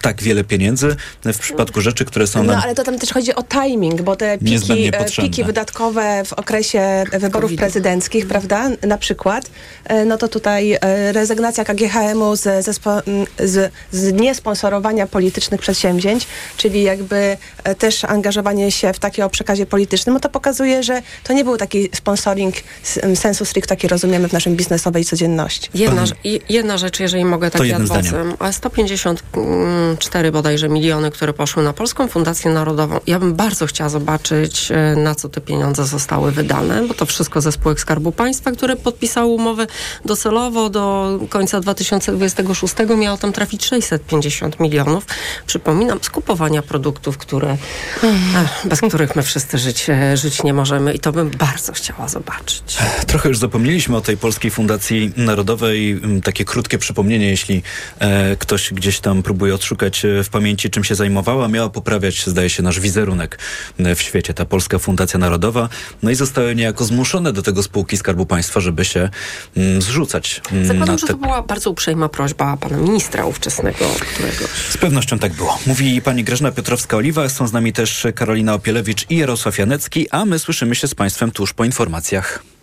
tak 0.02 0.22
wiele 0.22 0.44
pieniędzy 0.44 0.96
w 1.24 1.38
przypadku 1.38 1.80
rzeczy, 1.80 2.04
które 2.04 2.26
są 2.26 2.44
No 2.44 2.52
nam 2.52 2.62
ale 2.62 2.74
to 2.74 2.84
tam 2.84 2.98
też 2.98 3.12
chodzi 3.12 3.34
o 3.34 3.42
timing, 3.42 4.02
bo 4.02 4.16
te 4.16 4.38
piki, 4.38 4.90
e, 4.92 5.04
piki 5.22 5.44
wydatkowe 5.44 6.22
w 6.24 6.32
okresie 6.32 7.04
wyborów 7.12 7.54
prezydenckich, 7.56 8.26
prawda, 8.26 8.70
na 8.86 8.98
przykład, 8.98 9.50
e, 9.84 10.04
no 10.04 10.18
to 10.18 10.28
tutaj 10.28 10.72
e, 10.72 11.12
rezygnacja 11.12 11.64
KGHM-u 11.64 12.36
z, 12.36 12.46
m, 12.46 13.26
z, 13.38 13.72
z 13.92 14.12
niesponsorowania 14.12 15.06
politycznych 15.06 15.60
przedsięwzięć, 15.60 16.26
czyli 16.56 16.82
jakby 16.82 17.36
e, 17.64 17.74
też 17.74 18.04
angażowanie 18.04 18.72
się 18.72 18.92
w 18.92 18.98
takie 18.98 19.24
o 19.24 19.30
przekazie 19.30 19.66
politycznym, 19.66 20.14
no 20.14 20.20
to 20.20 20.28
pokazuje, 20.28 20.82
że 20.82 21.02
to 21.24 21.32
nie 21.32 21.44
był 21.44 21.56
taki 21.56 21.88
sponsoring 21.94 22.54
sensu 23.14 23.44
stricto, 23.44 23.68
taki 23.68 23.88
rozumiemy 23.88 24.28
w 24.28 24.32
naszym 24.32 24.56
biznesowej 24.56 25.04
codzienności. 25.04 25.23
Jedna, 25.74 26.04
rze- 26.04 26.14
i- 26.24 26.40
jedna 26.48 26.78
rzecz, 26.78 27.00
jeżeli 27.00 27.24
mogę 27.24 27.50
tak 27.50 27.58
To 27.58 27.64
jednym 27.64 27.82
ad 27.82 27.88
zdaniem. 28.04 28.04
vocem. 28.28 28.36
A 28.38 28.52
154 28.52 30.32
bodajże 30.32 30.68
miliony, 30.68 31.10
które 31.10 31.32
poszły 31.32 31.62
na 31.62 31.72
Polską 31.72 32.08
Fundację 32.08 32.50
Narodową. 32.50 33.00
Ja 33.06 33.18
bym 33.18 33.34
bardzo 33.34 33.66
chciała 33.66 33.90
zobaczyć, 33.90 34.70
e, 34.70 34.96
na 34.96 35.14
co 35.14 35.28
te 35.28 35.40
pieniądze 35.40 35.84
zostały 35.84 36.32
wydane, 36.32 36.82
bo 36.88 36.94
to 36.94 37.06
wszystko 37.06 37.40
ze 37.40 37.52
spółek 37.52 37.80
Skarbu 37.80 38.12
Państwa, 38.12 38.52
które 38.52 38.76
podpisały 38.76 39.26
umowę 39.34 39.66
docelowo 40.04 40.70
do 40.70 41.18
końca 41.28 41.60
2026 41.60 42.96
miało 42.96 43.16
tam 43.18 43.32
trafić 43.32 43.64
650 43.66 44.60
milionów. 44.60 45.04
Przypominam, 45.46 45.98
skupowania 46.02 46.62
produktów, 46.62 47.18
które, 47.18 47.56
ach, 48.36 48.66
bez 48.66 48.80
których 48.80 49.16
my 49.16 49.22
wszyscy 49.22 49.58
żyć, 49.58 49.90
e, 49.90 50.16
żyć 50.16 50.42
nie 50.42 50.54
możemy 50.54 50.94
i 50.94 50.98
to 50.98 51.12
bym 51.12 51.30
bardzo 51.30 51.72
chciała 51.72 52.08
zobaczyć. 52.08 52.76
Trochę 53.06 53.28
już 53.28 53.38
zapomnieliśmy 53.38 53.96
o 53.96 54.00
tej 54.00 54.16
Polskiej 54.16 54.50
Fundacji 54.50 55.12
Narodowej. 55.16 55.90
Mm, 55.90 56.20
Takie 56.20 56.44
krótkie 56.44 56.78
przypomnienie, 56.78 57.26
jeśli 57.26 57.62
e, 57.98 58.36
ktoś 58.36 58.72
gdzieś 58.72 59.00
tam 59.00 59.22
próbuje 59.22 59.54
odszukać 59.54 60.04
e, 60.04 60.24
w 60.24 60.28
pamięci, 60.28 60.70
czym 60.70 60.84
się 60.84 60.94
zajmowała. 60.94 61.48
Miała 61.48 61.70
poprawiać, 61.70 62.26
zdaje 62.26 62.50
się, 62.50 62.62
nasz 62.62 62.80
wizerunek 62.80 63.38
e, 63.78 63.94
w 63.94 64.02
świecie, 64.02 64.34
ta 64.34 64.44
Polska 64.44 64.78
Fundacja 64.78 65.18
Narodowa. 65.18 65.68
No 66.02 66.10
i 66.10 66.14
zostały 66.14 66.54
niejako 66.54 66.84
zmuszone 66.84 67.32
do 67.32 67.42
tego 67.42 67.62
spółki 67.62 67.96
Skarbu 67.96 68.26
Państwa, 68.26 68.60
żeby 68.60 68.84
się 68.84 69.08
mm, 69.56 69.82
zrzucać 69.82 70.40
mm, 70.52 70.66
Zakładam, 70.66 70.88
na 70.94 70.98
że 70.98 71.06
te 71.06 71.12
to 71.12 71.18
była 71.18 71.42
bardzo 71.42 71.70
uprzejma 71.70 72.08
prośba 72.08 72.56
pana 72.56 72.76
ministra 72.76 73.26
ówczesnego, 73.26 73.84
którego 74.14 74.44
z 74.70 74.76
pewnością 74.76 75.18
tak 75.18 75.32
było. 75.32 75.58
Mówi 75.66 76.02
pani 76.02 76.24
Grażyna 76.24 76.50
Piotrowska-Oliwa, 76.50 77.28
są 77.28 77.46
z 77.46 77.52
nami 77.52 77.72
też 77.72 78.06
Karolina 78.14 78.54
Opielewicz 78.54 79.10
i 79.10 79.16
Jarosław 79.16 79.58
Janecki, 79.58 80.10
a 80.10 80.24
my 80.24 80.38
słyszymy 80.38 80.74
się 80.74 80.88
z 80.88 80.94
państwem 80.94 81.30
tuż 81.30 81.52
po 81.52 81.64
informacjach. 81.64 82.53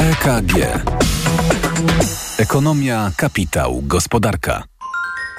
EKG. 0.00 0.80
Ekonomia, 2.38 3.12
kapitał, 3.16 3.82
gospodarka. 3.84 4.69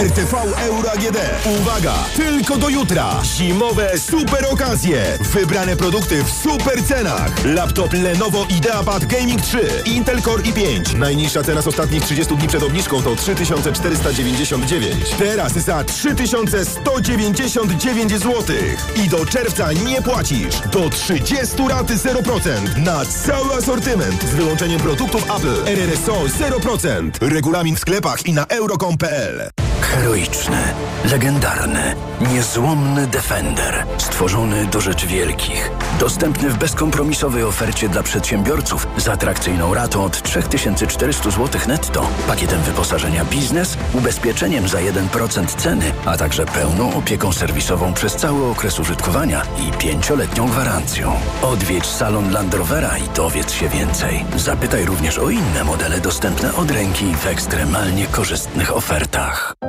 RTV 0.00 0.34
Euro 0.66 0.90
AGD. 0.90 1.16
Uwaga! 1.60 1.94
Tylko 2.16 2.56
do 2.56 2.68
jutra. 2.68 3.20
Zimowe 3.24 3.98
super 3.98 4.46
okazje. 4.50 5.18
Wybrane 5.20 5.76
produkty 5.76 6.24
w 6.24 6.30
super 6.30 6.84
cenach. 6.84 7.44
Laptop 7.44 7.92
Lenovo 7.92 8.46
IdeaPad 8.48 9.04
Gaming 9.04 9.42
3. 9.42 9.68
Intel 9.84 10.22
Core 10.22 10.42
i5. 10.42 10.94
Najniższa 10.98 11.42
cena 11.42 11.62
z 11.62 11.66
ostatnich 11.66 12.02
30 12.02 12.36
dni 12.36 12.48
przed 12.48 12.62
obniżką 12.62 13.02
to 13.02 13.16
3499. 13.16 15.10
Teraz 15.18 15.52
za 15.52 15.84
3199 15.84 18.10
zł. 18.12 18.44
I 19.04 19.08
do 19.08 19.26
czerwca 19.26 19.72
nie 19.72 20.02
płacisz. 20.02 20.54
Do 20.72 20.90
30 20.90 21.68
raty 21.68 21.94
0%. 21.94 22.78
Na 22.84 23.04
cały 23.04 23.54
asortyment. 23.54 24.22
Z 24.22 24.34
wyłączeniem 24.34 24.80
produktów 24.80 25.30
Apple. 25.36 25.64
RRSO 25.66 26.24
0%. 26.24 27.10
Regulamin 27.20 27.76
w 27.76 27.80
sklepach 27.80 28.26
i 28.26 28.32
na 28.32 28.46
euro.com.pl 28.46 29.50
Heroiczny, 29.84 30.62
legendarny, 31.10 31.94
niezłomny 32.32 33.06
Defender. 33.06 33.86
Stworzony 33.98 34.66
do 34.66 34.80
rzeczy 34.80 35.06
wielkich. 35.06 35.70
Dostępny 36.00 36.50
w 36.50 36.58
bezkompromisowej 36.58 37.42
ofercie 37.42 37.88
dla 37.88 38.02
przedsiębiorców 38.02 38.86
z 38.96 39.08
atrakcyjną 39.08 39.74
ratą 39.74 40.04
od 40.04 40.22
3400 40.22 41.30
zł 41.30 41.60
netto, 41.68 42.08
pakietem 42.26 42.60
wyposażenia 42.60 43.24
biznes, 43.24 43.78
ubezpieczeniem 43.94 44.68
za 44.68 44.78
1% 44.78 45.46
ceny, 45.46 45.92
a 46.04 46.16
także 46.16 46.46
pełną 46.46 46.94
opieką 46.94 47.32
serwisową 47.32 47.94
przez 47.94 48.16
cały 48.16 48.46
okres 48.46 48.80
użytkowania 48.80 49.42
i 49.58 49.78
pięcioletnią 49.78 50.46
gwarancją. 50.46 51.12
Odwiedź 51.42 51.86
salon 51.86 52.32
Land 52.32 52.54
Rovera 52.54 52.98
i 52.98 53.08
dowiedz 53.16 53.52
się 53.52 53.68
więcej. 53.68 54.24
Zapytaj 54.36 54.84
również 54.84 55.18
o 55.18 55.30
inne 55.30 55.64
modele 55.64 56.00
dostępne 56.00 56.54
od 56.54 56.70
ręki 56.70 57.14
w 57.14 57.26
ekstremalnie 57.26 58.06
korzystnych 58.06 58.76
ofertach. 58.76 59.54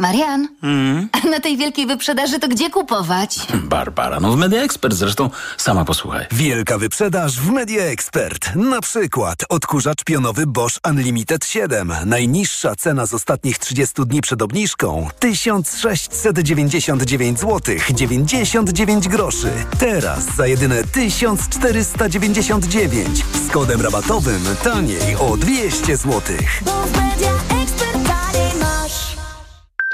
Marian, 0.00 0.48
Mm. 0.62 1.08
a 1.12 1.18
na 1.28 1.40
tej 1.40 1.56
wielkiej 1.56 1.86
wyprzedaży 1.86 2.38
to 2.38 2.48
gdzie 2.48 2.70
kupować? 2.70 3.38
Barbara, 3.54 4.20
no 4.20 4.32
w 4.32 4.36
Media 4.36 4.62
Expert 4.62 4.94
zresztą 4.94 5.30
sama 5.56 5.84
posłuchaj. 5.84 6.26
Wielka 6.32 6.78
wyprzedaż 6.78 7.40
w 7.40 7.50
Media 7.50 7.82
Expert. 7.84 8.54
Na 8.56 8.80
przykład 8.80 9.38
odkurzacz 9.48 10.04
pionowy 10.04 10.46
Bosch 10.46 10.78
Unlimited 10.90 11.44
7. 11.46 11.92
Najniższa 12.06 12.76
cena 12.76 13.06
z 13.06 13.14
ostatnich 13.14 13.58
30 13.58 13.94
dni 14.06 14.20
przed 14.20 14.42
obniżką 14.42 15.08
1699 15.18 17.38
zł 17.40 17.76
99 17.94 19.08
groszy. 19.08 19.50
Teraz 19.78 20.24
za 20.36 20.46
jedyne 20.46 20.84
1499 20.84 23.24
z 23.48 23.52
kodem 23.52 23.80
rabatowym 23.80 24.44
taniej 24.64 25.16
o 25.16 25.36
200 25.36 25.96
zł. 25.96 26.20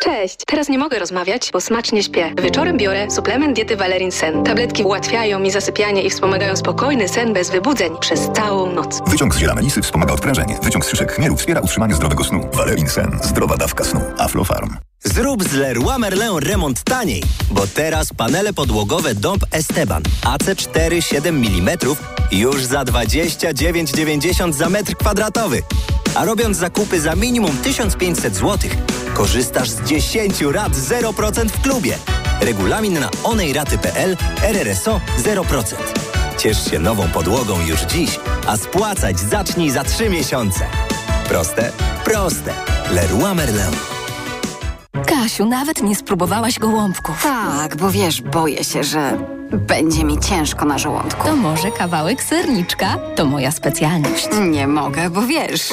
Cześć, 0.00 0.36
teraz 0.46 0.68
nie 0.68 0.78
mogę 0.78 0.98
rozmawiać, 0.98 1.50
bo 1.52 1.60
smacznie 1.60 2.02
śpię. 2.02 2.32
Wieczorem 2.42 2.76
biorę 2.76 3.10
suplement 3.10 3.56
diety 3.56 3.76
Valerin 3.76 4.12
Sen. 4.12 4.44
Tabletki 4.44 4.84
ułatwiają 4.84 5.38
mi 5.38 5.50
zasypianie 5.50 6.02
i 6.02 6.10
wspomagają 6.10 6.56
spokojny 6.56 7.08
sen 7.08 7.32
bez 7.32 7.50
wybudzeń 7.50 7.92
przez 8.00 8.28
całą 8.34 8.72
noc. 8.72 9.00
Wyciąg 9.06 9.34
z 9.34 9.38
ziela 9.38 9.54
melisy 9.54 9.82
wspomaga 9.82 10.12
odprężenie. 10.14 10.58
Wyciąg 10.62 10.84
z 10.84 10.88
szyszek 10.88 11.12
chmielu 11.12 11.36
wspiera 11.36 11.60
utrzymanie 11.60 11.94
zdrowego 11.94 12.24
snu. 12.24 12.40
Valerin 12.52 12.88
Sen. 12.88 13.18
Zdrowa 13.22 13.56
dawka 13.56 13.84
snu. 13.84 14.00
Aflofarm. 14.18 14.76
Zrób 15.14 15.44
z 15.44 15.52
Leroy 15.52 15.98
Merlin 15.98 16.38
remont 16.38 16.84
taniej, 16.84 17.22
bo 17.50 17.66
teraz 17.66 18.12
panele 18.12 18.52
podłogowe 18.52 19.14
Dąb 19.14 19.44
Esteban 19.50 20.02
AC4 20.22 21.00
7 21.00 21.36
mm 21.36 21.78
już 22.32 22.64
za 22.64 22.82
29,90 22.82 24.52
za 24.52 24.68
metr 24.68 24.96
kwadratowy. 24.96 25.62
A 26.14 26.24
robiąc 26.24 26.56
zakupy 26.56 27.00
za 27.00 27.16
minimum 27.16 27.56
1500 27.56 28.36
zł, 28.36 28.70
korzystasz 29.14 29.70
z 29.70 29.82
10 29.82 30.40
rat 30.40 30.72
0% 30.72 31.48
w 31.48 31.60
klubie. 31.62 31.98
Regulamin 32.40 33.00
na 33.00 33.10
onejraty.pl 33.24 34.16
RRSO 34.42 35.00
0%. 35.22 35.74
Ciesz 36.38 36.70
się 36.70 36.78
nową 36.78 37.08
podłogą 37.08 37.66
już 37.66 37.80
dziś, 37.80 38.10
a 38.46 38.56
spłacać 38.56 39.20
zacznij 39.20 39.70
za 39.70 39.84
3 39.84 40.10
miesiące. 40.10 40.66
Proste? 41.28 41.72
Proste. 42.04 42.54
Leroy 42.90 43.34
Merlin. 43.34 43.95
Kasiu, 45.06 45.46
nawet 45.46 45.82
nie 45.82 45.96
spróbowałaś 45.96 46.58
gołąbków. 46.58 47.22
Tak, 47.22 47.76
bo 47.76 47.90
wiesz, 47.90 48.22
boję 48.22 48.64
się, 48.64 48.84
że 48.84 49.18
będzie 49.56 50.04
mi 50.04 50.18
ciężko 50.18 50.64
na 50.64 50.78
żołądku. 50.78 51.28
To 51.28 51.36
może 51.36 51.70
kawałek 51.70 52.22
serniczka? 52.22 52.98
To 53.16 53.24
moja 53.24 53.50
specjalność. 53.50 54.28
Nie 54.40 54.66
mogę, 54.66 55.10
bo 55.10 55.22
wiesz, 55.22 55.72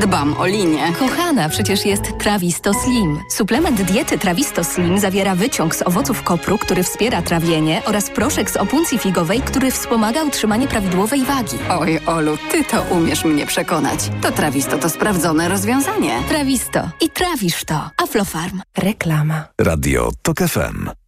dbam 0.00 0.34
o 0.38 0.46
linię. 0.46 0.92
Kochana, 0.98 1.48
przecież 1.48 1.86
jest 1.86 2.02
Trawisto 2.18 2.74
Slim. 2.74 3.18
Suplement 3.30 3.82
diety 3.82 4.18
Trawisto 4.18 4.64
Slim 4.64 4.98
zawiera 4.98 5.34
wyciąg 5.34 5.74
z 5.74 5.82
owoców 5.82 6.22
kopru, 6.22 6.58
który 6.58 6.82
wspiera 6.82 7.22
trawienie 7.22 7.82
oraz 7.86 8.10
proszek 8.10 8.50
z 8.50 8.56
opuncji 8.56 8.98
figowej, 8.98 9.40
który 9.40 9.70
wspomaga 9.70 10.24
utrzymanie 10.24 10.68
prawidłowej 10.68 11.24
wagi. 11.24 11.56
Oj, 11.70 12.00
Olu, 12.06 12.36
ty 12.50 12.64
to 12.64 12.82
umiesz 12.82 13.24
mnie 13.24 13.46
przekonać. 13.46 14.10
To 14.22 14.32
Trawisto 14.32 14.78
to 14.78 14.88
sprawdzone 14.90 15.48
rozwiązanie. 15.48 16.22
Trawisto. 16.28 16.90
I 17.00 17.10
trawisz 17.10 17.64
to. 17.64 17.90
Aflofarm. 18.02 18.60
Reklama. 18.78 19.44
Radio 19.60 20.10
TOK 20.22 20.38
FM. 20.38 21.07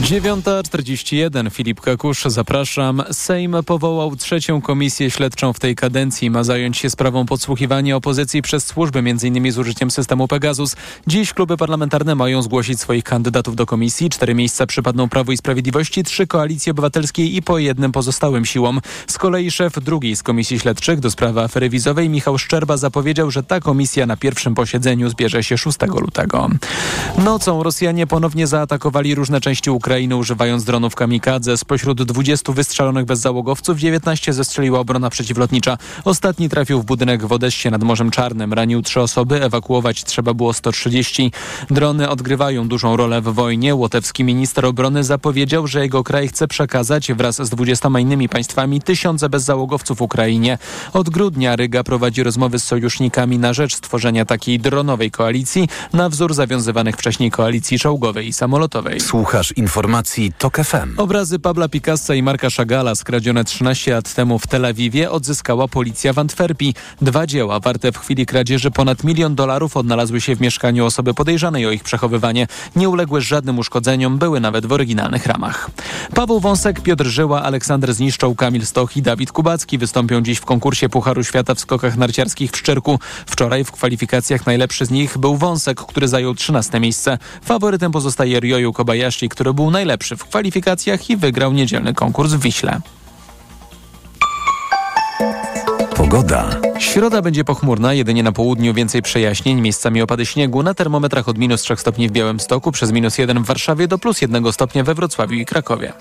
9.41 0.00 1.50
Filip 1.50 1.80
Kakusz, 1.80 2.22
zapraszam. 2.26 3.02
Sejm 3.12 3.56
powołał 3.66 4.16
trzecią 4.16 4.60
komisję 4.60 5.10
śledczą 5.10 5.52
w 5.52 5.60
tej 5.60 5.76
kadencji. 5.76 6.30
Ma 6.30 6.44
zająć 6.44 6.76
się 6.78 6.90
sprawą 6.90 7.26
podsłuchiwania 7.26 7.96
opozycji 7.96 8.42
przez 8.42 8.66
służby, 8.66 8.98
m.in. 8.98 9.52
z 9.52 9.58
użyciem 9.58 9.90
systemu 9.90 10.28
Pegasus. 10.28 10.76
Dziś 11.06 11.32
kluby 11.32 11.56
parlamentarne 11.56 12.14
mają 12.14 12.42
zgłosić 12.42 12.80
swoich 12.80 13.04
kandydatów 13.04 13.56
do 13.56 13.66
komisji. 13.66 14.10
Cztery 14.10 14.34
miejsca 14.34 14.66
przypadną 14.66 15.08
Prawu 15.08 15.32
i 15.32 15.36
Sprawiedliwości, 15.36 16.04
trzy 16.04 16.26
Koalicji 16.26 16.70
Obywatelskiej 16.70 17.36
i 17.36 17.42
po 17.42 17.58
jednym 17.58 17.92
pozostałym 17.92 18.44
siłom. 18.44 18.80
Z 19.06 19.18
kolei 19.18 19.50
szef 19.50 19.72
drugiej 19.72 20.16
z 20.16 20.22
komisji 20.22 20.58
śledczych 20.58 21.00
do 21.00 21.10
sprawy 21.10 21.40
afery 21.40 21.68
wizowej 21.68 22.08
Michał 22.08 22.38
Szczerba 22.38 22.76
zapowiedział, 22.76 23.30
że 23.30 23.42
ta 23.42 23.60
komisja 23.60 24.06
na 24.06 24.16
pierwszym 24.16 24.54
posiedzeniu 24.54 25.08
zbierze 25.08 25.42
się 25.44 25.58
6 25.58 25.78
lutego. 26.00 26.50
Nocą 27.18 27.62
Rosjanie 27.62 28.06
ponownie 28.06 28.46
zaatakowali 28.46 29.14
różne 29.14 29.40
części 29.40 29.70
Ukrainy. 29.70 29.89
Ukrainy 29.90 30.16
używając 30.16 30.64
dronów 30.64 30.94
kamikadze. 30.94 31.58
Spośród 31.58 32.02
20 32.02 32.52
wystrzelonych 32.52 33.04
bezzałogowców 33.04 33.78
19 33.78 34.32
zestrzeliła 34.32 34.80
obrona 34.80 35.10
przeciwlotnicza. 35.10 35.78
Ostatni 36.04 36.48
trafił 36.48 36.80
w 36.80 36.84
budynek 36.84 37.26
w 37.26 37.32
Odessie 37.32 37.70
nad 37.70 37.82
Morzem 37.82 38.10
Czarnym. 38.10 38.52
Ranił 38.52 38.82
trzy 38.82 39.00
osoby, 39.00 39.42
ewakuować 39.42 40.04
trzeba 40.04 40.34
było 40.34 40.52
130. 40.52 41.32
Drony 41.70 42.08
odgrywają 42.08 42.68
dużą 42.68 42.96
rolę 42.96 43.20
w 43.20 43.24
wojnie. 43.24 43.74
Łotewski 43.74 44.24
minister 44.24 44.66
obrony 44.66 45.04
zapowiedział, 45.04 45.66
że 45.66 45.80
jego 45.80 46.04
kraj 46.04 46.28
chce 46.28 46.48
przekazać 46.48 47.12
wraz 47.12 47.36
z 47.46 47.50
20 47.50 47.88
innymi 47.98 48.28
państwami 48.28 48.80
tysiące 48.80 49.28
bezzałogowców 49.28 50.02
Ukrainie. 50.02 50.58
Od 50.92 51.10
grudnia 51.10 51.56
Ryga 51.56 51.84
prowadzi 51.84 52.22
rozmowy 52.22 52.58
z 52.58 52.64
sojusznikami 52.64 53.38
na 53.38 53.52
rzecz 53.52 53.74
stworzenia 53.76 54.24
takiej 54.24 54.58
dronowej 54.58 55.10
koalicji 55.10 55.68
na 55.92 56.08
wzór 56.08 56.34
zawiązywanych 56.34 56.96
wcześniej 56.96 57.30
koalicji 57.30 57.78
czołgowej 57.78 58.28
i 58.28 58.32
samolotowej. 58.32 59.00
Słuchasz 59.00 59.52
informacji 59.52 59.79
TOK 60.38 60.56
FM. 60.56 60.94
Obrazy 60.96 61.38
Pabla 61.38 61.68
Picassa 61.68 62.14
i 62.14 62.22
Marka 62.22 62.50
Chagala 62.50 62.94
skradzione 62.94 63.44
13 63.44 63.92
lat 63.92 64.14
temu 64.14 64.38
w 64.38 64.46
Tel 64.46 64.64
Awiwie 64.64 65.10
odzyskała 65.10 65.68
policja 65.68 66.12
w 66.12 66.18
Antwerpii. 66.18 66.74
Dwa 67.02 67.26
dzieła 67.26 67.60
warte 67.60 67.92
w 67.92 67.98
chwili 67.98 68.26
kradzieży 68.26 68.70
ponad 68.70 69.04
milion 69.04 69.34
dolarów 69.34 69.76
odnalazły 69.76 70.20
się 70.20 70.36
w 70.36 70.40
mieszkaniu 70.40 70.86
osoby 70.86 71.14
podejrzanej 71.14 71.66
o 71.66 71.70
ich 71.70 71.82
przechowywanie. 71.82 72.46
Nie 72.76 72.88
uległy 72.88 73.20
żadnym 73.20 73.58
uszkodzeniom, 73.58 74.18
były 74.18 74.40
nawet 74.40 74.66
w 74.66 74.72
oryginalnych 74.72 75.26
ramach. 75.26 75.70
Paweł 76.14 76.40
Wąsek, 76.40 76.80
Piotr 76.80 77.06
Żyła, 77.06 77.42
Aleksander 77.42 77.94
Zniszczą, 77.94 78.34
Kamil 78.34 78.66
Stoch 78.66 78.96
i 78.96 79.02
Dawid 79.02 79.32
Kubacki 79.32 79.78
wystąpią 79.78 80.22
dziś 80.22 80.38
w 80.38 80.44
konkursie 80.44 80.88
Pucharu 80.88 81.24
Świata 81.24 81.54
w 81.54 81.60
skokach 81.60 81.96
narciarskich 81.96 82.50
w 82.50 82.56
Szczyrku. 82.56 82.98
Wczoraj 83.26 83.64
w 83.64 83.72
kwalifikacjach 83.72 84.46
najlepszy 84.46 84.86
z 84.86 84.90
nich 84.90 85.18
był 85.18 85.36
Wąsek, 85.36 85.80
który 85.80 86.08
zajął 86.08 86.34
13 86.34 86.80
miejsce. 86.80 87.18
Faworytem 87.44 87.92
pozostaje 87.92 88.40
Ryoyu 88.40 88.72
Kobayashi, 88.72 89.28
który 89.28 89.54
był 89.54 89.69
najlepszy 89.70 90.16
w 90.16 90.24
kwalifikacjach 90.24 91.10
i 91.10 91.16
wygrał 91.16 91.52
niedzielny 91.52 91.94
konkurs 91.94 92.32
w 92.32 92.40
Wiśle. 92.40 92.80
Pogoda. 95.96 96.60
Środa 96.78 97.22
będzie 97.22 97.44
pochmurna, 97.44 97.94
jedynie 97.94 98.22
na 98.22 98.32
południu 98.32 98.74
więcej 98.74 99.02
przejaśnień, 99.02 99.60
miejscami 99.60 100.02
opady 100.02 100.26
śniegu, 100.26 100.62
na 100.62 100.74
termometrach 100.74 101.28
od 101.28 101.38
minus 101.38 101.62
3 101.62 101.76
stopni 101.76 102.08
w 102.08 102.12
Białymstoku, 102.12 102.72
przez 102.72 102.92
minus 102.92 103.18
1 103.18 103.42
w 103.42 103.46
Warszawie 103.46 103.88
do 103.88 103.98
plus 103.98 104.22
1 104.22 104.52
stopnia 104.52 104.84
we 104.84 104.94
Wrocławiu 104.94 105.34
i 105.34 105.46
Krakowie. 105.46 105.92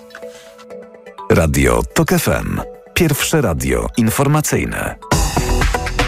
Radio 1.32 1.82
TOK 1.94 2.10
FM. 2.10 2.62
Pierwsze 2.94 3.42
radio 3.42 3.88
informacyjne. 3.98 4.96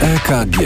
EKG. 0.01 0.61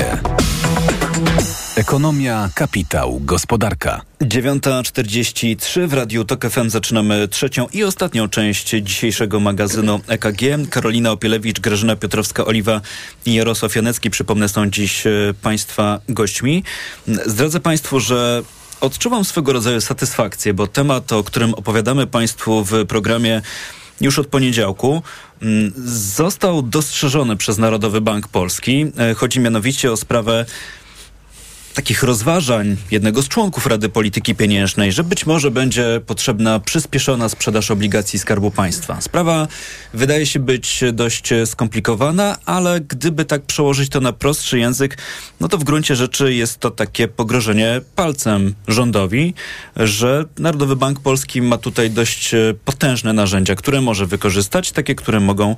Ekonomia, 1.75 2.49
kapitał, 2.53 3.19
gospodarka. 3.23 4.01
9.43 4.21 5.87
w 5.87 5.93
Radiu 5.93 6.25
TOK 6.25 6.49
FM 6.49 6.69
zaczynamy 6.69 7.27
trzecią 7.27 7.67
i 7.73 7.83
ostatnią 7.83 8.29
część 8.29 8.69
dzisiejszego 8.69 9.39
magazynu 9.39 9.99
EKG. 10.07 10.41
Karolina 10.69 11.11
Opielewicz, 11.11 11.59
Grażyna 11.59 11.95
Piotrowska-Oliwa 11.95 12.81
i 13.25 13.33
Jarosław 13.33 13.75
Janecki, 13.75 14.09
przypomnę, 14.09 14.49
są 14.49 14.69
dziś 14.69 15.07
e, 15.07 15.11
Państwa 15.41 15.99
gośćmi. 16.09 16.63
Zdradzę 17.25 17.59
Państwu, 17.59 17.99
że 17.99 18.43
odczuwam 18.81 19.25
swego 19.25 19.53
rodzaju 19.53 19.81
satysfakcję, 19.81 20.53
bo 20.53 20.67
temat, 20.67 21.11
o 21.11 21.23
którym 21.23 21.53
opowiadamy 21.53 22.07
Państwu 22.07 22.63
w 22.63 22.85
programie 22.85 23.41
już 24.01 24.19
od 24.19 24.27
poniedziałku 24.27 25.01
mm, 25.41 25.73
został 25.85 26.61
dostrzeżony 26.61 27.37
przez 27.37 27.57
Narodowy 27.57 28.01
Bank 28.01 28.27
Polski. 28.27 28.85
E, 28.97 29.13
chodzi 29.13 29.39
mianowicie 29.39 29.91
o 29.91 29.97
sprawę 29.97 30.45
takich 31.75 32.03
rozważań 32.03 32.77
jednego 32.91 33.21
z 33.21 33.27
członków 33.27 33.67
Rady 33.67 33.89
Polityki 33.89 34.35
Pieniężnej, 34.35 34.91
że 34.91 35.03
być 35.03 35.25
może 35.25 35.51
będzie 35.51 36.01
potrzebna 36.05 36.59
przyspieszona 36.59 37.29
sprzedaż 37.29 37.71
obligacji 37.71 38.19
Skarbu 38.19 38.51
Państwa. 38.51 39.01
Sprawa 39.01 39.47
wydaje 39.93 40.25
się 40.25 40.39
być 40.39 40.83
dość 40.93 41.29
skomplikowana, 41.45 42.37
ale 42.45 42.81
gdyby 42.81 43.25
tak 43.25 43.41
przełożyć 43.41 43.89
to 43.89 43.99
na 43.99 44.13
prostszy 44.13 44.59
język, 44.59 44.97
no 45.39 45.47
to 45.47 45.57
w 45.57 45.63
gruncie 45.63 45.95
rzeczy 45.95 46.33
jest 46.33 46.59
to 46.59 46.71
takie 46.71 47.07
pogrożenie 47.07 47.81
palcem 47.95 48.55
rządowi, 48.67 49.33
że 49.75 50.25
Narodowy 50.39 50.75
Bank 50.75 50.99
Polski 50.99 51.41
ma 51.41 51.57
tutaj 51.57 51.89
dość 51.89 52.31
potężne 52.65 53.13
narzędzia, 53.13 53.55
które 53.55 53.81
może 53.81 54.05
wykorzystać, 54.05 54.71
takie, 54.71 54.95
które 54.95 55.19
mogą 55.19 55.55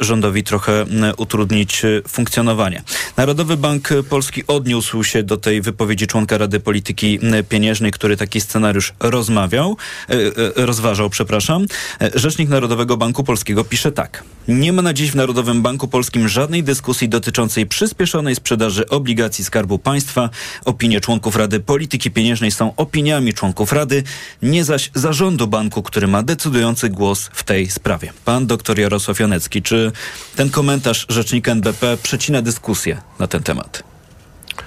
rządowi 0.00 0.42
trochę 0.42 0.86
utrudnić 1.16 1.82
funkcjonowanie. 2.08 2.82
Narodowy 3.16 3.56
Bank 3.56 3.88
Polski 4.08 4.46
odniósł 4.46 5.04
się 5.04 5.22
do 5.22 5.41
tej 5.42 5.62
wypowiedzi 5.62 6.06
członka 6.06 6.38
Rady 6.38 6.60
Polityki 6.60 7.18
Pieniężnej, 7.48 7.90
który 7.90 8.16
taki 8.16 8.40
scenariusz 8.40 8.92
rozmawiał, 9.00 9.76
e, 10.08 10.12
e, 10.12 10.66
rozważał, 10.66 11.10
przepraszam. 11.10 11.66
E, 12.00 12.10
Rzecznik 12.14 12.48
Narodowego 12.48 12.96
Banku 12.96 13.24
Polskiego 13.24 13.64
pisze 13.64 13.92
tak. 13.92 14.24
Nie 14.48 14.72
ma 14.72 14.82
na 14.82 14.92
dziś 14.92 15.10
w 15.10 15.14
Narodowym 15.14 15.62
Banku 15.62 15.88
Polskim 15.88 16.28
żadnej 16.28 16.62
dyskusji 16.62 17.08
dotyczącej 17.08 17.66
przyspieszonej 17.66 18.34
sprzedaży 18.34 18.88
obligacji 18.88 19.44
Skarbu 19.44 19.78
Państwa. 19.78 20.30
Opinie 20.64 21.00
członków 21.00 21.36
Rady 21.36 21.60
Polityki 21.60 22.10
Pieniężnej 22.10 22.50
są 22.50 22.76
opiniami 22.76 23.34
członków 23.34 23.72
Rady, 23.72 24.02
nie 24.42 24.64
zaś 24.64 24.90
zarządu 24.94 25.46
banku, 25.46 25.82
który 25.82 26.08
ma 26.08 26.22
decydujący 26.22 26.88
głos 26.88 27.30
w 27.32 27.42
tej 27.44 27.70
sprawie. 27.70 28.12
Pan 28.24 28.46
dr 28.46 28.78
Jarosław 28.78 29.20
Janecki, 29.20 29.62
czy 29.62 29.92
ten 30.36 30.50
komentarz 30.50 31.06
rzecznika 31.08 31.52
NBP 31.52 31.96
przecina 32.02 32.42
dyskusję 32.42 33.00
na 33.18 33.26
ten 33.26 33.42
temat? 33.42 33.91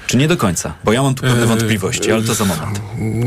Czy 0.07 0.17
nie 0.17 0.27
do 0.27 0.37
końca? 0.37 0.73
Bo 0.83 0.93
ja 0.93 1.03
mam 1.03 1.15
tu 1.15 1.21
pewne 1.21 1.45
wątpliwości, 1.45 2.11
ale 2.11 2.23
to 2.23 2.33
za 2.33 2.45
moment. 2.45 2.81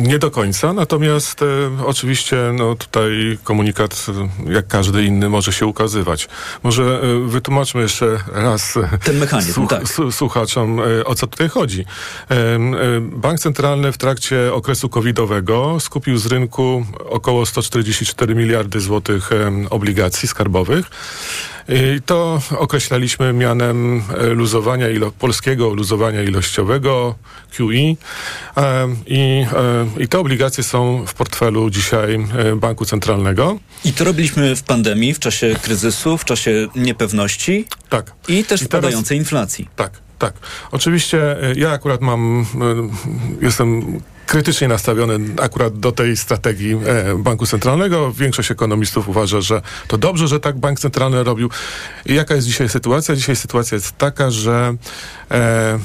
Nie 0.09 0.19
do 0.19 0.31
końca, 0.31 0.73
natomiast 0.73 1.43
e, 1.43 1.47
oczywiście 1.87 2.37
no, 2.55 2.75
tutaj 2.75 3.39
komunikat, 3.45 4.07
jak 4.47 4.67
każdy 4.67 5.05
inny, 5.05 5.29
może 5.29 5.53
się 5.53 5.67
ukazywać. 5.67 6.29
Może 6.63 7.01
e, 7.03 7.29
wytłumaczmy 7.29 7.83
jeszcze 7.83 8.07
raz 8.33 8.79
ten 9.05 9.19
mechanizm, 9.19 9.53
słuch, 9.53 9.71
tak. 9.71 9.83
słuchaczom, 10.11 10.81
e, 10.81 11.05
o 11.05 11.15
co 11.15 11.27
tutaj 11.27 11.49
chodzi. 11.49 11.85
Bank 13.01 13.41
Centralny 13.41 13.93
w 13.93 13.99
trakcie 13.99 14.55
okresu 14.55 14.89
covidowego 14.89 15.81
skupił 15.81 16.19
z 16.19 16.27
rynku 16.27 16.87
około 17.09 17.47
144 17.47 18.35
miliardy 18.35 18.81
złotych 18.81 19.31
obligacji 19.71 20.29
skarbowych. 20.29 20.91
I 21.69 22.01
to 22.07 22.43
określaliśmy 22.59 23.33
mianem 23.33 24.03
e, 24.19 24.27
luzowania 24.27 24.89
ilo 24.89 25.11
polskiego 25.11 25.75
luzowania 25.75 26.23
ilościowego 26.23 27.15
QE 27.57 27.65
e, 27.65 27.97
i, 29.07 29.47
e, 29.99 30.03
i 30.03 30.09
te 30.09 30.19
obligacje 30.19 30.65
są 30.65 31.07
w 31.07 31.15
portfelu 31.15 31.71
dzisiaj 31.71 32.27
Banku 32.57 32.85
Centralnego. 32.85 33.59
I 33.85 33.93
to 33.93 34.05
robiliśmy 34.05 34.57
w 34.57 34.63
pandemii, 34.63 35.15
w 35.15 35.19
czasie 35.19 35.57
kryzysu, 35.63 36.19
w 36.19 36.25
czasie 36.25 36.69
niepewności. 36.75 37.65
Tak. 37.89 38.13
I 38.29 38.45
też 38.45 38.63
I 38.63 38.65
spadającej 38.65 39.19
teraz, 39.19 39.27
inflacji. 39.27 39.69
Tak, 39.77 39.93
tak. 40.19 40.35
Oczywiście 40.73 41.37
ja 41.57 41.71
akurat 41.71 42.01
mam, 42.01 42.47
jestem 43.43 44.01
krytycznie 44.29 44.69
nastawiony 44.69 45.19
akurat 45.43 45.79
do 45.79 45.93
tej 45.93 46.17
strategii 46.17 46.73
e, 46.73 46.79
Banku 47.19 47.47
Centralnego. 47.47 48.13
Większość 48.13 48.51
ekonomistów 48.51 49.09
uważa, 49.09 49.41
że 49.41 49.63
to 49.89 49.99
dobrze, 49.99 50.29
że 50.29 50.41
tak 50.41 50.59
Bank 50.59 50.81
Centralny 50.81 51.25
robił. 51.25 51.51
I 52.07 52.15
jaka 52.15 52.35
jest 52.35 52.47
dzisiaj 52.47 52.69
sytuacja? 52.69 53.17
Dzisiaj 53.17 53.37
sytuacja 53.37 53.75
jest 53.75 53.99
taka, 53.99 54.31
że 54.31 54.75
e, 55.31 55.35
e, 55.35 55.79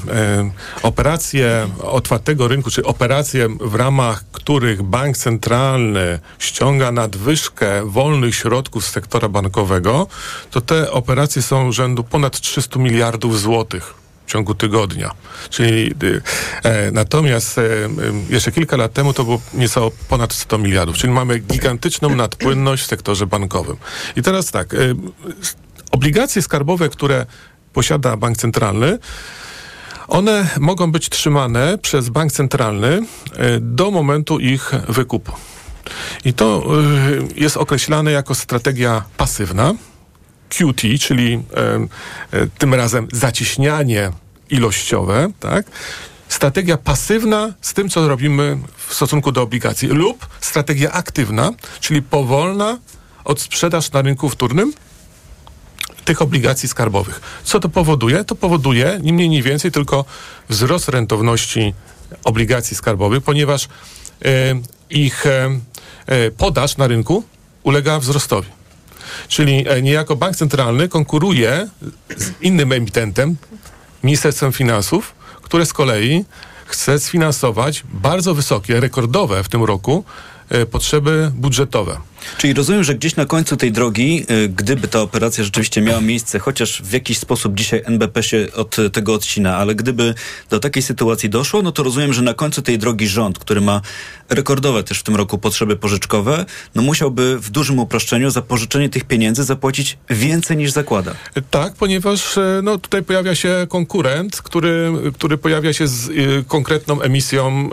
operacje 0.82 1.68
otwartego 1.82 2.48
rynku, 2.48 2.70
czy 2.70 2.84
operacje 2.84 3.48
w 3.60 3.74
ramach 3.74 4.24
których 4.32 4.82
Bank 4.82 5.16
Centralny 5.16 6.18
ściąga 6.38 6.92
nadwyżkę 6.92 7.90
wolnych 7.90 8.34
środków 8.34 8.84
z 8.84 8.90
sektora 8.90 9.28
bankowego, 9.28 10.06
to 10.50 10.60
te 10.60 10.90
operacje 10.90 11.42
są 11.42 11.72
rzędu 11.72 12.04
ponad 12.04 12.40
300 12.40 12.78
miliardów 12.78 13.40
złotych 13.40 14.03
w 14.26 14.30
ciągu 14.30 14.54
tygodnia. 14.54 15.10
Czyli 15.50 15.94
y, 16.02 16.22
e, 16.62 16.90
natomiast 16.90 17.58
e, 17.58 17.62
jeszcze 18.30 18.52
kilka 18.52 18.76
lat 18.76 18.92
temu 18.92 19.12
to 19.12 19.24
było 19.24 19.40
nieco 19.54 19.90
ponad 20.08 20.32
100 20.32 20.58
miliardów, 20.58 20.96
czyli 20.96 21.12
mamy 21.12 21.38
gigantyczną 21.38 22.16
nadpłynność 22.16 22.82
w 22.82 22.86
sektorze 22.86 23.26
bankowym. 23.26 23.76
I 24.16 24.22
teraz 24.22 24.50
tak, 24.50 24.74
e, 24.74 24.78
obligacje 25.90 26.42
skarbowe, 26.42 26.88
które 26.88 27.26
posiada 27.72 28.16
bank 28.16 28.36
centralny, 28.36 28.98
one 30.08 30.48
mogą 30.60 30.92
być 30.92 31.08
trzymane 31.08 31.78
przez 31.78 32.08
bank 32.08 32.32
centralny 32.32 33.02
e, 33.36 33.60
do 33.60 33.90
momentu 33.90 34.38
ich 34.38 34.72
wykupu. 34.88 35.32
I 36.24 36.32
to 36.32 36.66
jest 37.36 37.56
określane 37.56 38.12
jako 38.12 38.34
strategia 38.34 39.04
pasywna, 39.16 39.74
QT, 40.58 40.82
czyli 41.00 41.42
e, 42.32 42.46
tym 42.58 42.74
razem 42.74 43.08
zacieśnianie 43.12 44.10
ilościowe, 44.50 45.30
tak? 45.40 45.66
Strategia 46.28 46.76
pasywna 46.76 47.54
z 47.60 47.74
tym, 47.74 47.88
co 47.88 48.08
robimy 48.08 48.58
w 48.86 48.94
stosunku 48.94 49.32
do 49.32 49.42
obligacji, 49.42 49.88
lub 49.88 50.26
strategia 50.40 50.92
aktywna, 50.92 51.50
czyli 51.80 52.02
powolna 52.02 52.78
odsprzedaż 53.24 53.92
na 53.92 54.02
rynku 54.02 54.28
wtórnym 54.28 54.72
tych 56.04 56.22
obligacji 56.22 56.68
skarbowych. 56.68 57.20
Co 57.44 57.60
to 57.60 57.68
powoduje? 57.68 58.24
To 58.24 58.34
powoduje 58.34 58.98
ni 59.02 59.12
mniej, 59.12 59.28
ni 59.28 59.42
więcej 59.42 59.70
tylko 59.70 60.04
wzrost 60.48 60.88
rentowności 60.88 61.74
obligacji 62.24 62.76
skarbowych, 62.76 63.22
ponieważ 63.22 63.64
e, 63.64 63.68
ich 64.90 65.26
e 65.26 65.60
podaż 66.36 66.76
na 66.76 66.86
rynku 66.86 67.24
ulega 67.62 67.98
wzrostowi. 67.98 68.48
Czyli 69.28 69.68
e, 69.68 69.82
niejako 69.82 70.16
bank 70.16 70.36
centralny 70.36 70.88
konkuruje 70.88 71.68
z 72.16 72.32
innym 72.42 72.72
emitentem, 72.72 73.36
Ministerstwem 74.02 74.52
Finansów, 74.52 75.14
które 75.42 75.66
z 75.66 75.72
kolei 75.72 76.24
chce 76.66 76.98
sfinansować 76.98 77.84
bardzo 77.92 78.34
wysokie, 78.34 78.80
rekordowe 78.80 79.44
w 79.44 79.48
tym 79.48 79.64
roku 79.64 80.04
e, 80.48 80.66
potrzeby 80.66 81.32
budżetowe. 81.34 81.96
Czyli 82.38 82.54
rozumiem, 82.54 82.84
że 82.84 82.94
gdzieś 82.94 83.16
na 83.16 83.26
końcu 83.26 83.56
tej 83.56 83.72
drogi, 83.72 84.26
y, 84.30 84.48
gdyby 84.48 84.88
ta 84.88 85.00
operacja 85.00 85.44
rzeczywiście 85.44 85.80
miała 85.80 86.00
miejsce, 86.00 86.38
chociaż 86.38 86.82
w 86.82 86.92
jakiś 86.92 87.18
sposób 87.18 87.54
dzisiaj 87.54 87.82
NBP 87.84 88.22
się 88.22 88.46
od 88.56 88.76
tego 88.92 89.14
odcina, 89.14 89.56
ale 89.56 89.74
gdyby 89.74 90.14
do 90.50 90.60
takiej 90.60 90.82
sytuacji 90.82 91.30
doszło, 91.30 91.62
no 91.62 91.72
to 91.72 91.82
rozumiem, 91.82 92.12
że 92.12 92.22
na 92.22 92.34
końcu 92.34 92.62
tej 92.62 92.78
drogi 92.78 93.08
rząd, 93.08 93.38
który 93.38 93.60
ma 93.60 93.80
rekordowe 94.28 94.82
też 94.82 94.98
w 94.98 95.02
tym 95.02 95.16
roku 95.16 95.38
potrzeby 95.38 95.76
pożyczkowe, 95.76 96.44
no 96.74 96.82
musiałby 96.82 97.38
w 97.38 97.50
dużym 97.50 97.78
uproszczeniu 97.78 98.30
za 98.30 98.42
pożyczenie 98.42 98.88
tych 98.88 99.04
pieniędzy 99.04 99.44
zapłacić 99.44 99.98
więcej 100.10 100.56
niż 100.56 100.70
zakłada. 100.70 101.14
Tak, 101.50 101.74
ponieważ 101.74 102.38
e, 102.38 102.60
no, 102.62 102.78
tutaj 102.78 103.02
pojawia 103.02 103.34
się 103.34 103.66
konkurent, 103.68 104.42
który, 104.42 104.92
który 105.14 105.38
pojawia 105.38 105.72
się 105.72 105.88
z 105.88 106.08
y, 106.08 106.44
konkretną 106.48 107.00
emisją, 107.00 107.70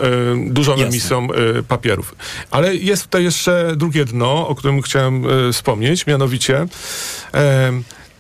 y, 0.47 0.51
dużą 0.53 0.71
Jasne. 0.71 0.87
emisją 0.87 1.27
y, 1.59 1.63
papierów. 1.63 2.15
Ale 2.51 2.75
jest 2.75 3.03
tutaj 3.03 3.23
jeszcze 3.23 3.73
drugie 3.75 4.05
dno, 4.05 4.40
o 4.47 4.55
którym 4.55 4.81
chciałem 4.81 5.25
e, 5.25 5.53
wspomnieć, 5.53 6.07
mianowicie 6.07 6.65
e, 7.33 7.71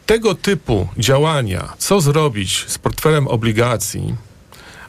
tego 0.05 0.35
typu 0.35 0.87
działania, 0.97 1.73
co 1.77 2.01
zrobić 2.01 2.65
z 2.67 2.77
portfelem 2.77 3.27
obligacji, 3.27 4.15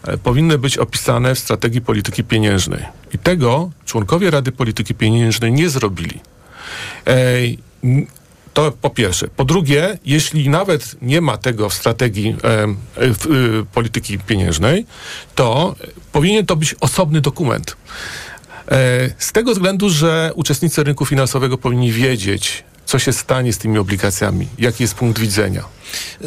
e, 0.05 0.19
powinny 0.19 0.59
być 0.59 0.79
opisane 0.79 1.35
w 1.35 1.39
strategii 1.39 1.81
polityki 1.81 2.25
pieniężnej. 2.25 2.85
I 3.15 3.19
tego 3.19 3.71
członkowie 3.85 4.31
Rady 4.31 4.53
Polityki 4.53 4.95
Pieniężnej 4.95 5.53
nie 5.53 5.69
zrobili. 5.69 6.21
To 8.55 8.73
po 8.73 8.91
pierwsze. 8.91 9.29
Po 9.29 9.45
drugie, 9.45 9.99
jeśli 10.05 10.49
nawet 10.49 10.97
nie 11.03 11.21
ma 11.21 11.37
tego 11.37 11.69
w 11.69 11.75
strategii 11.75 12.29
e, 12.29 12.35
w, 12.97 13.27
e, 13.27 13.65
polityki 13.75 14.19
pieniężnej, 14.19 14.87
to 15.35 15.75
powinien 16.13 16.47
to 16.47 16.57
być 16.57 16.75
osobny 16.81 17.21
dokument. 17.21 17.77
E, 18.71 19.11
z 19.19 19.33
tego 19.33 19.53
względu, 19.53 19.91
że 19.91 20.33
uczestnicy 20.35 20.85
rynku 20.85 21.07
finansowego 21.07 21.59
powinni 21.59 21.93
wiedzieć, 21.93 22.65
co 22.85 22.99
się 22.99 23.13
stanie 23.13 23.53
z 23.53 23.59
tymi 23.59 23.79
obligacjami, 23.79 24.49
jaki 24.59 24.83
jest 24.83 24.95
punkt 24.95 25.19
widzenia. 25.19 25.65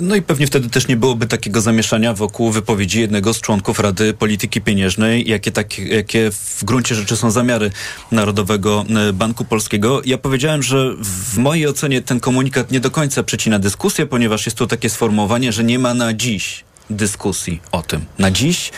No 0.01 0.15
i 0.15 0.21
pewnie 0.21 0.47
wtedy 0.47 0.69
też 0.69 0.87
nie 0.87 0.95
byłoby 0.95 1.27
takiego 1.27 1.61
zamieszania 1.61 2.13
wokół 2.13 2.51
wypowiedzi 2.51 3.01
jednego 3.01 3.33
z 3.33 3.41
członków 3.41 3.79
Rady 3.79 4.13
Polityki 4.13 4.61
Pieniężnej, 4.61 5.29
jakie, 5.29 5.51
tak, 5.51 5.79
jakie 5.79 6.31
w 6.31 6.63
gruncie 6.63 6.95
rzeczy 6.95 7.17
są 7.17 7.31
zamiary 7.31 7.71
Narodowego 8.11 8.85
e, 9.09 9.13
Banku 9.13 9.45
Polskiego. 9.45 10.01
Ja 10.05 10.17
powiedziałem, 10.17 10.63
że 10.63 10.93
w 10.99 11.37
mojej 11.37 11.67
ocenie 11.67 12.01
ten 12.01 12.19
komunikat 12.19 12.71
nie 12.71 12.79
do 12.79 12.91
końca 12.91 13.23
przecina 13.23 13.59
dyskusję, 13.59 14.05
ponieważ 14.05 14.45
jest 14.45 14.57
tu 14.57 14.67
takie 14.67 14.89
sformułowanie, 14.89 15.51
że 15.51 15.63
nie 15.63 15.79
ma 15.79 15.93
na 15.93 16.13
dziś 16.13 16.63
dyskusji 16.89 17.61
o 17.71 17.81
tym 17.83 18.05
na 18.19 18.31
dziś, 18.31 18.71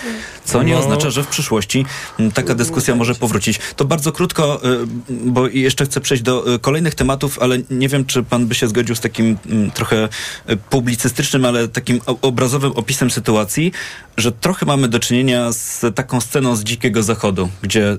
co 0.48 0.64
nie 0.64 0.74
No. 0.74 0.80
oznacza, 0.80 1.10
że 1.10 1.24
w 1.24 1.28
przyszłości 1.28 1.86
m, 2.20 2.32
taka 2.32 2.56
dyskusja 2.56 2.96
może 2.96 3.16
powrócić. 3.16 3.60
To 3.76 3.86
bardzo 3.86 4.12
krótko, 4.12 4.62
y, 4.66 4.88
bo 5.10 5.48
jeszcze 5.48 5.86
chcę 5.86 6.02
przejść 6.02 6.24
do 6.24 6.54
y, 6.56 6.60
kolejnych 6.60 6.96
tematów, 6.96 7.40
ale 7.40 7.58
nie 7.70 7.90
wiem, 7.90 8.06
czy 8.06 8.24
pan 8.24 8.46
by 8.48 8.56
się 8.56 8.68
zgodził 8.68 8.96
z 8.96 9.00
takim 9.00 9.38
mm, 9.50 9.72
trochę 9.72 10.10
y, 10.50 10.58
publicystycznym, 10.58 11.46
ale 11.46 11.68
takim 11.68 12.00
obrazowym 12.22 12.72
opisem 12.72 13.12
sytuacji, 13.12 13.72
że 14.18 14.32
trochę 14.32 14.66
mamy 14.66 14.88
do 14.88 15.00
czynienia 15.00 15.52
z 15.52 15.86
taką 15.96 16.22
sceną 16.22 16.56
z 16.56 16.64
Dzikiego 16.64 17.04
Zachodu, 17.04 17.50
gdzie 17.62 17.98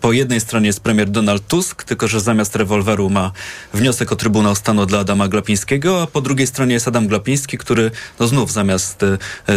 po 0.00 0.12
jednej 0.12 0.40
stronie 0.40 0.66
jest 0.66 0.80
premier 0.80 1.10
Donald 1.10 1.46
Tusk, 1.48 1.84
tylko 1.84 2.08
że 2.08 2.20
zamiast 2.20 2.56
rewolweru 2.56 3.10
ma 3.10 3.32
wniosek 3.74 4.12
o 4.12 4.16
Trybunał 4.16 4.54
Stanu 4.54 4.86
dla 4.86 4.98
Adama 4.98 5.28
Glapińskiego, 5.28 6.02
a 6.02 6.06
po 6.06 6.20
drugiej 6.20 6.46
stronie 6.46 6.74
jest 6.74 6.88
Adam 6.88 7.06
Glapiński, 7.08 7.58
który 7.58 7.90
no 8.20 8.26
znów 8.26 8.52
zamiast 8.52 9.04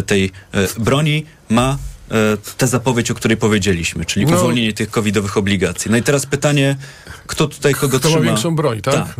tej 0.05 0.31
broni 0.77 1.25
ma 1.49 1.77
y, 2.11 2.55
tę 2.57 2.67
zapowiedź, 2.67 3.11
o 3.11 3.15
której 3.15 3.37
powiedzieliśmy, 3.37 4.05
czyli 4.05 4.25
No. 4.25 4.37
uwolnienie 4.37 4.73
tych 4.73 4.89
covidowych 4.91 5.37
obligacji. 5.37 5.91
No 5.91 5.97
i 5.97 6.03
teraz 6.03 6.25
pytanie, 6.25 6.75
kto 7.27 7.47
tutaj 7.47 7.73
kogo 7.73 7.99
Kto 7.99 8.07
ma 8.09 8.15
trzyma? 8.15 8.25
większą 8.25 8.55
broń, 8.55 8.81
tak? 8.81 9.15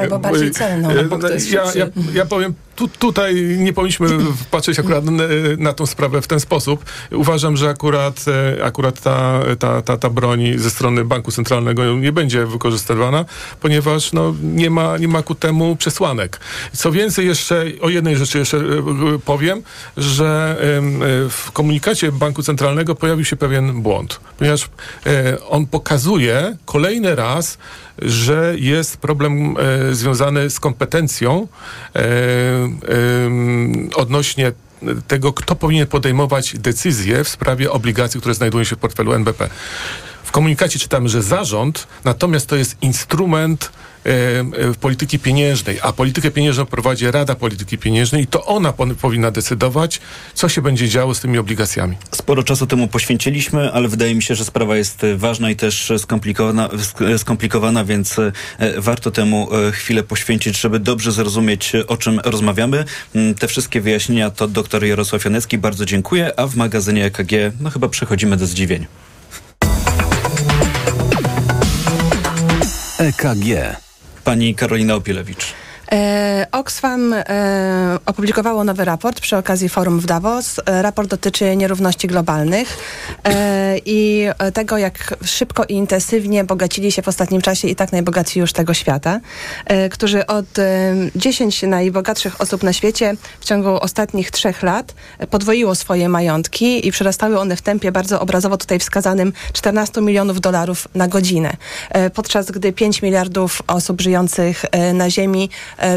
Albo 0.00 0.18
bardziej 0.18 0.50
celną, 0.50 0.90
E, 0.90 1.04
kto 1.04 1.28
jest 1.30 1.52
ja, 1.52 1.62
ja, 1.74 1.86
ja 2.14 2.26
powiem, 2.26 2.54
tu, 2.78 2.88
tutaj 2.88 3.56
nie 3.58 3.72
powinniśmy 3.72 4.08
patrzeć 4.50 4.78
akurat 4.78 5.04
na, 5.04 5.24
na 5.58 5.72
tą 5.72 5.86
sprawę 5.86 6.22
w 6.22 6.26
ten 6.26 6.40
sposób. 6.40 6.84
Uważam, 7.12 7.56
że 7.56 7.68
akurat, 7.68 8.24
e, 8.58 8.64
akurat 8.64 9.00
ta, 9.02 9.40
ta, 9.58 9.82
ta, 9.82 9.96
ta 9.96 10.10
broń 10.10 10.40
ze 10.56 10.70
strony 10.70 11.04
Banku 11.04 11.32
Centralnego 11.32 11.96
nie 11.96 12.12
będzie 12.12 12.46
wykorzystywana, 12.46 13.24
ponieważ 13.60 14.12
no, 14.12 14.34
nie, 14.42 14.70
ma, 14.70 14.98
nie 14.98 15.08
ma 15.08 15.22
ku 15.22 15.34
temu 15.34 15.76
przesłanek. 15.76 16.40
Co 16.72 16.92
więcej, 16.92 17.26
jeszcze 17.26 17.64
o 17.80 17.88
jednej 17.88 18.16
rzeczy 18.16 18.38
jeszcze 18.38 18.56
e, 18.56 18.60
e, 18.60 19.18
powiem, 19.24 19.62
że 19.96 20.56
e, 20.60 20.64
w 21.28 21.50
komunikacie 21.52 22.12
Banku 22.12 22.42
Centralnego 22.42 22.94
pojawił 22.94 23.24
się 23.24 23.36
pewien 23.36 23.82
błąd, 23.82 24.20
ponieważ 24.38 24.68
e, 25.06 25.40
on 25.48 25.66
pokazuje 25.66 26.56
kolejny 26.64 27.14
raz, 27.14 27.58
że 28.02 28.54
jest 28.58 28.96
problem 28.96 29.56
e, 29.58 29.94
związany 29.94 30.50
z 30.50 30.60
kompetencją 30.60 31.48
e, 31.94 32.00
em, 33.24 33.90
odnośnie 33.94 34.52
tego, 35.08 35.32
kto 35.32 35.56
powinien 35.56 35.86
podejmować 35.86 36.58
decyzje 36.58 37.24
w 37.24 37.28
sprawie 37.28 37.70
obligacji, 37.70 38.20
które 38.20 38.34
znajdują 38.34 38.64
się 38.64 38.76
w 38.76 38.78
portfelu 38.78 39.12
NBP. 39.12 39.48
W 40.28 40.30
komunikacie 40.30 40.78
czytamy, 40.78 41.08
że 41.08 41.22
zarząd, 41.22 41.86
natomiast 42.04 42.46
to 42.46 42.56
jest 42.56 42.76
instrument 42.82 43.72
e, 44.06 44.10
e, 44.10 44.44
polityki 44.80 45.18
pieniężnej, 45.18 45.78
a 45.82 45.92
politykę 45.92 46.30
pieniężną 46.30 46.66
prowadzi 46.66 47.10
Rada 47.10 47.34
Polityki 47.34 47.78
Pieniężnej 47.78 48.22
i 48.22 48.26
to 48.26 48.44
ona 48.44 48.72
powinna 49.00 49.30
decydować, 49.30 50.00
co 50.34 50.48
się 50.48 50.62
będzie 50.62 50.88
działo 50.88 51.14
z 51.14 51.20
tymi 51.20 51.38
obligacjami. 51.38 51.96
Sporo 52.14 52.42
czasu 52.42 52.66
temu 52.66 52.88
poświęciliśmy, 52.88 53.72
ale 53.72 53.88
wydaje 53.88 54.14
mi 54.14 54.22
się, 54.22 54.34
że 54.34 54.44
sprawa 54.44 54.76
jest 54.76 55.04
e, 55.04 55.16
ważna 55.16 55.50
i 55.50 55.56
też 55.56 55.92
skomplikowana, 55.98 56.68
sk- 56.68 57.18
skomplikowana 57.18 57.84
więc 57.84 58.16
warto 58.78 59.10
temu 59.10 59.48
chwilę 59.72 60.02
poświęcić, 60.02 60.60
żeby 60.60 60.78
dobrze 60.78 61.12
zrozumieć, 61.12 61.72
o 61.86 61.96
czym 61.96 62.20
rozmawiamy. 62.24 62.84
Mm, 63.14 63.34
Te 63.34 63.48
wszystkie 63.48 63.80
wyjaśnienia 63.80 64.30
to 64.30 64.48
dr 64.48 64.84
Jarosław 64.84 65.24
Janecki. 65.24 65.58
Bardzo 65.58 65.84
dziękuję, 65.86 66.40
a 66.40 66.46
w 66.46 66.56
magazynie 66.56 67.04
EKG 67.04 67.32
no 67.60 67.70
chyba 67.70 67.88
przechodzimy 67.88 68.36
do 68.36 68.46
zdziwień. 68.46 68.86
EKG. 72.98 73.76
Pani 74.24 74.54
Karolina 74.54 74.94
Opielewicz. 74.94 75.54
E, 75.92 76.46
Oxfam 76.52 77.12
e, 77.12 77.98
opublikowało 78.06 78.64
nowy 78.64 78.84
raport 78.84 79.20
przy 79.20 79.36
okazji 79.36 79.68
forum 79.68 80.00
w 80.00 80.06
Davos. 80.06 80.60
E, 80.66 80.82
raport 80.82 81.08
dotyczy 81.08 81.56
nierówności 81.56 82.08
globalnych 82.08 82.78
i 83.86 84.28
tego, 84.54 84.78
jak 84.78 85.14
szybko 85.24 85.64
i 85.64 85.72
intensywnie 85.72 86.44
bogacili 86.44 86.92
się 86.92 87.02
w 87.02 87.08
ostatnim 87.08 87.42
czasie 87.42 87.68
i 87.68 87.76
tak 87.76 87.92
najbogatsi 87.92 88.40
już 88.40 88.52
tego 88.52 88.74
świata, 88.74 89.20
którzy 89.90 90.26
od 90.26 90.58
e, 90.58 90.94
10 91.16 91.62
najbogatszych 91.62 92.40
osób 92.40 92.62
na 92.62 92.72
świecie 92.72 93.14
w 93.40 93.44
ciągu 93.44 93.68
ostatnich 93.80 94.30
trzech 94.30 94.62
lat 94.62 94.94
podwoiło 95.30 95.74
swoje 95.74 96.08
majątki 96.08 96.88
i 96.88 96.92
przerastały 96.92 97.38
one 97.38 97.56
w 97.56 97.62
tempie 97.62 97.92
bardzo 97.92 98.20
obrazowo 98.20 98.56
tutaj 98.56 98.78
wskazanym 98.78 99.32
14 99.52 100.00
milionów 100.00 100.40
dolarów 100.40 100.88
na 100.94 101.08
godzinę. 101.08 101.56
Podczas 102.14 102.50
gdy 102.50 102.72
5 102.72 103.02
miliardów 103.02 103.62
osób 103.66 104.00
żyjących 104.00 104.64
na 104.94 105.10
Ziemi 105.10 105.50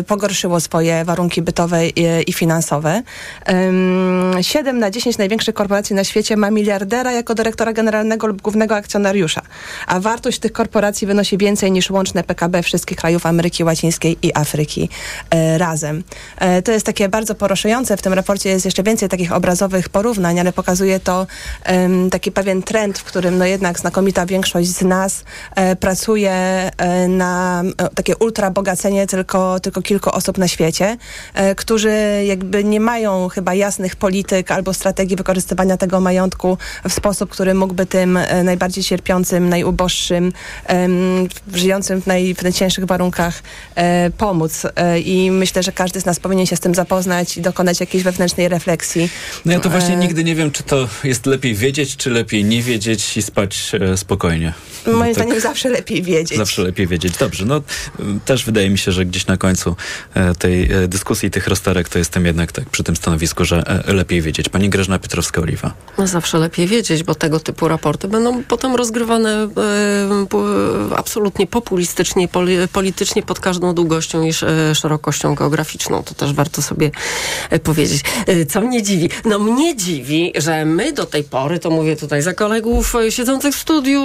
pogorszyło 0.08 0.60
swoje 0.60 1.06
warunki 1.06 1.42
bytowe 1.42 1.88
i, 1.88 2.06
i 2.28 2.34
finansowe. 2.34 3.02
Em, 3.46 4.34
7 4.42 4.80
na 4.80 4.92
10 4.92 5.18
największych 5.18 5.56
korporacji 5.56 5.96
na 5.96 6.04
świecie 6.04 6.38
ma 6.38 6.52
miliardera 6.52 7.12
jako 7.12 7.36
dyrektora 7.36 7.74
generalnego 7.74 8.28
lub 8.28 8.42
głównego 8.42 8.76
akcjonariusza, 8.76 9.42
a 9.88 10.00
wartość 10.00 10.40
tych 10.40 10.52
korporacji 10.52 11.08
wynosi 11.08 11.38
więcej 11.38 11.72
niż 11.72 11.90
łączne 11.90 12.24
PKB 12.24 12.64
wszystkich 12.64 12.98
krajów 12.98 13.26
Ameryki 13.26 13.64
Łacińskiej 13.64 14.18
i 14.22 14.32
Afryki 14.36 14.90
e, 15.30 15.58
razem. 15.58 16.04
E, 16.38 16.62
to 16.62 16.72
jest 16.72 16.86
takie 16.86 17.10
bardzo 17.10 17.36
poruszające. 17.36 17.98
W 17.98 18.02
tym 18.02 18.14
raporcie 18.14 18.50
jest 18.50 18.66
jeszcze 18.66 18.84
więcej 18.84 19.10
takich 19.10 19.32
obrazowych 19.32 19.90
porównań, 19.90 20.40
ale 20.40 20.54
pokazuje 20.54 21.00
to 21.00 21.28
taki 22.12 22.32
pewien 22.32 22.64
trend, 22.64 23.00
w 23.00 23.04
którym 23.04 23.38
no 23.38 23.46
jednak 23.46 23.80
znakomita 23.80 24.26
większość 24.26 24.70
z 24.70 24.82
nas 24.82 25.24
e, 25.56 25.76
pracuje 25.76 26.32
e, 26.32 27.08
na 27.08 27.64
e, 27.78 27.90
takie 27.90 28.18
ultrabogacenie 28.18 29.08
tylko, 29.08 29.60
tylko 29.60 29.71
kilku 29.80 30.10
osób 30.10 30.38
na 30.38 30.48
świecie, 30.48 30.98
e, 31.34 31.56
którzy 31.56 32.24
jakby 32.26 32.64
nie 32.64 32.80
mają 32.80 33.30
chyba 33.30 33.54
jasnych 33.54 33.96
polityk 33.96 34.52
albo 34.52 34.74
strategii 34.74 35.16
wykorzystywania 35.16 35.78
tego 35.78 36.00
majątku 36.00 36.58
w 36.90 36.94
sposób, 36.94 37.30
który 37.30 37.54
mógłby 37.54 37.86
tym 37.86 38.18
e, 38.18 38.44
najbardziej 38.44 38.84
cierpiącym, 38.84 39.50
najuboższym, 39.50 40.34
żyjącym 41.54 42.02
w, 42.02 42.08
naj, 42.08 42.36
w 42.36 42.44
najcięższych 42.44 42.86
warunkach 42.86 43.44
e, 43.76 44.10
pomóc. 44.10 44.64
I 45.06 45.32
myślę, 45.32 45.64
że 45.64 45.72
każdy 45.72 46.02
z 46.02 46.06
nas 46.06 46.20
powinien 46.20 46.46
się 46.46 46.56
z 46.56 46.60
tym 46.60 46.76
zapoznać 46.76 47.38
i 47.38 47.42
dokonać 47.42 47.80
jakiejś 47.80 48.04
wewnętrznej 48.04 48.50
refleksji. 48.50 49.10
No 49.46 49.52
ja 49.52 49.60
to 49.60 49.70
właśnie 49.70 49.96
nigdy 49.96 50.24
nie 50.24 50.36
wiem, 50.36 50.52
czy 50.52 50.64
to 50.64 50.88
jest 51.04 51.26
lepiej 51.26 51.56
wiedzieć, 51.56 51.98
czy 51.98 52.10
lepiej 52.10 52.44
nie 52.46 52.62
wiedzieć 52.62 53.18
i 53.18 53.22
spać 53.22 53.72
spokojnie. 53.96 54.54
No 54.88 54.94
Moim 54.94 55.16
tak. 55.16 55.24
zdaniem 55.24 55.42
zawsze 55.42 55.70
lepiej 55.70 56.04
wiedzieć. 56.04 56.38
Zawsze 56.38 56.62
lepiej 56.62 56.88
wiedzieć. 56.88 57.18
Dobrze, 57.18 57.46
no 57.46 57.62
też 58.26 58.46
wydaje 58.46 58.70
mi 58.70 58.78
się, 58.78 58.92
że 58.92 59.06
gdzieś 59.06 59.28
na 59.28 59.38
końcu 59.38 59.61
e, 60.14 60.36
tej 60.36 60.72
e, 60.72 60.88
dyskusji, 60.88 61.32
tych 61.32 61.48
rozterek, 61.48 61.90
to 61.90 62.00
jestem 62.00 62.26
jednak 62.26 62.52
tak 62.52 62.70
przy 62.70 62.84
tym 62.84 62.96
stanowisku, 62.96 63.46
że 63.46 63.64
e, 63.88 63.94
lepiej 63.94 64.22
wiedzieć. 64.22 64.50
Pani 64.50 64.70
Grażyna 64.70 65.00
Piotrowska-Oliwa. 65.00 65.70
No 65.98 66.08
zawsze 66.08 66.38
lepiej 66.38 66.68
wiedzieć, 66.68 67.04
bo 67.04 67.16
tego 67.16 67.40
typu 67.40 67.68
raporty 67.68 68.08
będą 68.08 68.44
potem 68.44 68.76
rozgrywane 68.76 69.48
absolutnie 70.96 71.48
populistycznie, 71.48 72.28
poli, 72.28 72.58
politycznie 72.74 73.24
pod 73.24 73.40
każdą 73.40 73.74
długością 73.76 74.24
i 74.24 74.30
sz- 74.30 74.78
szerokością 74.78 75.36
geograficzną. 75.36 76.04
To 76.04 76.14
też 76.14 76.34
warto 76.34 76.62
sobie 76.62 76.92
powiedzieć. 77.64 78.02
Co 78.50 78.62
mnie 78.62 78.84
dziwi? 78.84 79.10
No 79.26 79.40
mnie 79.40 79.76
dziwi, 79.76 80.34
że 80.36 80.66
my 80.66 80.94
do 80.94 81.06
tej 81.06 81.24
pory, 81.24 81.60
to 81.60 81.70
mówię 81.70 81.96
tutaj 81.96 82.22
za 82.22 82.34
kolegów 82.34 82.94
siedzących 83.10 83.56
w 83.56 83.60
studiu, 83.60 84.04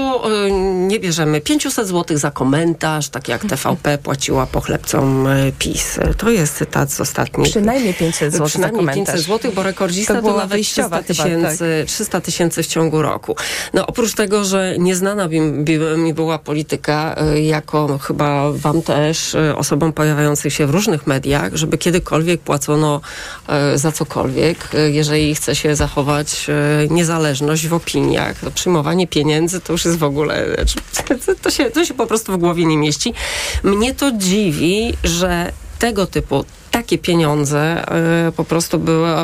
nie 0.89 1.01
bierzemy 1.01 1.41
500 1.41 1.89
zł 1.89 2.19
za 2.19 2.31
komentarz, 2.31 3.09
tak 3.09 3.29
jak 3.29 3.45
TVP 3.45 3.99
płaciła 3.99 4.47
pochlebcom 4.47 5.29
PiS. 5.53 5.99
To 6.19 6.31
jest 6.31 6.55
cytat 6.55 6.93
z 6.93 7.01
ostatnich. 7.01 7.51
Przynajmniej 7.51 7.95
500 7.95 8.33
zł 8.33 8.47
Przynajmniej 8.47 8.81
komentarz. 8.81 9.15
500 9.15 9.27
zł, 9.27 9.53
bo 9.55 9.63
rekordzista 9.63 10.15
To 10.15 10.21
to, 10.21 10.27
była 10.27 10.37
nawet 10.37 10.53
wyjściowa 10.53 11.03
300 11.03 11.25
chyba, 11.25 11.27
tak. 11.27 11.51
tysięcy 11.57 11.85
300 11.87 12.21
tysięcy 12.21 12.63
w 12.63 12.67
ciągu 12.67 13.03
roku. 13.03 13.37
No 13.75 13.87
oprócz 13.87 14.15
tego, 14.15 14.45
że 14.45 14.75
nieznana 14.79 15.29
mi, 15.29 16.15
była 16.15 16.39
polityka, 16.39 17.17
y, 17.35 17.41
jako 17.41 17.99
chyba 17.99 18.53
wam 18.53 18.83
też, 18.83 19.35
y, 19.35 19.57
osobom 19.57 19.93
pojawiających 19.93 20.53
się 20.53 20.67
w 20.67 20.71
różnych 20.71 21.07
mediach, 21.07 21.55
żeby 21.55 21.79
kiedykolwiek 21.79 22.41
płacono 22.41 23.01
y, 23.75 23.79
za 23.79 23.93
cokolwiek, 23.93 24.69
jeżeli 24.93 25.35
chce 25.35 25.57
się 25.57 25.77
zachować 25.77 26.47
niezależność 26.91 27.69
w 27.69 27.75
opiniach. 27.75 28.41
To 28.41 28.51
przyjmowanie 28.51 29.07
pieniędzy 29.07 29.61
to 29.61 29.73
już 29.73 29.85
jest 29.85 29.99
w 29.99 30.05
ogóle, 30.05 30.47
znaczy, 30.55 30.79
to 31.43 31.51
się, 31.51 31.71
to 31.71 31.85
się 31.85 31.95
po 31.95 32.07
prostu 32.07 32.33
w 32.33 32.37
głowie 32.37 32.65
nie 32.65 32.77
mieści. 32.77 33.15
Mnie 33.63 33.95
to 33.95 34.13
dziwi, 34.13 34.95
że 35.05 35.36
tego 35.79 36.07
typu 36.07 36.45
takie 36.71 36.99
pieniądze 36.99 37.85
y, 38.29 38.33
po 38.33 38.45
prostu 38.45 38.79
były 38.79 39.09
y, 39.09 39.15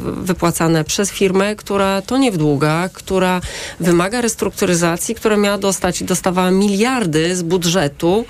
wypłacane 0.00 0.84
przez 0.84 1.10
firmę, 1.10 1.56
która 1.56 2.02
to 2.02 2.18
nie 2.18 2.32
w 2.32 2.36
długach, 2.36 2.92
która 2.92 3.40
wymaga 3.80 4.20
restrukturyzacji, 4.20 5.14
która 5.14 5.36
miała 5.36 5.58
dostać 5.58 6.00
i 6.00 6.04
dostawała 6.04 6.50
miliardy 6.50 7.36
z 7.36 7.42
budżetu 7.42 8.24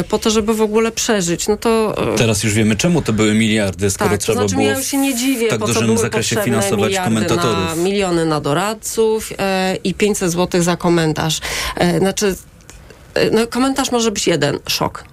y, 0.00 0.04
po 0.04 0.18
to, 0.18 0.30
żeby 0.30 0.54
w 0.54 0.60
ogóle 0.60 0.92
przeżyć. 0.92 1.48
No 1.48 1.56
to 1.56 1.94
Teraz 2.16 2.44
już 2.44 2.54
wiemy, 2.54 2.76
czemu 2.76 3.02
to 3.02 3.12
były 3.12 3.34
miliardy, 3.34 3.90
skoro 3.90 4.10
tak, 4.10 4.18
to 4.18 4.24
trzeba 4.24 4.40
znaczy, 4.40 4.54
było 4.54 4.68
ja 4.68 4.76
już 4.76 4.86
się 4.86 4.98
nie 4.98 5.14
dziwię, 5.14 5.46
w 5.46 5.50
tak 5.50 5.60
dużym 5.60 5.98
zakresie 5.98 6.36
finansować 6.36 6.98
komentatorów. 6.98 7.76
Na 7.76 7.82
miliony 7.82 8.26
na 8.26 8.40
doradców 8.40 9.32
i 9.84 9.94
500 9.94 10.32
zł 10.32 10.62
za 10.62 10.76
komentarz. 10.76 11.40
Znaczy, 11.98 12.36
no, 13.32 13.46
komentarz 13.46 13.92
może 13.92 14.10
być 14.10 14.26
jeden, 14.26 14.58
szok. 14.68 15.11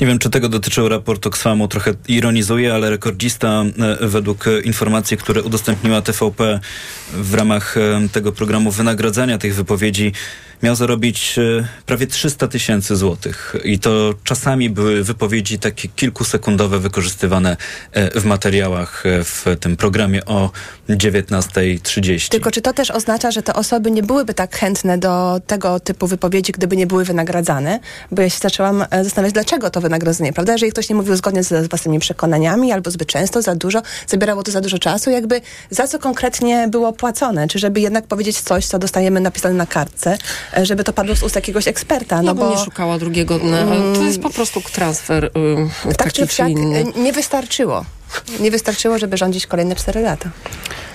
Nie 0.00 0.06
wiem, 0.06 0.18
czy 0.18 0.30
tego 0.30 0.48
dotyczył 0.48 0.88
raport 0.88 1.26
Oxfamu, 1.26 1.68
trochę 1.68 1.94
ironizuje, 2.08 2.74
ale 2.74 2.90
rekordzista 2.90 3.64
e, 4.02 4.08
według 4.08 4.44
informacji, 4.64 5.16
które 5.16 5.42
udostępniła 5.42 6.02
TVP 6.02 6.60
w 7.12 7.34
ramach 7.34 7.76
e, 7.76 8.08
tego 8.12 8.32
programu 8.32 8.70
wynagradzania 8.70 9.38
tych 9.38 9.54
wypowiedzi, 9.54 10.12
miał 10.64 10.74
zarobić 10.74 11.38
e, 11.38 11.68
prawie 11.86 12.06
300 12.06 12.48
tysięcy 12.48 12.96
złotych. 12.96 13.56
I 13.64 13.78
to 13.78 14.14
czasami 14.24 14.70
były 14.70 15.04
wypowiedzi 15.04 15.58
takie 15.58 15.88
kilkusekundowe 15.88 16.78
wykorzystywane 16.78 17.56
e, 17.92 18.20
w 18.20 18.24
materiałach 18.24 19.06
e, 19.06 19.24
w 19.24 19.44
tym 19.60 19.76
programie 19.76 20.24
o 20.24 20.50
19.30. 20.88 22.28
Tylko 22.28 22.50
czy 22.50 22.60
to 22.60 22.72
też 22.72 22.90
oznacza, 22.90 23.30
że 23.30 23.42
te 23.42 23.54
osoby 23.54 23.90
nie 23.90 24.02
byłyby 24.02 24.34
tak 24.34 24.56
chętne 24.56 24.98
do 24.98 25.40
tego 25.46 25.80
typu 25.80 26.06
wypowiedzi, 26.06 26.52
gdyby 26.52 26.76
nie 26.76 26.86
były 26.86 27.04
wynagradzane? 27.04 27.80
Bo 28.10 28.22
ja 28.22 28.30
się 28.30 28.38
zaczęłam 28.38 28.84
zastanawiać, 29.02 29.34
dlaczego 29.34 29.70
to 29.70 29.80
wynagrodzenie, 29.80 30.32
prawda? 30.32 30.52
Jeżeli 30.52 30.72
ktoś 30.72 30.88
nie 30.88 30.94
mówił 30.94 31.16
zgodnie 31.16 31.42
z 31.42 31.68
własnymi 31.68 31.98
przekonaniami, 31.98 32.72
albo 32.72 32.90
zbyt 32.90 33.08
często, 33.08 33.42
za 33.42 33.54
dużo, 33.54 33.82
zabierało 34.06 34.42
to 34.42 34.52
za 34.52 34.60
dużo 34.60 34.78
czasu, 34.78 35.10
jakby 35.10 35.40
za 35.70 35.86
co 35.86 35.98
konkretnie 35.98 36.68
było 36.68 36.92
płacone? 36.92 37.48
Czy 37.48 37.58
żeby 37.58 37.80
jednak 37.80 38.06
powiedzieć 38.06 38.40
coś, 38.40 38.66
co 38.66 38.78
dostajemy 38.78 39.20
napisane 39.20 39.54
na 39.54 39.66
kartce, 39.66 40.18
żeby 40.62 40.84
to 40.84 40.92
padło 40.92 41.16
z 41.16 41.22
ust 41.22 41.34
jakiegoś 41.36 41.68
eksperta? 41.68 42.22
No 42.22 42.28
ja 42.28 42.34
bo 42.34 42.50
nie 42.50 42.64
szukała 42.64 42.98
drugiego 42.98 43.38
dna. 43.38 43.66
To 43.94 44.04
jest 44.04 44.20
po 44.20 44.30
prostu 44.30 44.62
transfer. 44.72 45.24
y, 45.24 45.30
tak 45.84 45.96
taki 45.96 46.22
czy 46.22 46.34
siak 46.34 46.48
inny. 46.48 46.78
e, 46.78 47.00
nie 47.00 47.12
wystarczyło. 47.12 47.84
Nie 48.40 48.50
wystarczyło, 48.50 48.98
żeby 48.98 49.16
rządzić 49.16 49.46
kolejne 49.46 49.76
4 49.76 50.00
lata. 50.00 50.30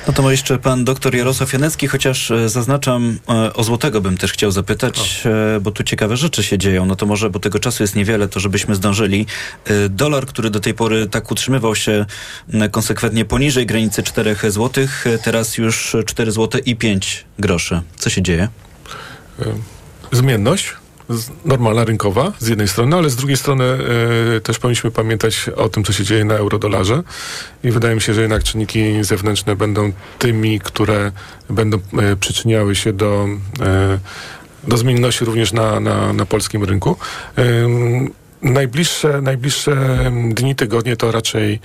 No 0.08 0.14
to 0.14 0.32
jeszcze 0.32 0.58
pan 0.58 0.86
doktor 0.86 1.16
Jarosław 1.16 1.54
Janecki, 1.54 1.88
chociaż 1.88 2.32
e, 2.32 2.50
zaznaczam, 2.50 3.20
e, 3.30 3.54
o 3.54 3.64
Złotego 3.64 4.02
bym 4.02 4.18
też 4.18 4.34
chciał 4.34 4.52
zapytać, 4.52 5.24
e, 5.26 5.60
bo 5.60 5.72
tu 5.72 5.84
ciekawe 5.84 6.18
rzeczy 6.18 6.44
się 6.44 6.58
dzieją. 6.58 6.86
No 6.86 6.96
to 6.96 7.06
może, 7.06 7.30
bo 7.30 7.40
tego 7.40 7.60
czasu 7.60 7.84
jest 7.84 7.96
niewiele, 7.96 8.28
to 8.28 8.40
żebyśmy 8.40 8.76
zdążyli. 8.76 9.26
Dolar, 9.90 10.26
który 10.26 10.50
do 10.50 10.60
tej 10.60 10.74
pory 10.74 11.08
tak 11.08 11.32
utrzymywał 11.32 11.76
się 11.76 12.06
konsekwentnie 12.72 13.26
poniżej 13.26 13.66
granicy 13.66 14.04
4 14.04 14.36
zł, 14.44 14.88
teraz 15.24 15.58
już 15.58 15.96
4 16.06 16.32
zł 16.32 16.62
i 16.66 16.76
5 16.76 17.26
groszy. 17.40 17.82
Co 17.98 18.10
się 18.10 18.22
dzieje? 18.22 18.48
Zmienność 20.12 20.74
z- 21.10 21.30
normalna, 21.46 21.84
rynkowa 21.86 22.34
z 22.40 22.48
jednej 22.48 22.68
strony, 22.68 22.96
ale 22.96 23.10
z 23.10 23.16
drugiej 23.16 23.38
strony 23.38 23.64
e, 24.38 24.42
też 24.42 24.60
powinniśmy 24.60 24.92
pamiętać 24.92 25.50
o 25.56 25.70
tym, 25.70 25.84
co 25.84 25.94
się 25.94 26.04
dzieje 26.04 26.26
na 26.26 26.36
eurodolarze 26.36 27.04
i 27.64 27.72
wydaje 27.72 27.96
mi 27.96 28.02
się, 28.02 28.14
że 28.14 28.22
jednak 28.22 28.44
czynniki 28.44 29.04
zewnętrzne 29.04 29.56
będą 29.56 29.92
tymi, 30.20 30.60
które 30.60 31.12
będą 31.50 31.78
e, 31.78 32.16
przyczyniały 32.16 32.76
się 32.76 32.94
do, 32.94 33.28
do 34.68 34.78
zmienności 34.78 35.26
również 35.26 35.54
na, 35.54 35.80
na, 35.80 36.14
na 36.14 36.26
polskim 36.26 36.64
rynku. 36.64 36.96
Najbliższe, 38.42 39.22
najbliższe 39.22 39.76
dni, 40.30 40.56
tygodnie 40.56 40.96
to 40.98 41.12
raczej, 41.12 41.60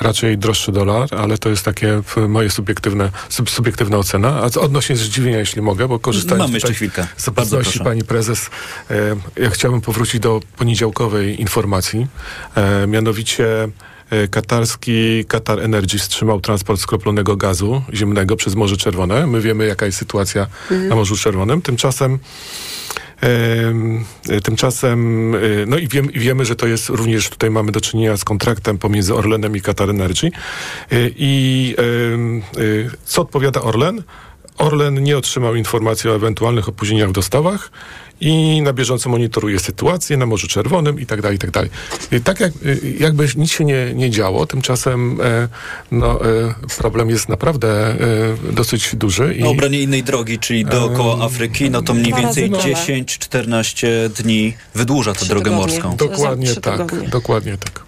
raczej 0.00 0.38
droższy 0.38 0.72
dolar, 0.72 1.08
ale 1.14 1.38
to 1.38 1.48
jest 1.48 1.64
takie 1.64 2.02
moje 2.28 2.50
subiektywne, 2.50 3.10
sub, 3.28 3.50
subiektywna 3.50 3.98
ocena. 3.98 4.28
A 4.42 4.60
odnośnie 4.60 4.96
zdziwienia, 4.96 5.38
jeśli 5.38 5.62
mogę, 5.62 5.88
bo 5.88 5.98
korzystając 5.98 6.42
Mamy 6.42 6.54
jeszcze 6.54 6.74
chwilkę. 6.74 7.06
z 7.16 7.28
obecności 7.28 7.80
pani 7.80 8.02
prezes, 8.04 8.50
e, 8.90 9.16
ja 9.42 9.50
chciałbym 9.50 9.80
powrócić 9.80 10.20
do 10.20 10.40
poniedziałkowej 10.56 11.40
informacji. 11.40 12.06
E, 12.54 12.86
mianowicie 12.86 13.68
e, 14.10 14.28
katarski 14.28 15.24
Qatar 15.24 15.60
Energy 15.60 15.98
wstrzymał 15.98 16.40
transport 16.40 16.80
skroplonego 16.80 17.36
gazu 17.36 17.82
ziemnego 17.94 18.36
przez 18.36 18.54
Morze 18.54 18.76
Czerwone. 18.76 19.26
My 19.26 19.40
wiemy, 19.40 19.66
jaka 19.66 19.86
jest 19.86 19.98
sytuacja 19.98 20.46
Mhm. 20.70 20.88
na 20.88 20.94
Morzu 20.94 21.16
Czerwonym. 21.16 21.62
Tymczasem 21.62 22.12
Em, 22.12 22.18
Tymczasem, 24.44 25.34
e, 25.34 25.38
no 25.66 25.78
i, 25.78 25.88
wiem, 25.88 26.12
i 26.12 26.18
wiemy, 26.18 26.44
że 26.44 26.56
to 26.56 26.66
jest 26.66 26.88
również, 26.88 27.30
tutaj 27.30 27.50
mamy 27.50 27.72
do 27.72 27.80
czynienia 27.80 28.16
z 28.16 28.24
kontraktem 28.24 28.78
pomiędzy 28.78 29.14
Orlenem 29.14 29.56
i 29.56 29.60
Qatar 29.60 29.90
Energy. 29.90 30.26
E, 30.26 30.30
I 31.16 31.74
e, 31.78 32.90
co 33.04 33.22
odpowiada 33.22 33.60
Orlen? 33.60 34.02
Orlen 34.58 35.02
nie 35.02 35.18
otrzymał 35.18 35.54
informacji 35.54 36.10
o 36.10 36.14
ewentualnych 36.14 36.68
opóźnieniach 36.68 37.08
w 37.08 37.12
dostawach 37.12 37.70
i 38.20 38.62
na 38.62 38.72
bieżąco 38.72 39.10
monitoruje 39.10 39.58
sytuację 39.58 40.16
na 40.16 40.26
Morzu 40.26 40.48
Czerwonym 40.48 41.00
i 41.00 41.06
tak 41.06 41.22
dalej, 41.22 41.36
i 41.36 41.38
tak 41.38 41.50
dalej. 41.50 41.70
Tak 42.24 42.40
jak, 42.40 42.52
e, 42.52 42.88
jakby 42.98 43.28
nic 43.36 43.50
się 43.50 43.64
nie, 43.64 43.94
nie 43.94 44.10
działo, 44.10 44.46
tymczasem 44.46 45.20
e, 45.20 45.48
no, 45.90 46.24
e, 46.24 46.54
problem 46.78 47.10
jest 47.10 47.28
naprawdę 47.28 47.68
e, 48.48 48.52
dosyć 48.52 48.96
duży. 48.96 49.34
I, 49.34 49.42
O 49.42 49.50
obranie 49.50 49.80
innej 49.80 50.02
drogi, 50.02 50.38
czyli 50.38 50.64
dookoła 50.64 51.24
Afryki, 51.24 51.70
no 51.70 51.82
to 51.82 51.94
mniej 51.94 52.14
więcej 52.14 52.50
tyle. 52.50 52.74
10-14 52.74 54.08
dni 54.08 54.54
wydłuża 54.74 55.14
tę 55.14 55.26
drogę 55.26 55.50
morską. 55.50 55.96
Dokładnie 55.96 56.54
tak, 56.54 57.08
dokładnie 57.08 57.58
tak. 57.58 57.85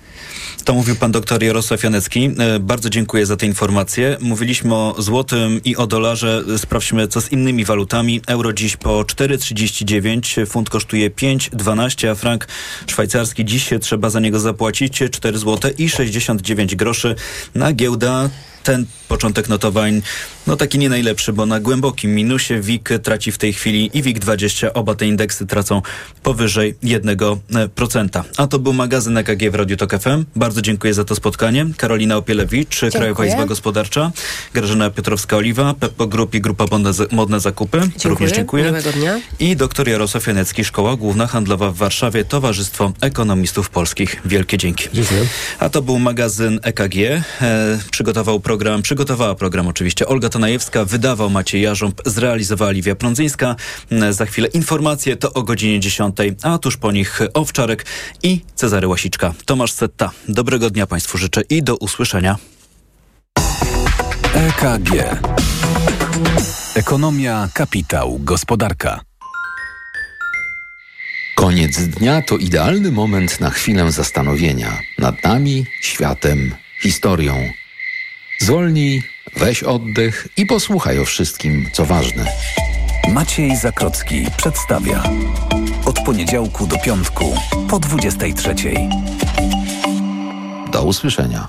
To 0.65 0.75
mówił 0.75 0.97
pan 0.97 1.13
doktor 1.13 1.43
Jarosław 1.43 1.83
Janecki. 1.83 2.31
E, 2.39 2.59
Bardzo 2.59 2.91
dziękuję 2.91 3.27
za 3.27 3.37
te 3.37 3.47
informacje. 3.47 4.17
Mówiliśmy 4.21 4.75
o 4.75 4.95
złotym 4.99 5.61
i 5.65 5.77
o 5.77 5.87
dolarze. 5.87 6.45
Sprawdźmy, 6.57 7.09
co 7.09 7.21
z 7.21 7.33
innymi 7.33 7.65
walutami. 7.65 8.21
Euro 8.27 8.53
dziś 8.53 8.77
po 8.77 9.03
4,39, 9.03 10.47
funt 10.47 10.71
kosztuje 10.71 11.11
5,12, 11.11 12.09
a 12.09 12.15
frank 12.15 12.49
szwajcarski 12.87 13.45
dziś 13.45 13.69
trzeba 13.81 14.11
za 14.11 14.21
niego 14.21 14.41
zapłacić 14.41 15.03
4 15.13 15.39
zł 15.39 15.71
i 15.79 15.91
69 15.91 16.77
groszy. 16.77 17.15
Na 17.55 17.73
giełda 17.73 18.31
ten 18.63 18.87
początek 19.09 19.49
notowań, 19.49 20.03
no 20.49 20.57
taki 20.57 20.79
nie 20.79 20.89
najlepszy, 20.89 21.33
bo 21.33 21.47
na 21.47 21.61
głębokim 21.61 22.15
minusie 22.15 22.61
WIG 22.61 22.89
traci 23.03 23.33
w 23.33 23.39
tej 23.39 23.53
chwili 23.53 23.91
i 23.95 24.03
WIG20. 24.03 24.71
Oba 24.75 24.95
te 24.95 25.07
indeksy 25.07 25.47
tracą 25.47 25.83
powyżej 26.23 26.75
1%. 26.85 28.23
A 28.37 28.47
to 28.47 28.59
był 28.59 28.73
magazyn 28.73 29.17
EKG 29.17 29.51
w 29.51 29.55
Radiu 29.55 29.77
Tok 29.77 29.99
FM. 29.99 30.25
Bardzo 30.37 30.63
dziękuję 30.63 30.95
za 30.95 31.05
to 31.05 31.15
spotkanie. 31.15 31.67
Karolina 31.77 32.17
Opielewicz, 32.17 32.81
Krajowa 32.93 33.27
Izba 33.27 33.47
Gospodarcza, 33.47 34.13
Grażyna 34.55 34.91
Piotrowska-Oliwa, 34.91 35.75
Peppo 35.75 36.07
Group 36.07 36.35
i 36.35 36.41
Grupa 36.41 36.65
Modne, 36.71 36.91
Modne 37.11 37.41
Zakupy. 37.41 37.81
Również 38.05 38.33
dziękuję. 38.33 38.65
Miłego 38.65 38.93
dnia. 38.93 39.21
I 39.41 39.57
doktor 39.57 39.89
Jarosław 39.89 40.27
Janecki, 40.27 40.65
Szkoła 40.65 40.97
Główna 40.97 41.27
Handlowa 41.27 41.71
w 41.71 41.77
Warszawie, 41.77 42.25
Towarzystwo 42.25 42.93
Ekonomistów 43.01 43.71
Polskich. 43.71 44.23
Wielkie 44.25 44.59
dzięki. 44.59 44.89
Dziękuję. 44.93 45.27
A 45.59 45.69
to 45.69 45.83
był 45.83 45.99
magazyn 45.99 46.61
EKG. 46.63 46.97
E, 46.97 47.23
przygotował 47.91 48.41
program, 48.41 48.83
przygotowała 48.83 49.35
program 49.35 49.69
oczywiście 49.69 50.07
Olga 50.07 50.29
Tonajewska, 50.39 50.85
wydawał 50.85 51.31
Maciej 51.31 51.63
Jarząb, 51.63 52.01
zrealizowała 52.07 52.71
Liwia 52.71 52.95
Prądzyńska. 52.95 53.57
E, 53.91 54.13
za 54.13 54.27
chwilę 54.27 54.49
informacje 54.49 55.17
to 55.17 55.33
o 55.33 55.43
godzinie 55.43 55.81
10, 55.81 56.17
a 56.43 56.59
tuż 56.59 56.77
po 56.77 56.93
nich 56.93 57.21
Owczarek 57.35 57.87
i 58.23 58.41
Cezary 58.55 58.89
Łasiczka. 58.89 59.35
Tomasz 59.45 59.73
Setta. 59.73 60.11
Dobrego 60.29 60.71
dnia 60.71 60.87
Państwu 60.87 61.19
życzę 61.19 61.43
i 61.51 61.63
do 61.63 61.77
usłyszenia. 61.77 62.37
EKG. 64.35 65.21
Ekonomia, 66.75 67.49
kapitał, 67.55 68.19
gospodarka. 68.23 69.01
Koniec 71.37 71.79
dnia 71.79 72.23
to 72.23 72.37
idealny 72.37 72.91
moment 72.91 73.41
na 73.41 73.51
chwilę 73.51 73.93
zastanowienia 73.93 74.79
nad 74.99 75.25
nami, 75.25 75.67
światem, 75.83 76.55
historią. 76.83 77.35
Zwolnij, 78.41 79.03
weź 79.37 79.63
oddech 79.63 80.29
i 80.37 80.47
posłuchaj 80.47 80.99
o 80.99 81.05
wszystkim, 81.05 81.71
co 81.73 81.85
ważne. 81.85 82.25
Maciej 83.13 83.57
Zakrocki 83.57 84.27
przedstawia. 84.37 85.03
Od 85.85 86.01
poniedziałku 86.01 86.67
do 86.67 86.79
piątku 86.79 87.37
po 87.71 87.79
23. 87.79 88.55
Do 90.73 90.85
usłyszenia. 90.85 91.49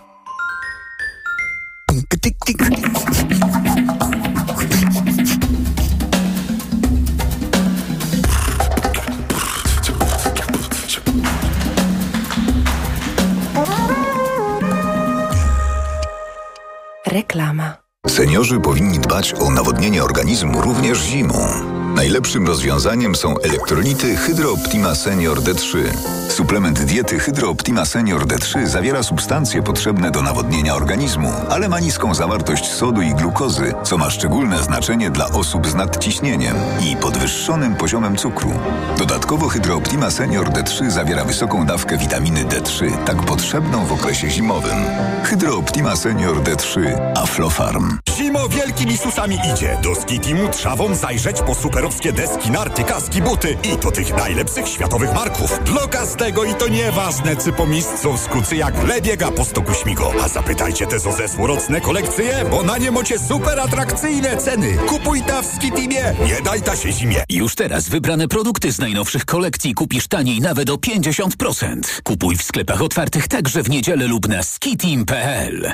Reklama. 17.19 17.77
Seniorzy 18.07 18.59
powinni 18.59 18.99
dbać 18.99 19.33
o 19.33 19.51
nawodnienie 19.51 20.03
organizmu 20.03 20.61
również 20.61 20.99
zimą. 20.99 21.78
Najlepszym 21.99 22.47
rozwiązaniem 22.47 23.15
są 23.15 23.37
elektrolity 23.37 24.15
Hydro 24.15 24.51
Optima 24.51 24.95
Senior 24.95 25.41
D3. 25.41 25.77
Suplement 26.29 26.83
diety 26.83 27.19
Hydro 27.19 27.49
Optima 27.49 27.85
Senior 27.85 28.27
D3 28.27 28.67
zawiera 28.67 29.03
substancje 29.03 29.63
potrzebne 29.63 30.11
do 30.11 30.21
nawodnienia 30.21 30.75
organizmu, 30.75 31.31
ale 31.49 31.69
ma 31.69 31.79
niską 31.79 32.13
zawartość 32.13 32.71
sodu 32.71 33.01
i 33.01 33.13
glukozy, 33.13 33.73
co 33.83 33.97
ma 33.97 34.09
szczególne 34.09 34.63
znaczenie 34.63 35.09
dla 35.09 35.29
osób 35.29 35.67
z 35.67 35.75
nadciśnieniem 35.75 36.55
i 36.91 36.95
podwyższonym 36.95 37.75
poziomem 37.75 38.17
cukru. 38.17 38.51
Dodatkowo 38.97 39.49
Hydro 39.49 39.75
Optima 39.75 40.11
Senior 40.11 40.49
D3 40.49 40.89
zawiera 40.89 41.25
wysoką 41.25 41.65
dawkę 41.65 41.97
witaminy 41.97 42.45
D3, 42.45 42.97
tak 43.05 43.23
potrzebną 43.23 43.85
w 43.85 43.91
okresie 43.91 44.29
zimowym. 44.29 44.77
Hydro 45.23 45.57
Optima 45.57 45.95
Senior 45.95 46.43
D3 46.43 46.81
Aflofarm. 47.15 47.97
Zimo 48.17 48.49
wielkimi 48.49 48.97
susami 48.97 49.37
idzie. 49.53 49.77
Do 49.83 49.95
Skitimu 49.95 50.49
trzawą 50.49 50.95
zajrzeć 50.95 51.41
po 51.41 51.55
superowskie 51.91 52.13
deski, 52.13 52.51
narty, 52.51 52.83
kaski, 52.83 53.21
buty 53.21 53.57
i 53.63 53.77
to 53.77 53.91
tych 53.91 54.17
najlepszych 54.17 54.67
światowych 54.67 55.13
marków. 55.13 55.59
Dla 55.65 55.87
każdego 55.87 56.43
i 56.43 56.53
to 56.53 56.67
nieważne, 56.67 57.35
czy 57.35 57.51
po 57.51 57.67
miejscu 57.67 58.13
w 58.13 58.19
skucy 58.19 58.55
jak 58.55 58.87
lebiega 58.87 59.31
po 59.31 59.45
stoku 59.45 59.73
śmigo. 59.73 60.11
A 60.23 60.27
zapytajcie 60.27 60.87
te 60.87 60.99
zo 60.99 61.11
zesłorocne 61.11 61.81
kolekcje, 61.81 62.45
bo 62.51 62.63
na 62.63 62.77
nie 62.77 62.91
macie 62.91 63.19
super 63.19 63.59
atrakcyjne 63.59 64.37
ceny. 64.37 64.77
Kupuj 64.77 65.21
ta 65.21 65.41
w 65.41 65.45
Skitimie, 65.45 66.15
nie 66.25 66.41
daj 66.41 66.61
ta 66.61 66.75
się 66.75 66.91
zimie. 66.91 67.23
Już 67.29 67.55
teraz 67.55 67.89
wybrane 67.89 68.27
produkty 68.27 68.71
z 68.71 68.79
najnowszych 68.79 69.25
kolekcji 69.25 69.73
kupisz 69.73 70.07
taniej 70.07 70.41
nawet 70.41 70.69
o 70.69 70.75
50%. 70.75 72.01
Kupuj 72.03 72.37
w 72.37 72.43
sklepach 72.43 72.81
otwartych 72.81 73.27
także 73.27 73.63
w 73.63 73.69
niedzielę 73.69 74.07
lub 74.07 74.27
na 74.27 74.43
skitim.pl. 74.43 75.73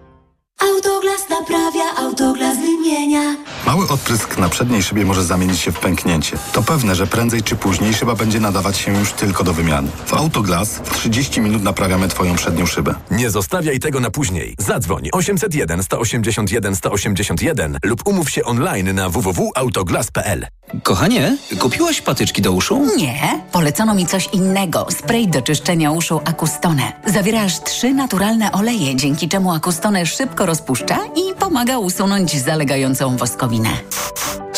Auto 0.63 0.90
Autoglas 1.01 1.29
naprawia, 1.29 1.95
autoglas 1.97 2.57
wymienia. 2.57 3.35
Mały 3.65 3.87
odprysk 3.89 4.37
na 4.37 4.49
przedniej 4.49 4.83
szybie 4.83 5.05
może 5.05 5.23
zamienić 5.23 5.59
się 5.59 5.71
w 5.71 5.79
pęknięcie. 5.79 6.37
To 6.53 6.63
pewne, 6.63 6.95
że 6.95 7.07
prędzej 7.07 7.43
czy 7.43 7.55
później 7.55 7.93
szyba 7.93 8.15
będzie 8.15 8.39
nadawać 8.39 8.77
się 8.77 8.97
już 8.99 9.13
tylko 9.13 9.43
do 9.43 9.53
wymiany. 9.53 9.87
W 10.05 10.13
Autoglas 10.13 10.69
w 10.69 10.93
30 10.93 11.41
minut 11.41 11.63
naprawiamy 11.63 12.07
Twoją 12.07 12.35
przednią 12.35 12.65
szybę. 12.65 12.95
Nie 13.11 13.29
zostawiaj 13.29 13.79
tego 13.79 13.99
na 13.99 14.11
później. 14.11 14.55
Zadzwoń 14.57 15.09
801 15.13 15.83
181 15.83 16.75
181 16.75 17.77
lub 17.83 18.07
umów 18.07 18.29
się 18.29 18.43
online 18.43 18.95
na 18.95 19.09
www.autoglas.pl. 19.09 20.47
Kochanie, 20.83 21.37
kupiłaś 21.59 22.01
patyczki 22.01 22.41
do 22.41 22.51
uszu? 22.51 22.87
Nie, 22.97 23.41
polecono 23.51 23.93
mi 23.93 24.05
coś 24.05 24.29
innego. 24.33 24.87
Spray 24.89 25.27
do 25.27 25.41
czyszczenia 25.41 25.91
uszu 25.91 26.21
Acustone. 26.25 26.93
Zawiera 27.05 27.41
aż 27.43 27.63
trzy 27.63 27.93
naturalne 27.93 28.51
oleje, 28.51 28.95
dzięki 28.95 29.29
czemu 29.29 29.53
Acustone 29.53 30.05
szybko 30.05 30.45
rozpuszcza 30.45 30.90
i 31.15 31.35
pomaga 31.39 31.79
usunąć 31.79 32.39
zalegającą 32.39 33.17
woskowinę. 33.17 33.69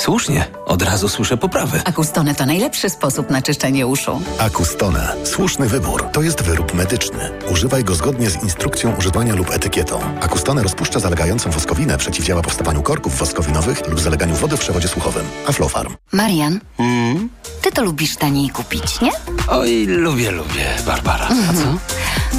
Słusznie, 0.03 0.45
od 0.65 0.81
razu 0.81 1.09
słyszę 1.09 1.37
poprawy. 1.37 1.81
Acustone 1.85 2.35
to 2.35 2.45
najlepszy 2.45 2.89
sposób 2.89 3.29
na 3.29 3.41
czyszczenie 3.41 3.87
uszu. 3.87 4.21
Acustone. 4.39 5.15
Słuszny 5.23 5.69
wybór. 5.69 6.05
To 6.13 6.21
jest 6.21 6.41
wyrób 6.41 6.73
medyczny. 6.73 7.29
Używaj 7.51 7.83
go 7.83 7.95
zgodnie 7.95 8.29
z 8.29 8.43
instrukcją 8.43 8.95
używania 8.95 9.35
lub 9.35 9.51
etykietą. 9.51 9.99
Acustone 10.21 10.63
rozpuszcza 10.63 10.99
zalegającą 10.99 11.51
woskowinę, 11.51 11.97
przeciwdziała 11.97 12.41
powstawaniu 12.41 12.81
korków 12.81 13.17
woskowinowych 13.17 13.87
lub 13.87 13.99
zaleganiu 13.99 14.35
wody 14.35 14.57
w 14.57 14.59
przewodzie 14.59 14.87
słuchowym. 14.87 15.25
Aflofarm. 15.47 15.95
Marian, 16.11 16.59
ty 17.61 17.71
to 17.71 17.83
lubisz 17.83 18.15
taniej 18.15 18.49
kupić, 18.49 19.01
nie? 19.01 19.11
Oj, 19.47 19.85
lubię, 19.85 20.31
lubię, 20.31 20.69
Barbara. 20.85 21.27
A 21.49 21.53
co? 21.53 21.77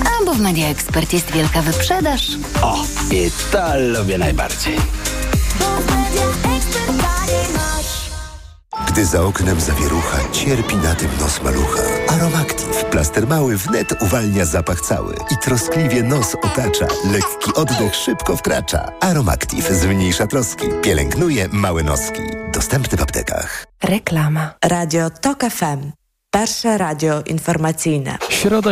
A 0.08 0.24
bo 0.24 0.34
w 0.34 0.40
Media 0.40 0.68
Expert 0.68 1.12
jest 1.12 1.32
wielka 1.32 1.62
wyprzedaż. 1.62 2.28
O, 2.62 2.84
i 3.10 3.30
to 3.52 3.78
lubię 3.78 4.18
najbardziej. 4.18 4.76
Gdy 8.88 9.06
za 9.06 9.22
oknem 9.22 9.60
zawierucha, 9.60 10.18
cierpi 10.32 10.76
na 10.76 10.94
tym 10.94 11.10
nos 11.20 11.42
malucha. 11.42 11.82
Aromactive, 12.08 12.84
plaster 12.90 13.26
mały 13.26 13.56
wnet 13.56 14.02
uwalnia 14.02 14.44
zapach 14.44 14.80
cały 14.80 15.14
i 15.30 15.36
troskliwie 15.44 16.02
nos 16.02 16.34
otacza. 16.34 16.86
Lekki 17.12 17.54
oddech 17.54 17.94
szybko 17.94 18.36
wkracza. 18.36 18.92
Aromactive 19.00 19.74
zmniejsza 19.74 20.26
troski, 20.26 20.66
pielęgnuje 20.82 21.48
małe 21.52 21.82
noski. 21.82 22.22
Dostępny 22.52 22.98
w 22.98 23.02
aptekach. 23.02 23.66
Reklama. 23.82 24.54
Radio 24.64 25.10
TOK 25.10 25.44
FM. 25.50 25.92
Pierwsze 26.34 26.78
radio 26.78 27.22
informacyjne. 27.26 28.18
Środa 28.28 28.62